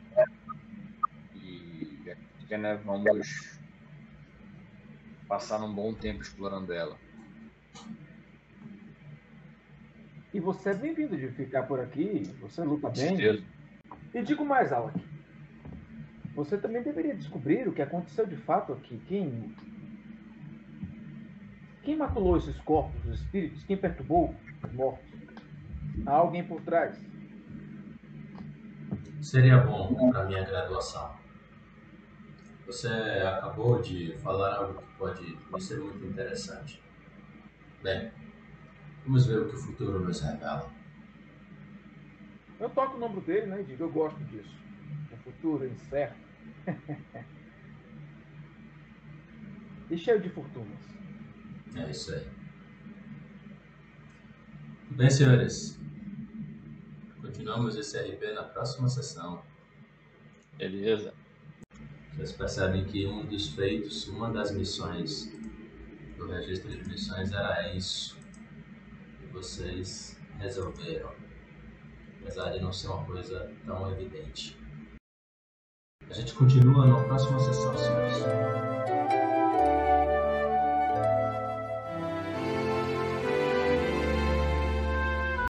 e 1.36 2.02
que 2.46 2.54
ainda 2.54 2.76
vamos 2.76 3.58
passar 5.26 5.62
um 5.62 5.72
bom 5.72 5.94
tempo 5.94 6.22
explorando 6.22 6.72
ela. 6.72 6.98
E 10.34 10.40
você 10.40 10.70
é 10.70 10.74
bem-vindo 10.74 11.16
de 11.16 11.28
ficar 11.28 11.64
por 11.64 11.80
aqui. 11.80 12.22
Você 12.40 12.62
luta 12.62 12.88
Com 12.88 12.94
bem. 12.94 13.16
certeza. 13.16 13.44
E 14.14 14.22
digo 14.22 14.44
mais, 14.44 14.72
Alec. 14.72 14.98
Você 16.34 16.56
também 16.56 16.82
deveria 16.82 17.14
descobrir 17.14 17.68
o 17.68 17.72
que 17.72 17.82
aconteceu 17.82 18.26
de 18.26 18.36
fato 18.36 18.72
aqui. 18.72 19.00
Quem. 19.06 19.54
Quem 21.82 21.96
maculou 21.96 22.36
esses 22.36 22.56
corpos, 22.60 23.04
os 23.04 23.20
espíritos? 23.20 23.64
Quem 23.64 23.76
perturbou 23.76 24.34
os 24.64 24.72
mortos? 24.72 25.04
Há 26.06 26.12
alguém 26.12 26.44
por 26.44 26.60
trás. 26.62 26.96
Seria 29.20 29.58
bom 29.58 30.10
para 30.10 30.24
minha 30.24 30.44
graduação. 30.44 31.14
Você 32.66 32.88
acabou 32.88 33.82
de 33.82 34.16
falar 34.18 34.54
algo 34.54 34.80
que 34.80 34.96
pode 34.96 35.64
ser 35.64 35.78
muito 35.78 36.04
interessante. 36.06 36.80
Bem, 37.82 38.12
vamos 39.04 39.26
ver 39.26 39.40
o 39.40 39.48
que 39.48 39.56
o 39.56 39.58
futuro 39.58 39.98
nos 40.00 40.20
revela. 40.20 40.70
Eu 42.60 42.70
toco 42.70 42.96
o 42.96 43.00
nome 43.00 43.20
dele, 43.22 43.46
né? 43.46 43.60
E 43.60 43.64
digo, 43.64 43.82
eu 43.82 43.90
gosto 43.90 44.22
disso. 44.24 44.56
O 45.12 45.16
futuro 45.16 45.64
é 45.64 45.68
incerto. 45.68 46.16
e 49.90 49.98
cheio 49.98 50.20
de 50.20 50.28
fortunas. 50.30 51.01
É 51.76 51.90
isso 51.90 52.14
aí. 52.14 52.26
Bem, 54.90 55.08
senhores. 55.08 55.78
Continuamos 57.20 57.76
esse 57.76 57.98
RP 57.98 58.34
na 58.34 58.42
próxima 58.42 58.88
sessão. 58.88 59.42
Beleza. 60.58 61.14
Vocês 62.12 62.32
percebem 62.32 62.84
que 62.84 63.06
um 63.06 63.24
dos 63.24 63.48
feitos, 63.48 64.06
uma 64.06 64.30
das 64.30 64.52
missões 64.52 65.32
do 66.18 66.26
registro 66.26 66.70
de 66.70 66.86
missões 66.86 67.32
era 67.32 67.74
isso. 67.74 68.18
E 69.22 69.26
vocês 69.28 70.20
resolveram. 70.38 71.14
Apesar 72.20 72.50
de 72.50 72.60
não 72.60 72.72
ser 72.72 72.88
uma 72.88 73.04
coisa 73.06 73.50
tão 73.64 73.90
evidente. 73.90 74.58
A 76.08 76.12
gente 76.12 76.34
continua 76.34 76.86
na 76.86 77.02
próxima 77.04 77.38
sessão, 77.38 77.76
senhores. 77.78 78.71